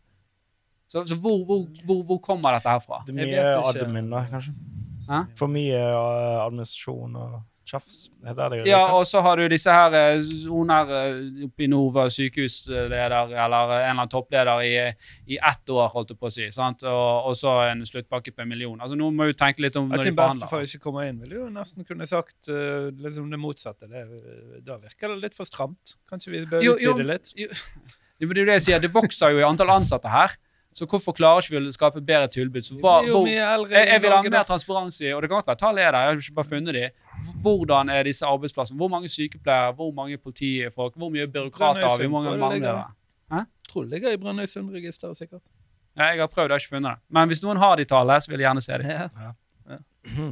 [0.91, 2.99] Så, så hvor, hvor, hvor, hvor kommer dette her fra?
[3.07, 4.55] Det er mye admin, da, kanskje.
[5.07, 5.21] Hæ?
[5.39, 7.39] For mye eh, administrasjon og
[7.71, 7.97] tjafs.
[8.25, 11.65] Er det det Ja, og så har du disse her eh, Hun her eh, oppe
[11.65, 14.73] i Nova, sykehusleder, eller en eller annen toppleder i,
[15.31, 16.49] i ett år, holdt jeg på å si.
[16.55, 16.83] sant?
[16.83, 18.77] Og, og så en sluttpakke på en million.
[18.79, 20.45] Altså, Nå må jo tenke litt om At når de forhandler.
[20.45, 23.89] bestefar ikke kommer inn, ville jo nesten kunne sagt uh, liksom det motsatte.
[23.91, 24.05] Det,
[24.67, 25.97] da virker det litt for stramt.
[26.11, 27.33] Kanskje vi bør utvide litt?
[27.39, 27.83] Jo, jo,
[28.21, 30.35] det er jo det jeg sier, det vokser jo i antall ansatte her.
[30.71, 32.63] Så hvorfor klarer ikke vi å skape bedre tilbud?
[32.63, 35.59] Så hva, hvor, jeg, jeg vil ha mer transparens i, og det kan godt være
[35.59, 36.05] tallet er der.
[36.05, 36.85] Jeg har ikke bare funnet de.
[37.43, 38.79] Hvordan er disse arbeidsplassene?
[38.79, 39.73] Hvor mange sykepleiere?
[39.75, 40.95] Hvor mange politifolk?
[40.95, 42.07] Hvor mye byråkrater har vi?
[42.07, 43.43] Hvor mange mangler det?
[43.71, 45.43] Tror det ligger i Brønnøysundregisteret, sikkert.
[45.97, 47.03] Ja, jeg har prøvd, jeg har ikke funnet det.
[47.09, 48.89] Men hvis noen har de tallene, så vil jeg gjerne se dem.
[48.91, 49.07] Ja.
[49.71, 50.31] Ja.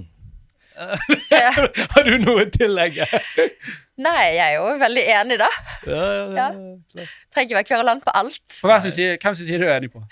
[1.93, 3.07] Har du noe å tillegge?
[3.99, 5.47] Nei, jeg er jo veldig enig, da.
[5.83, 6.27] Ja, ja, ja.
[6.31, 7.09] klart.
[7.33, 8.43] Trenger ikke være kverulant på alt.
[8.61, 10.03] På hvem, sin side, hvem sin du er enig på?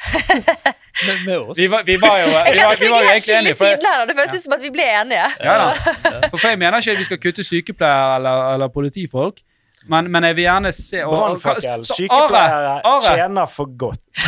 [0.97, 1.57] Med, med oss.
[1.57, 3.55] Vi var, vi var jo, vi var, vi var jo egentlig enige.
[3.55, 5.27] For, siden her, det føltes som at vi ble enige.
[5.45, 6.29] ja, da.
[6.31, 9.43] for jeg mener ikke at vi skal kutte sykepleiere eller, eller politifolk,
[9.86, 11.84] men, men jeg vil gjerne se Brannfakkel.
[11.86, 14.01] Sykepleiere Are, Are, tjener for godt.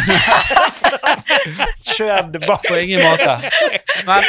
[1.95, 2.63] Kjør debatt.
[2.67, 3.37] På ingen måte.
[4.05, 4.23] Men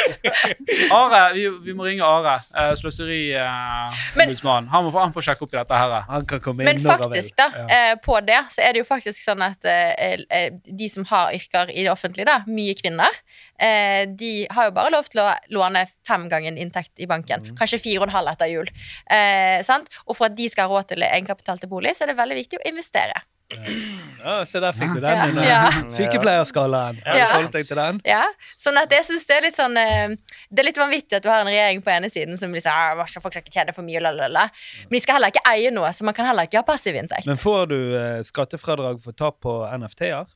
[0.95, 4.71] Are, vi, vi må ringe Are, uh, sløseriombudsmannen.
[4.71, 5.91] han, må han får sjekke opp i dette her.
[6.09, 9.21] Han kan komme inn Men faktisk, da, eh, på det, så er det jo faktisk
[9.21, 9.75] sånn at uh,
[10.65, 13.13] de som har yrker i det offentlige, da, mye kvinner,
[13.61, 17.45] uh, de har jo bare lov til å låne fem ganger inntekt i banken.
[17.45, 17.55] Mm.
[17.59, 18.69] Kanskje fire og en halv etter jul.
[19.11, 19.89] Eh, sant?
[20.07, 22.39] Og for at de skal ha råd til egenkapital til bolig, så er det veldig
[22.43, 23.21] viktig å investere.
[24.23, 25.37] Ja, se der fikk du den.
[25.43, 25.45] Ja.
[25.47, 25.61] Ja.
[25.95, 27.01] Sykepleierskalaen.
[28.05, 28.23] Ja.
[28.59, 30.13] sånn at jeg synes det er litt sånn eh,
[30.49, 33.01] Det er litt vanvittig at du har en regjering på ene siden som liksom ah,
[33.01, 34.47] folk skal ikke tjene for mye, lalala.
[34.87, 37.27] men de skal heller ikke eie noe, så man kan heller ikke ha passiv inntekt.
[37.29, 40.29] Men får du eh, skattefradrag for tap på NFT-er?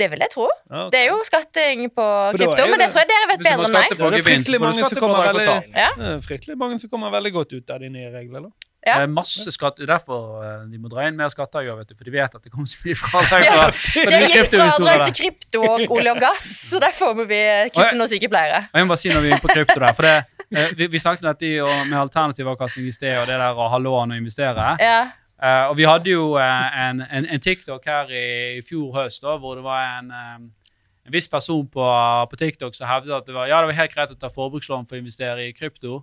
[0.00, 0.46] Det vil jeg tro.
[0.46, 0.90] Ja, okay.
[0.94, 2.06] Det er jo skatting på
[2.36, 3.94] krypto, men det tror jeg dere vet bedre enn meg.
[3.98, 5.46] det er fryktelig mange som kommer veldig.
[5.74, 5.88] Ja.
[6.26, 8.50] Fryktelig mange som kommer veldig godt ut av de nye reglene.
[8.50, 8.69] da.
[8.80, 8.94] Ja.
[8.96, 11.90] Det er masse skatt, er derfor eh, de må dra inn mer skatter, jo, vet
[11.90, 13.44] du, for de vet at det kommer så mye fradrag.
[13.44, 17.40] Ja, Det gikk fradrag til krypto og olje og gass, så derfor må vi
[17.74, 18.62] kutte noen sykepleiere.
[18.72, 20.14] Og jeg må bare si når vi er inne på krypto der, for det,
[20.56, 23.68] eh, vi, vi snakket om dette med alternativ avkastning i sted, og det der å
[23.74, 24.70] ha lån og investere.
[24.80, 25.00] Ja.
[25.40, 28.24] Eh, og vi hadde jo eh, en, en, en TikTok her i,
[28.58, 30.74] i fjor høst, da, hvor det var en, eh,
[31.08, 31.84] en viss person på,
[32.32, 34.84] på TikTok som hevdet at det var, ja, det var helt greit å ta forbrukslån
[34.88, 36.02] for å investere i krypto.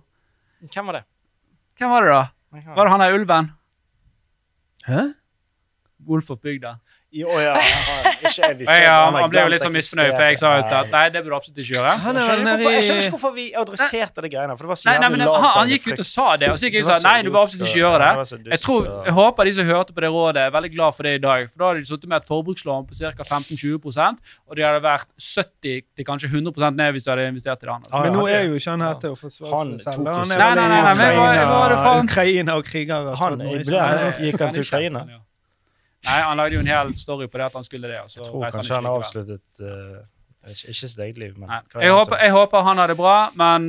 [0.62, 1.06] Hvem var det?
[1.78, 2.24] Hvem var det da?
[2.52, 3.50] Var det han der ulven?
[4.86, 5.00] Hæ?
[6.08, 6.74] Wolf of bygda?
[7.08, 10.24] Jo, ja, han, ikke jeg, at han, han ble jo litt sånn å misfornøyd, for
[10.28, 11.92] jeg sa jo at nei, det burde du absolutt ikke gjøre.
[12.04, 14.56] Han Jeg er skjønner, hvorfor, jeg skjønner ikke hvorfor vi adresserte det greiene.
[14.58, 16.50] For det var så Nei, nei, men lavt han, han gikk ut og sa det,
[16.52, 18.42] og så gikk jeg ut og sa nei, du bør absolutt ikke gjøre det.
[18.52, 21.14] Jeg, tror, jeg håper de som hørte på det rådet, er veldig glad for det
[21.16, 21.46] i dag.
[21.48, 23.24] For da hadde de sittet med et forbrukslån på ca.
[23.24, 27.66] 15-20% og de hadde vært 70 til kanskje 100 ned hvis de hadde investert i
[27.66, 27.88] det andre.
[27.94, 30.04] Ja, Men nå er jo ikke han her til å forsvare seg selv.
[30.12, 33.14] Han er det Ukraina, og kriger.
[33.16, 33.40] Han-
[34.20, 35.06] Gikk han til Ukraina?
[36.04, 36.10] Ja.
[36.12, 37.98] Nei, han lagde jo en hel story på det at han skulle det.
[38.04, 40.04] Og så Jeg tror kanskje han ikke har avsluttet uh,
[40.46, 43.16] ikke, ikke sitt eget liv, men Jeg, håper, han jeg håper han har det bra,
[43.34, 43.64] men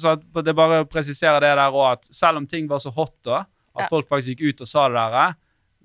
[0.00, 2.92] så at det bare å presisere det der òg, at selv om ting var så
[2.94, 3.90] hot da, at Ja.
[3.90, 5.34] folk faktisk gikk ut og sa det der, eh,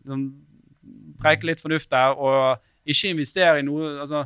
[0.05, 0.31] de
[1.19, 4.25] preike litt fornuft der, og ikke investere i noe altså,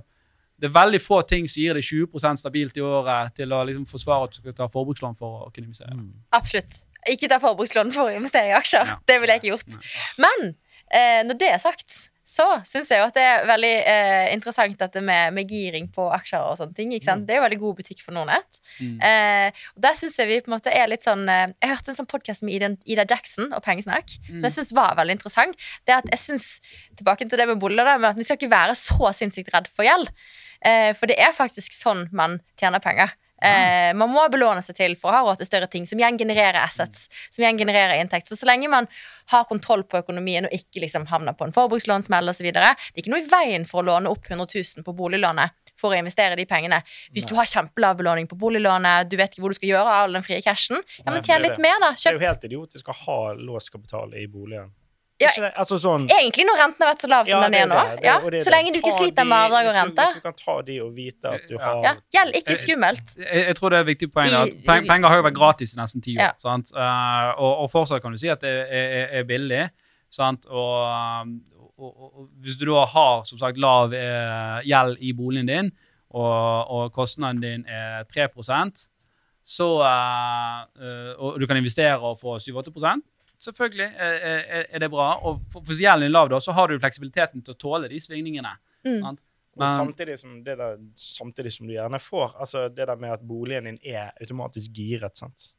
[0.59, 3.88] Det er veldig få ting som gir deg 20% stabilt i året til å liksom
[3.89, 5.97] forsvare at du skal ta forbrukslån for å kunne investere.
[6.32, 6.86] Absolutt.
[7.09, 8.86] Ikke ta forbrukslån for å investere i aksjer.
[8.88, 8.95] Ja.
[9.05, 9.89] Det ville jeg ikke gjort.
[10.24, 10.53] Men
[10.94, 15.02] når det er sagt, så syns jeg jo at det er veldig eh, interessant dette
[15.04, 16.94] med, med giring på aksjer og sånne ting.
[17.04, 17.26] sant?
[17.28, 18.62] Det er jo veldig god butikk for Nordnett.
[18.80, 18.96] Mm.
[19.04, 21.91] Eh, og der syns jeg vi på en måte er litt sånn eh, Jeg hørte
[21.91, 25.68] en sånn podkast med Ida, Jackson og Pengesnakk som jeg syns var veldig interessant.
[25.84, 26.48] Det at jeg synes,
[26.96, 29.68] Tilbake til det med boliger, da, med at vi skal ikke være så sinnssykt redd
[29.74, 30.12] for gjeld.
[30.64, 33.12] Eh, for det er faktisk sånn man tjener penger.
[33.44, 36.20] Eh, man må belåne seg til for å ha råd til større ting, som igjen
[36.22, 37.10] genererer assets.
[37.30, 38.30] Som igjen genererer inntekt.
[38.32, 38.88] Så så lenge man
[39.32, 42.50] har kontroll på økonomien og ikke liksom havner på en forbrukslånsmell osv.
[42.54, 45.91] Det er ikke noe i veien for å låne opp 100 000 på boliglånet for
[45.94, 46.80] å investere de pengene.
[47.14, 50.06] Hvis du har kjempelav belåning på boliglånet, du vet ikke hvor du skal gjøre av
[50.06, 51.91] all den frie cashen, ja, men tjen litt mer, da.
[51.98, 54.72] Det er jo helt idiotisk å ha låst kapital i boligen.
[55.24, 57.76] Ja, Altså sånn Egentlig når renten har vært så lav som Ja, den er nå.
[57.80, 60.01] det, det- Ja, det så lenge du ikke sliter med avdrag og rente.
[60.07, 61.63] Hvis du kan ta de og vite at du Ja.
[61.65, 63.15] har Ja, Gjeld ikke skummelt.
[63.17, 64.34] Jeg, jeg tror det er et viktig poeng.
[64.34, 66.21] At peng, Penger har jo vært gratis i nesten ti år.
[66.21, 66.32] Ja.
[66.38, 66.71] Sant?
[66.76, 69.69] Eh, og, og fortsatt kan du si at det er, er, er billig.
[70.11, 70.45] Sant?
[70.45, 71.34] Og,
[71.80, 75.71] og, og, og hvis du da har som sagt lav eh, gjeld i boligen din,
[76.13, 78.88] og, og kostnaden din er 3%
[79.43, 83.01] så, eh, eh, og du kan investere og få 7-8
[83.44, 85.10] Selvfølgelig er, er, er det bra.
[85.28, 88.56] Og for, for gjelden lav, da, så har du fleksibiliteten til å tåle de svingningene.
[88.88, 89.02] Mm.
[89.04, 93.28] Men- samtidig som, det der, samtidig som du gjerne får altså det der med at
[93.28, 95.18] boligen din er automatisk giret.
[95.18, 95.52] sant?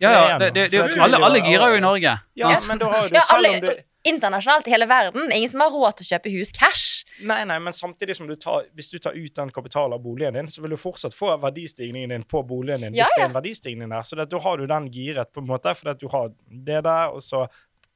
[0.00, 2.14] Ja, ja, det det, det, det, alle, alle girer jo i Norge.
[2.38, 3.72] Ja, men da har du selv om du
[4.08, 5.32] internasjonalt i hele verden.
[5.32, 7.04] Ingen som har råd til å kjøpe hus cash.
[7.26, 10.36] Nei, nei, men samtidig som du tar Hvis du tar ut den kapitalen av boligen
[10.36, 12.98] din, så vil du fortsatt få verdistigningen din på boligen din.
[12.98, 14.04] Ja, hvis det er en verdistigning der.
[14.06, 17.14] Så det, da har du den giret, på en måte, fordi du har det der,
[17.14, 17.46] og så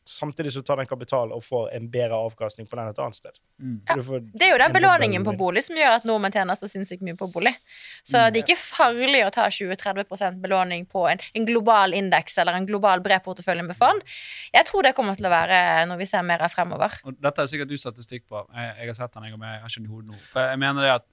[0.07, 3.37] samtidig så tar den kapital og får en bedre avkastning på den et annet sted.
[3.63, 3.77] Mm.
[3.89, 7.03] Ja, Det er jo den belåningen på bolig som gjør at nordmenn tjener så sinnssykt
[7.07, 7.53] mye på bolig.
[8.03, 8.33] Så Mm.
[8.33, 12.67] det er ikke farlig å ta 20-30 belåning på en, en global indeks eller en
[12.67, 14.03] global bred portefølje med fond.
[14.53, 16.91] Jeg tror det kommer til å være når vi ser mer av fremover.
[17.05, 18.47] Og dette er sikkert du statistikk på.
[18.55, 20.21] Jeg, jeg har sett den, jeg, men jeg har ikke den i hodet nå.
[20.33, 21.07] For jeg mener det at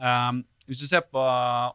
[0.00, 1.18] ehm, hvis du ser på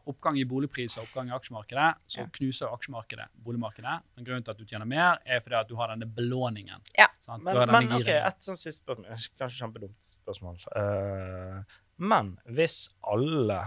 [0.08, 2.28] oppgang i boligpriser og oppgang i aksjemarkedet, så Ja.
[2.32, 3.96] knuser aksjemarkedet boligmarkedet.
[4.16, 6.80] Men grunnen til at du tjener mer, er fordi at du har denne belåningen.
[6.96, 7.08] Ja.
[7.20, 7.44] Sant?
[7.44, 9.18] Men, men ok, et sånt siste spørsmål.
[9.36, 10.56] Kanskje kjempedumt spørsmål.
[10.72, 13.58] Uh, men hvis alle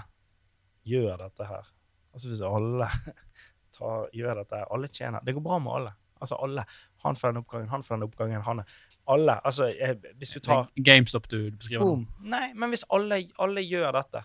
[0.86, 1.69] gjør dette her
[2.09, 2.88] Altså hvis alle
[3.77, 5.93] tar, gjør dette her, alle tjener Det går bra med alle.
[6.19, 6.65] Altså alle.
[7.05, 8.65] Han får den oppgangen, han får den oppgangen, han er
[9.09, 9.39] Alle.
[9.45, 9.69] Altså,
[10.17, 11.86] hvis du tar GameStop du beskriver.
[11.86, 12.07] Boom.
[12.21, 14.21] Nei, men hvis alle, alle gjør dette.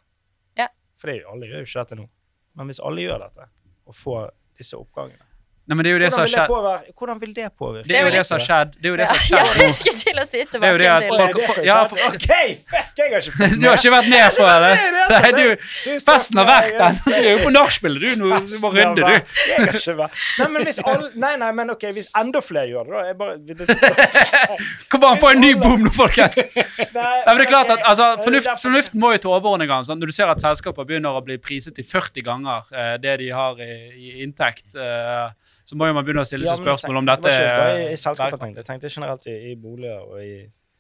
[1.05, 2.05] For det, alle gjør jo ikke dette nå.
[2.57, 3.45] Men hvis alle gjør dette,
[3.85, 5.24] og får disse oppgangene
[5.65, 7.89] Nei, men det er jo det Hvordan vil det, påvirke, hvordan vil det påvirke?
[7.89, 8.73] Det er jo det som har skjedd.
[8.83, 10.45] Det er jo det som har skjedd Ja, jeg skulle til å si Det er
[10.45, 12.27] jo tilbake det at folk- er Ja, for- OK,
[12.69, 12.91] fuck!
[13.01, 14.75] Jeg har ikke fulgt Du har ikke vært med på det?
[15.15, 15.47] Nei, du,
[16.05, 16.99] festen har vært den.
[17.07, 18.11] Du er jo på nachspielet, du.
[18.21, 19.33] Nå, du må rydde, du.
[19.49, 22.69] Jeg har ikke vært Nei, men hvis alle Nei, nei, men OK, hvis enda flere
[22.75, 23.35] gjør det, da jeg bare,
[24.93, 26.37] Kom an, få en ny boom nå, folkens!
[26.37, 29.85] Nei, men det er klart at altså, fornuft, Fornuften må jo til overordningene.
[29.89, 30.01] Sant?
[30.05, 33.33] Når du ser at selskaper begynner å bli priset til 40 ganger eh, det de
[33.35, 35.33] har i, i inntekt, eh,
[35.65, 38.41] så må jo man begynne å stille seg spørsmål om dette i, er i selskaper,
[38.41, 38.69] tenkte jeg.
[38.69, 40.35] Tenkte generelt i, i boliger og i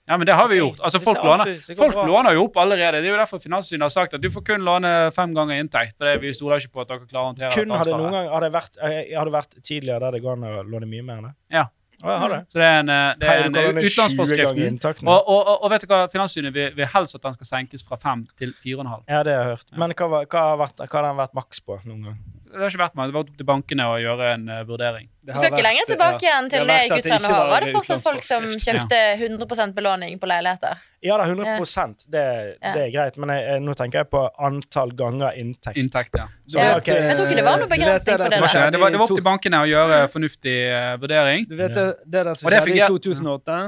[0.04, 0.82] Ja, men det har vi gjort.
[0.84, 2.98] Altså, folk, alltid, låner, folk låner jo opp allerede.
[3.00, 5.96] Det er jo derfor Finanstilsynet har sagt at du får kun låne fem ganger inntekt.
[6.02, 8.28] Det er vi stoler ikke på at dere klarer å håndtere Kun hadde noen gang
[8.34, 11.30] hadde vært, eh, hadde vært tidligere der det går an å låne mye mer enn
[11.30, 11.34] det?
[11.56, 11.64] Ja.
[12.02, 12.40] Å, jeg har det.
[12.52, 15.08] Så det er en, eh, det er en kaller det 20 ganger utenlandsforskriften.
[15.08, 17.86] Og, og, og, og vet du hva, Finanstilsynet vil, vil helst at den skal senkes
[17.88, 19.04] fra fem til fire og en halv.
[19.08, 19.76] Ja, det har jeg hørt.
[19.80, 22.18] Men hva, hva, har vært, hva har den vært maks på noen gang?
[22.54, 23.10] Det har ikke vært meg.
[23.10, 25.08] Det var opp til bankene å gjøre en uh, vurdering.
[25.24, 27.38] Du skal ikke lenger tilbake igjen det til det jeg gikk ut fra nå.
[27.50, 30.82] var det fortsatt folk som kjøpte 100% belåning på leiligheter?
[31.04, 32.24] Ja, er 100 det,
[32.62, 35.76] det er greit, men jeg, nå tenker jeg på antall ganger inntekt.
[35.82, 36.28] Inntekt, ja.
[36.46, 36.70] Så, Ja.
[36.78, 36.96] Okay.
[37.10, 38.70] Jeg tror ikke det var noe begrensning på det Det der.
[38.70, 41.48] det, var, det var opp til bankene å gjøre fornuftig uh, vurdering.
[41.50, 43.58] Du vet det, det der som skjedde i fungerer- 2008?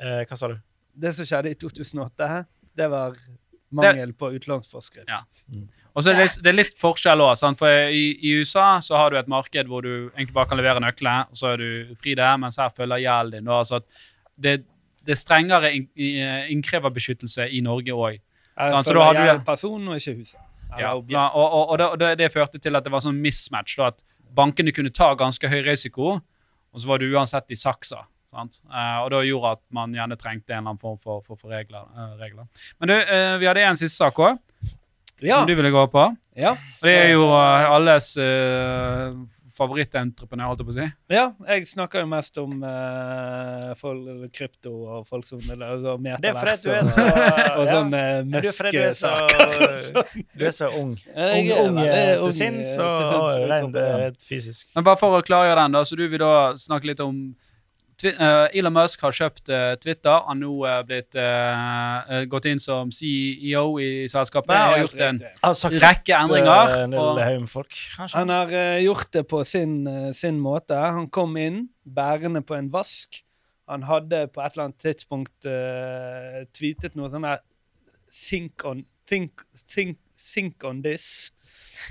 [0.00, 0.58] eh, Hva sa du?
[1.06, 2.44] Det som skjedde i 2008,
[2.76, 3.16] det var
[3.74, 5.08] mangel på utlånsforskrift.
[5.08, 5.22] Ja.
[5.94, 7.56] Og så er det, litt- det er litt forskjell òg.
[7.58, 10.80] For i, i USA så har du et marked hvor du egentlig bare kan levere
[10.82, 13.48] nøklene, og så er du fri der, mens her følger gjelden din.
[13.54, 13.78] Altså
[14.36, 14.64] det,
[15.06, 16.18] det er strengere i-
[16.50, 18.18] innkreverbeskyttelse i Norge òg.
[18.70, 20.40] Sant, så da du personen og ikke huset.
[20.80, 23.20] Ja, ja, og, og, og, det, og det, det førte til at det var sånn
[23.22, 23.76] mismatch.
[23.78, 24.02] da, At
[24.34, 26.16] bankene kunne ta ganske høy risiko,
[26.74, 28.00] og så var du uansett i saksa.
[28.34, 28.58] Sant?
[28.66, 31.54] Eh, og det gjorde at man gjerne trengte en eller annen form for, for, for
[31.54, 32.48] regler, eh, regler.
[32.80, 34.40] Men du, eh, vi hadde en siste sak òg,
[35.24, 35.40] Ja.
[35.40, 36.10] som du ville gå på.
[36.36, 36.56] Ja.
[36.56, 39.14] Og det er jo eh, alles uh,
[39.54, 40.86] favorittentreprenør, holdt jeg på å si.
[41.14, 46.32] ja, jeg snakker jo mest om uh, folk, krypto og folk som eller, altså, Det
[46.32, 47.06] er fordi du er og, så
[47.60, 47.70] og ja.
[47.70, 48.02] sånne
[48.32, 50.20] Det er fordi du er så, saker.
[50.42, 50.92] du er så ung.
[51.06, 54.66] Jeg Ung, er ung til sinns og og og rent fysisk.
[54.74, 57.20] Men bare for å klargjøre den, da, så du vil da snakke litt om
[58.02, 60.24] Elon Musk har kjøpt eh, Twitter.
[60.26, 65.04] Han har nå er blitt eh, eh, gått inn som CEO i selskapet og gjort
[65.08, 65.20] en
[65.84, 66.74] rekke endringer.
[66.80, 67.76] eh, Og, folk.
[68.14, 70.74] Han har eh, gjort det på sin, eh, sin måte.
[70.74, 73.22] Han kom inn bærende på en vask.
[73.68, 77.40] Han hadde på et eller annet tidspunkt uh, tweetet noe sånn der
[78.12, 79.40] Think on, think,
[79.72, 81.30] think, think on this.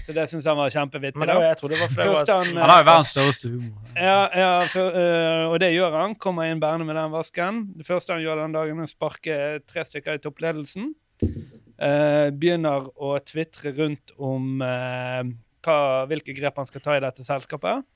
[0.06, 1.20] Så det syns han var kjempevittig.
[1.20, 1.48] Men det, da.
[1.52, 3.94] jeg tror det var Først han, han har jo verdens største humor.
[3.98, 6.18] Ja, ja for, uh, og det gjør han.
[6.26, 7.64] Kommer inn bærende med den vasken.
[7.78, 9.40] Det første han gjør den dagen, er å sparke
[9.70, 10.92] tre stykker i toppledelsen.
[11.24, 15.24] Uh, begynner å tvitre rundt om uh,
[15.64, 15.80] hva,
[16.12, 17.88] hvilke grep han skal ta i dette selskapet.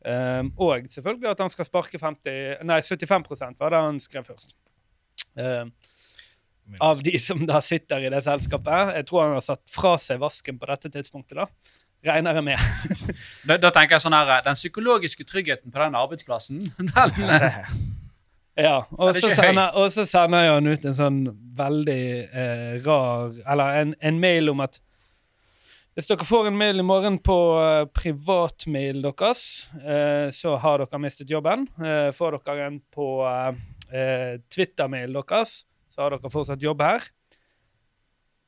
[0.00, 4.54] Um, og selvfølgelig at han skal sparke 50, nei, 75 var det han skrev først.
[5.38, 5.66] Eh,
[6.78, 8.94] av de som da sitter i det selskapet.
[8.96, 11.36] Jeg tror han har satt fra seg vasken på dette tidspunktet.
[11.40, 11.48] da.
[12.06, 12.58] Regner jeg med.
[13.48, 17.32] Da, da tenker jeg sånn her, Den psykologiske tryggheten på den arbeidsplassen den,
[18.60, 21.20] Ja, og så, sender, og så sender han ut en sånn
[21.56, 24.80] veldig eh, rar Eller en, en mail om at
[25.98, 29.40] hvis dere får en mail i morgen på uh, privatmail deres,
[29.82, 31.66] uh, så har dere mistet jobben.
[31.82, 33.08] Uh, får dere en på
[34.54, 37.04] Twitter-mail deres, så har dere fortsatt jobb her.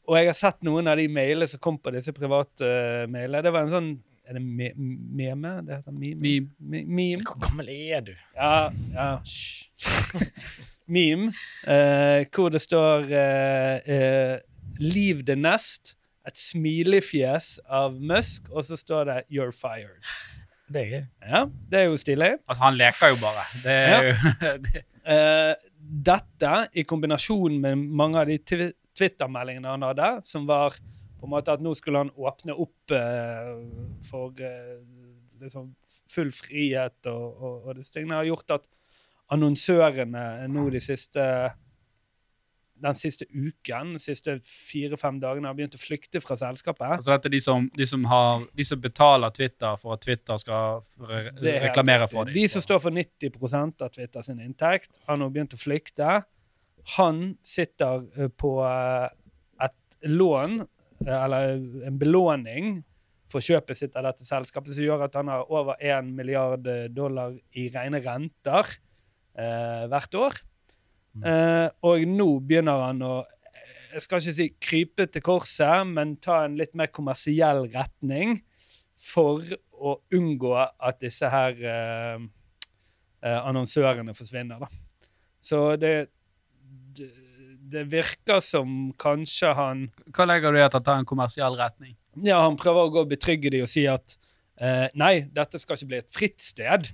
[0.08, 2.70] Og jeg har sett noen av de mailene som kom på disse private
[3.10, 3.42] mailene.
[3.44, 3.92] Det var en sånn
[4.22, 5.50] Er det me meme?
[5.66, 6.20] Det heter meme?
[6.22, 6.50] Meme.
[6.62, 7.24] Me- meme.
[7.26, 8.12] Hvor gammel er du?
[8.36, 9.08] Ja, ja.
[10.92, 11.32] Meme,
[11.62, 14.38] Uh, hvor det står uh, eh,
[14.80, 15.94] 'Leave the nest',
[16.26, 20.02] et smilefjes av Musk, og så står det 'You're fired'.
[20.72, 21.04] Det er gøy.
[21.28, 22.32] Ja, det er jo stilig.
[22.48, 23.44] altså, Han leker jo bare.
[23.64, 25.54] Det er jo, det, Eh,
[25.92, 30.76] dette, i kombinasjon med mange av de twi- Twitter-meldingene han hadde, som var
[31.20, 33.50] på en måte at nå skulle han åpne opp eh,
[34.08, 34.78] for eh,
[35.42, 35.70] liksom
[36.10, 38.68] full frihet og, og, og disse tingene, har gjort at
[39.32, 41.22] annonsørene nå de siste
[42.82, 46.96] den siste uken, de siste fire-fem dagene, har begynt å flykte fra selskapet.
[46.96, 50.40] altså dette er de som, de, som har, de som betaler Twitter for at Twitter
[50.42, 52.34] skal re er reklamere for dem.
[52.36, 56.22] De som står for 90% av Twitter sin inntekt, har nå begynt å flykte.
[56.98, 59.08] Han sitter eh, på eh,
[59.68, 60.62] et lån,
[61.06, 62.80] eh, eller en belåning,
[63.32, 67.32] for kjøpet sitt av dette selskapet, som gjør at han har over 1 milliard dollar
[67.56, 68.74] i rene renter
[69.38, 70.42] eh, hvert år.
[71.20, 73.14] Eh, og nå begynner han å
[73.92, 78.38] jeg skal ikke si krype til korset, men ta en litt mer kommersiell retning
[78.96, 82.22] for å unngå at disse her uh,
[83.24, 84.62] uh, annonsørene forsvinner.
[84.62, 85.10] Da.
[85.42, 85.92] Så det,
[86.96, 87.10] det
[87.72, 91.94] Det virker som kanskje han Hva legger du i at han tar en kommersiell retning?
[92.20, 94.16] Ja, han prøver å gå og betrygge dem og si at
[94.60, 96.90] eh, nei, dette skal ikke bli et fritt sted.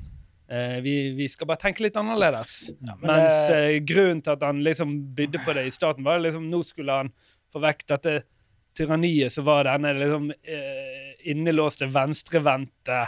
[0.48, 2.70] Eh, vi, vi skal bare tenke litt annerledes.
[2.80, 6.18] men Mens det- eh, grunnen til at han liksom bydde på det i starten, var
[6.24, 7.12] liksom nå skulle han
[7.52, 8.22] få vekk dette
[8.78, 13.00] tyranniet som var denne liksom eh, innelåste venstrevendte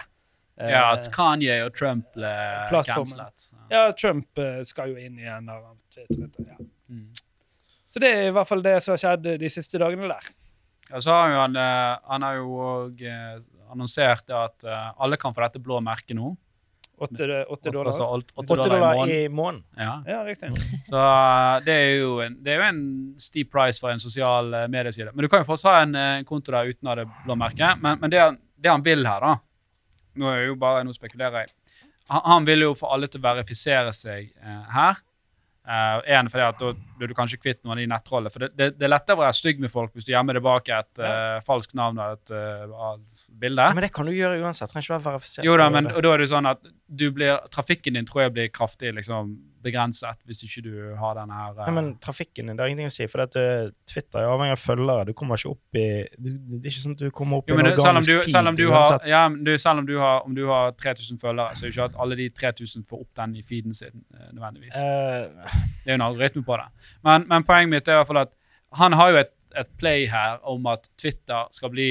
[0.58, 3.48] eh, Ja, at Kanye og Trump ble cancelet.
[3.70, 5.46] ja, Trump eh, skal jo inn igjen.
[5.48, 6.56] Ja.
[6.90, 7.08] Mm.
[7.88, 10.28] Så det er i hvert fall det som har skjedd de siste dagene der.
[10.90, 13.00] Ja, så har han, eh, han har jo òg
[13.70, 16.36] annonsert at eh, alle kan få dette blå merket nå.
[17.00, 17.92] Åtte, åtte Altså dollar.
[17.92, 19.62] åtte- åtte 8 dollar i dollar i måneden.
[19.76, 19.94] Ja.
[20.06, 20.50] Ja, riktig.
[20.84, 22.82] Så eh, det er jo en, det er jo en
[23.18, 25.10] steep price for en sosial eh, medieside.
[25.14, 27.36] Men du kan jo fortsatt ha en en konto der uten å ha det blå
[27.40, 27.80] merket.
[27.80, 28.26] Men, men det,
[28.60, 29.38] det han vil her, da
[30.20, 31.52] Nå er jo bare nå spekulerer jeg.
[32.10, 34.98] Han, han vil jo få alle til å verifisere seg eh, her.
[35.70, 38.32] Uh, en fordi at Da blir du kanskje kvitt noen av de nettrollene.
[38.34, 40.42] For det, det, det er lettere å være stygg med folk hvis du gjemmer det
[40.42, 42.96] bak et uh, falskt navn og et uh,
[43.40, 43.68] bilde.
[43.76, 44.72] Men det kan du gjøre uansett.
[44.72, 45.46] Trenger ikke være verifisert.
[45.46, 48.34] Jo da, men og da er det sånn at du blir, trafikken din tror jeg
[48.34, 52.56] blir kraftig liksom, begrenset hvis ikke du har denne her eh, Nei, men trafikken din,
[52.56, 53.06] det har ingenting å si.
[53.10, 55.06] For at, uh, Twitter er avhengig av følgere.
[55.08, 57.56] Du kommer ikke opp i du, Det er ikke sånn at du kommer opp jo,
[57.58, 59.08] i en organisk feed selv om du har, uansett.
[59.12, 61.74] ja, men du, selv om du har, om du har 3000 følgere, så er det
[61.76, 64.78] ikke at alle de 3000 får opp den i feeden sin eh, nødvendigvis.
[64.78, 65.58] Uh...
[65.80, 66.86] Det er jo en algoritme på det.
[67.06, 68.36] Men, men poenget mitt er i hvert fall at
[68.80, 71.90] han har jo et, et play her om at Twitter skal bli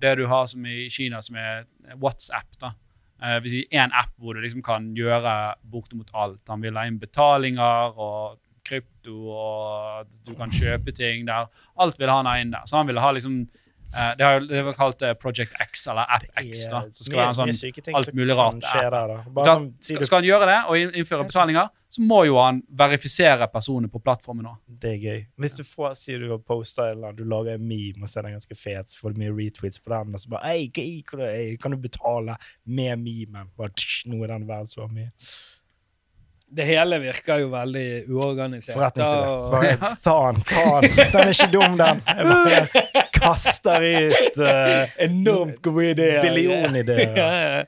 [0.00, 1.66] det du har som i Kina, som er
[2.00, 2.48] WhatsApp.
[2.60, 2.72] da.
[3.20, 6.40] Eh, si en app hvor du liksom kan gjøre bortimot alt.
[6.48, 11.50] Han vil ha inn betalinger og krypto, og du kan kjøpe ting der.
[11.80, 12.64] Alt vil han ha inn der.
[12.68, 13.42] Så han vil ha liksom
[13.90, 16.66] Det har det var kalt eh, Project X, eller App X.
[16.70, 18.70] da, som skal være en sånn alt mulig rart da.
[18.70, 23.90] Skal, sånn, skal, han gjøre det og innføre betalinger, så må jo han verifisere personene
[23.90, 24.58] på plattformen òg.
[24.82, 25.22] det er gøy.
[25.42, 28.36] Hvis du får, sier du har posta eller du lager en meme og ser den
[28.38, 31.80] ganske fet, så får du mye retweets på den, og så bare Ei, kan du
[31.82, 33.50] betale med memen?
[33.58, 35.10] Bare, tsk, nå er den verdt så mye.
[36.50, 38.74] det hele virker jo veldig uorganisert.
[38.74, 39.90] Forretningsidé.
[40.02, 40.96] ta den, ta den.
[41.12, 42.02] Den er ikke dum, den.
[42.06, 46.20] Jeg bare kaster ut uh, Enormt gode ideer.
[46.24, 47.14] billionideer.
[47.20, 47.30] Ja,
[47.60, 47.64] ja.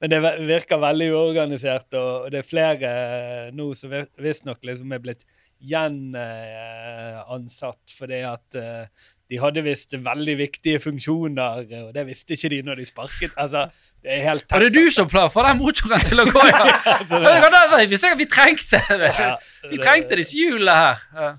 [0.00, 0.18] Men det
[0.48, 3.90] virker veldig uorganisert, og det er flere eh, nå som
[4.22, 5.22] visstnok liksom er blitt
[5.62, 8.84] gjenansatt fordi at eh,
[9.32, 13.32] de hadde visst veldig viktige funksjoner, og det visste ikke de når de sparket.
[13.40, 13.62] Altså,
[14.02, 16.64] det er helt Og det du som pla- får den motoren til å gå, ja.
[17.88, 19.08] Vi vi trengte det.
[19.16, 19.36] Ja,
[19.70, 20.96] Vi trengte disse hjulene her.
[21.16, 21.30] Ja.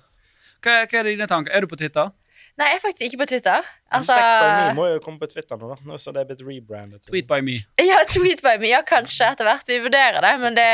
[0.64, 1.52] Hva, hva er dine tanker?
[1.54, 2.10] Er du på Twitter?
[2.58, 3.62] Nei, jeg er faktisk ikke på Twitter.
[3.94, 5.78] Altså, Stack by me må jo komme på Twitter nå, da.
[5.88, 7.04] Nå så det er blitt rebrandet.
[7.10, 7.60] Tweet by me.
[7.92, 8.72] ja, tweet by me.
[8.72, 9.68] Ja, kanskje etter hvert.
[9.70, 10.34] Vi vurderer det.
[10.44, 10.68] Men det,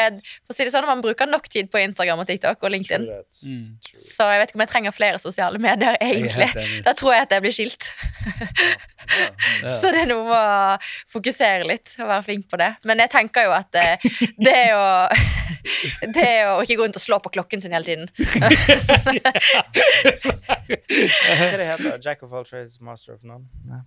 [0.45, 3.07] for å si det sånn, man bruker nok tid på Instagram og TikTok og LinkedIn.
[3.09, 3.41] True that.
[3.45, 3.65] Mm.
[3.89, 4.05] True.
[4.05, 6.49] Så jeg vet ikke om jeg trenger flere sosiale medier, er egentlig.
[6.85, 7.91] Da tror jeg at jeg blir skilt.
[9.09, 9.69] Ja.
[9.79, 10.77] Så det er noe med å
[11.09, 12.71] fokusere litt og være flink på det.
[12.85, 14.87] Men jeg tenker jo at eh, det er å
[16.15, 18.07] Det er å ikke gå rundt og slå på klokken sin hele tiden.
[18.15, 18.49] Hva
[21.59, 23.45] det heter Jack of all trades, master none?
[23.67, 23.79] Nei.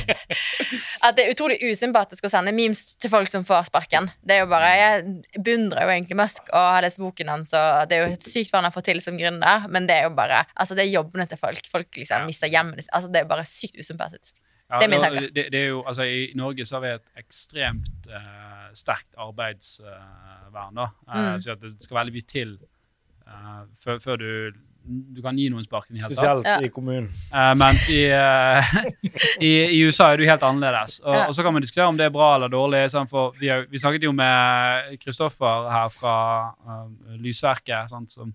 [1.06, 4.10] At det er utrolig usympatisk å sende memes til folk som får sparken.
[4.24, 7.88] Det er jo bare, Jeg beundrer jo egentlig Musk og har lest boken hans, og
[7.90, 10.08] det er jo helt sykt hva han har fått til som gründer, men det er
[10.08, 11.66] jo bare Altså, det er jobbene til folk.
[11.72, 12.94] Folk liksom mister hjemmene sine.
[12.96, 14.40] Altså, det er bare sykt usympatisk.
[14.70, 15.20] Ja, Det er min tanke.
[15.34, 20.74] Det, det er jo, altså, I Norge så har vi et ekstremt uh, sterkt arbeidsvern.
[20.76, 20.88] da.
[21.08, 21.40] Uh, Mm.
[21.40, 22.52] Så at det skal veldig mye til
[23.26, 24.28] uh, før, før du,
[24.90, 26.18] du kan gi noen sparken i hele tatt.
[26.18, 26.58] Spesielt Ja.
[26.66, 27.08] i kommunen.
[27.32, 28.70] Uh, mens i, uh,
[29.48, 31.00] i, i USA er det helt annerledes.
[31.04, 31.26] Og, Ja.
[31.28, 32.90] og så kan man diskutere om det er bra eller dårlig.
[32.90, 36.14] sant, for vi, har, vi snakket jo med Kristoffer her fra
[36.66, 38.34] uh, Lysverket, sant, som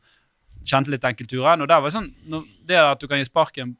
[0.65, 1.61] kjente litt den kulturen.
[1.61, 3.75] Og der var det sånn, Det at du kan gi sparken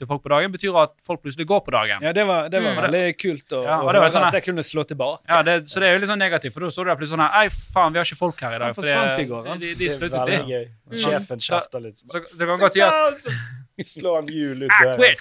[0.00, 2.02] til folk på dagen, betyr at folk plutselig går på dagen.
[2.02, 2.82] Ja, det var, det var Mm.
[2.86, 5.20] veldig kult å, Ja, og det var sånn at jeg kunne slå tilbake.
[5.28, 7.14] Ja, det, Så det er jo litt sånn negativt, for da står du der plutselig
[7.18, 8.74] sånn her Ei, faen, vi har ikke folk her i dag.
[8.74, 9.60] For det- i går, han.
[9.60, 10.68] de, de, Det er sluttet veldig gøy.
[11.04, 11.96] Sjefen kjefter litt.
[12.00, 14.98] Så det kan godt gjøre Så slår han hjul ut I døren.
[14.98, 15.20] quit!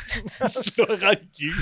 [0.73, 1.55] Så redd jul.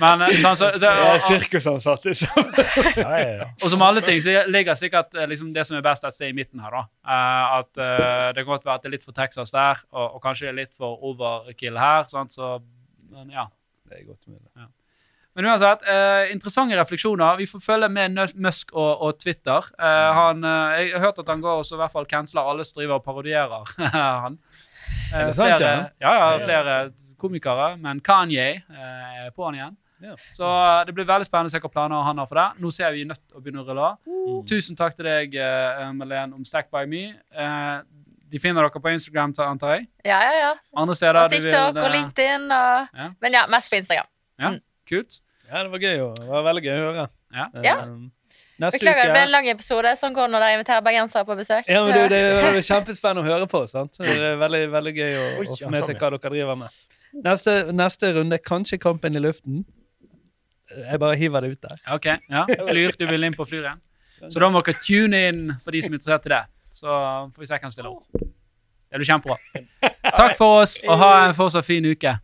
[0.00, 2.40] Men eh, sånn, så, det, er sirkusansatte som
[3.00, 3.48] Ja, ja, ja.
[3.54, 6.32] og som alle ting så ligger sikkert eh, liksom, det som er best, et sted
[6.32, 6.74] i midten her.
[6.74, 6.84] da.
[7.00, 10.18] Uh, at uh, Det kan godt være at det er litt for Texas der, og,
[10.18, 12.08] og kanskje det er litt for overkill her.
[12.12, 12.58] sant, så,
[13.12, 13.48] men ja.
[13.86, 14.68] Det er godt mulig.
[15.36, 17.40] Men uansett, uh, interessante refleksjoner.
[17.40, 19.68] Vi får følge med Nøs- Musk og, og Twitter.
[19.76, 20.40] Eh, han,
[20.80, 23.04] jeg har hørt at han går også i hvert fall canceler alle som driver og
[23.04, 23.74] parodierer
[24.24, 24.38] han.
[25.12, 26.14] Er det sant, flere, ja?
[26.14, 26.14] ja?
[26.16, 26.78] Ja, flere
[27.20, 29.76] komikere, men Kanye er på han igjen.
[30.06, 30.14] Ja.
[30.36, 32.46] Så eh, det blir veldig spennende å se hva planer han har for det.
[32.62, 33.98] Nå ser vi nødt til å begynne å rulle av.
[34.06, 34.40] Mm.
[34.50, 37.04] Tusen takk til deg, eh, Malene, om Stack by me.
[37.34, 37.76] Eh,
[38.30, 39.86] de finner dere på Instagram, antar jeg.
[40.04, 40.52] Ja, ja, ja.
[40.76, 43.10] Andre steder Og TikTok vil, og LinkedIn og Ja.
[43.22, 44.10] Men ja, mest på Instagram.
[44.42, 44.56] Ja,
[44.86, 45.20] Kult.
[45.48, 46.00] Ja, det var gøy.
[46.02, 47.08] Og, Det var veldig gøy å høre.
[47.34, 47.46] Ja.
[47.62, 47.76] Ja.
[48.56, 49.90] Neste Beklager, det ble en lang episode.
[50.00, 51.66] Sånn går det når dere inviterer bergensere på besøk.
[51.68, 53.60] ja, men du, Det er kjempespennende å høre på.
[53.68, 53.98] sant?
[54.00, 56.78] Det er veldig, veldig gøy å, Oi, å få med seg hva dere driver med.
[57.24, 59.64] Neste, neste runde kanskje kampen i luften.
[60.70, 61.82] Jeg bare hiver det ut der.
[61.94, 62.44] Ok, ja.
[62.46, 63.78] Flyr, du vil inn på flyret.
[64.26, 66.42] Så da må dere tune inn for de som er interessert i det.
[66.76, 66.88] Så
[67.32, 68.24] får vi se hvem som stiller opp.
[68.86, 69.36] Det blir kjempebra.
[70.20, 72.16] Takk for oss, og ha en fortsatt fin uke.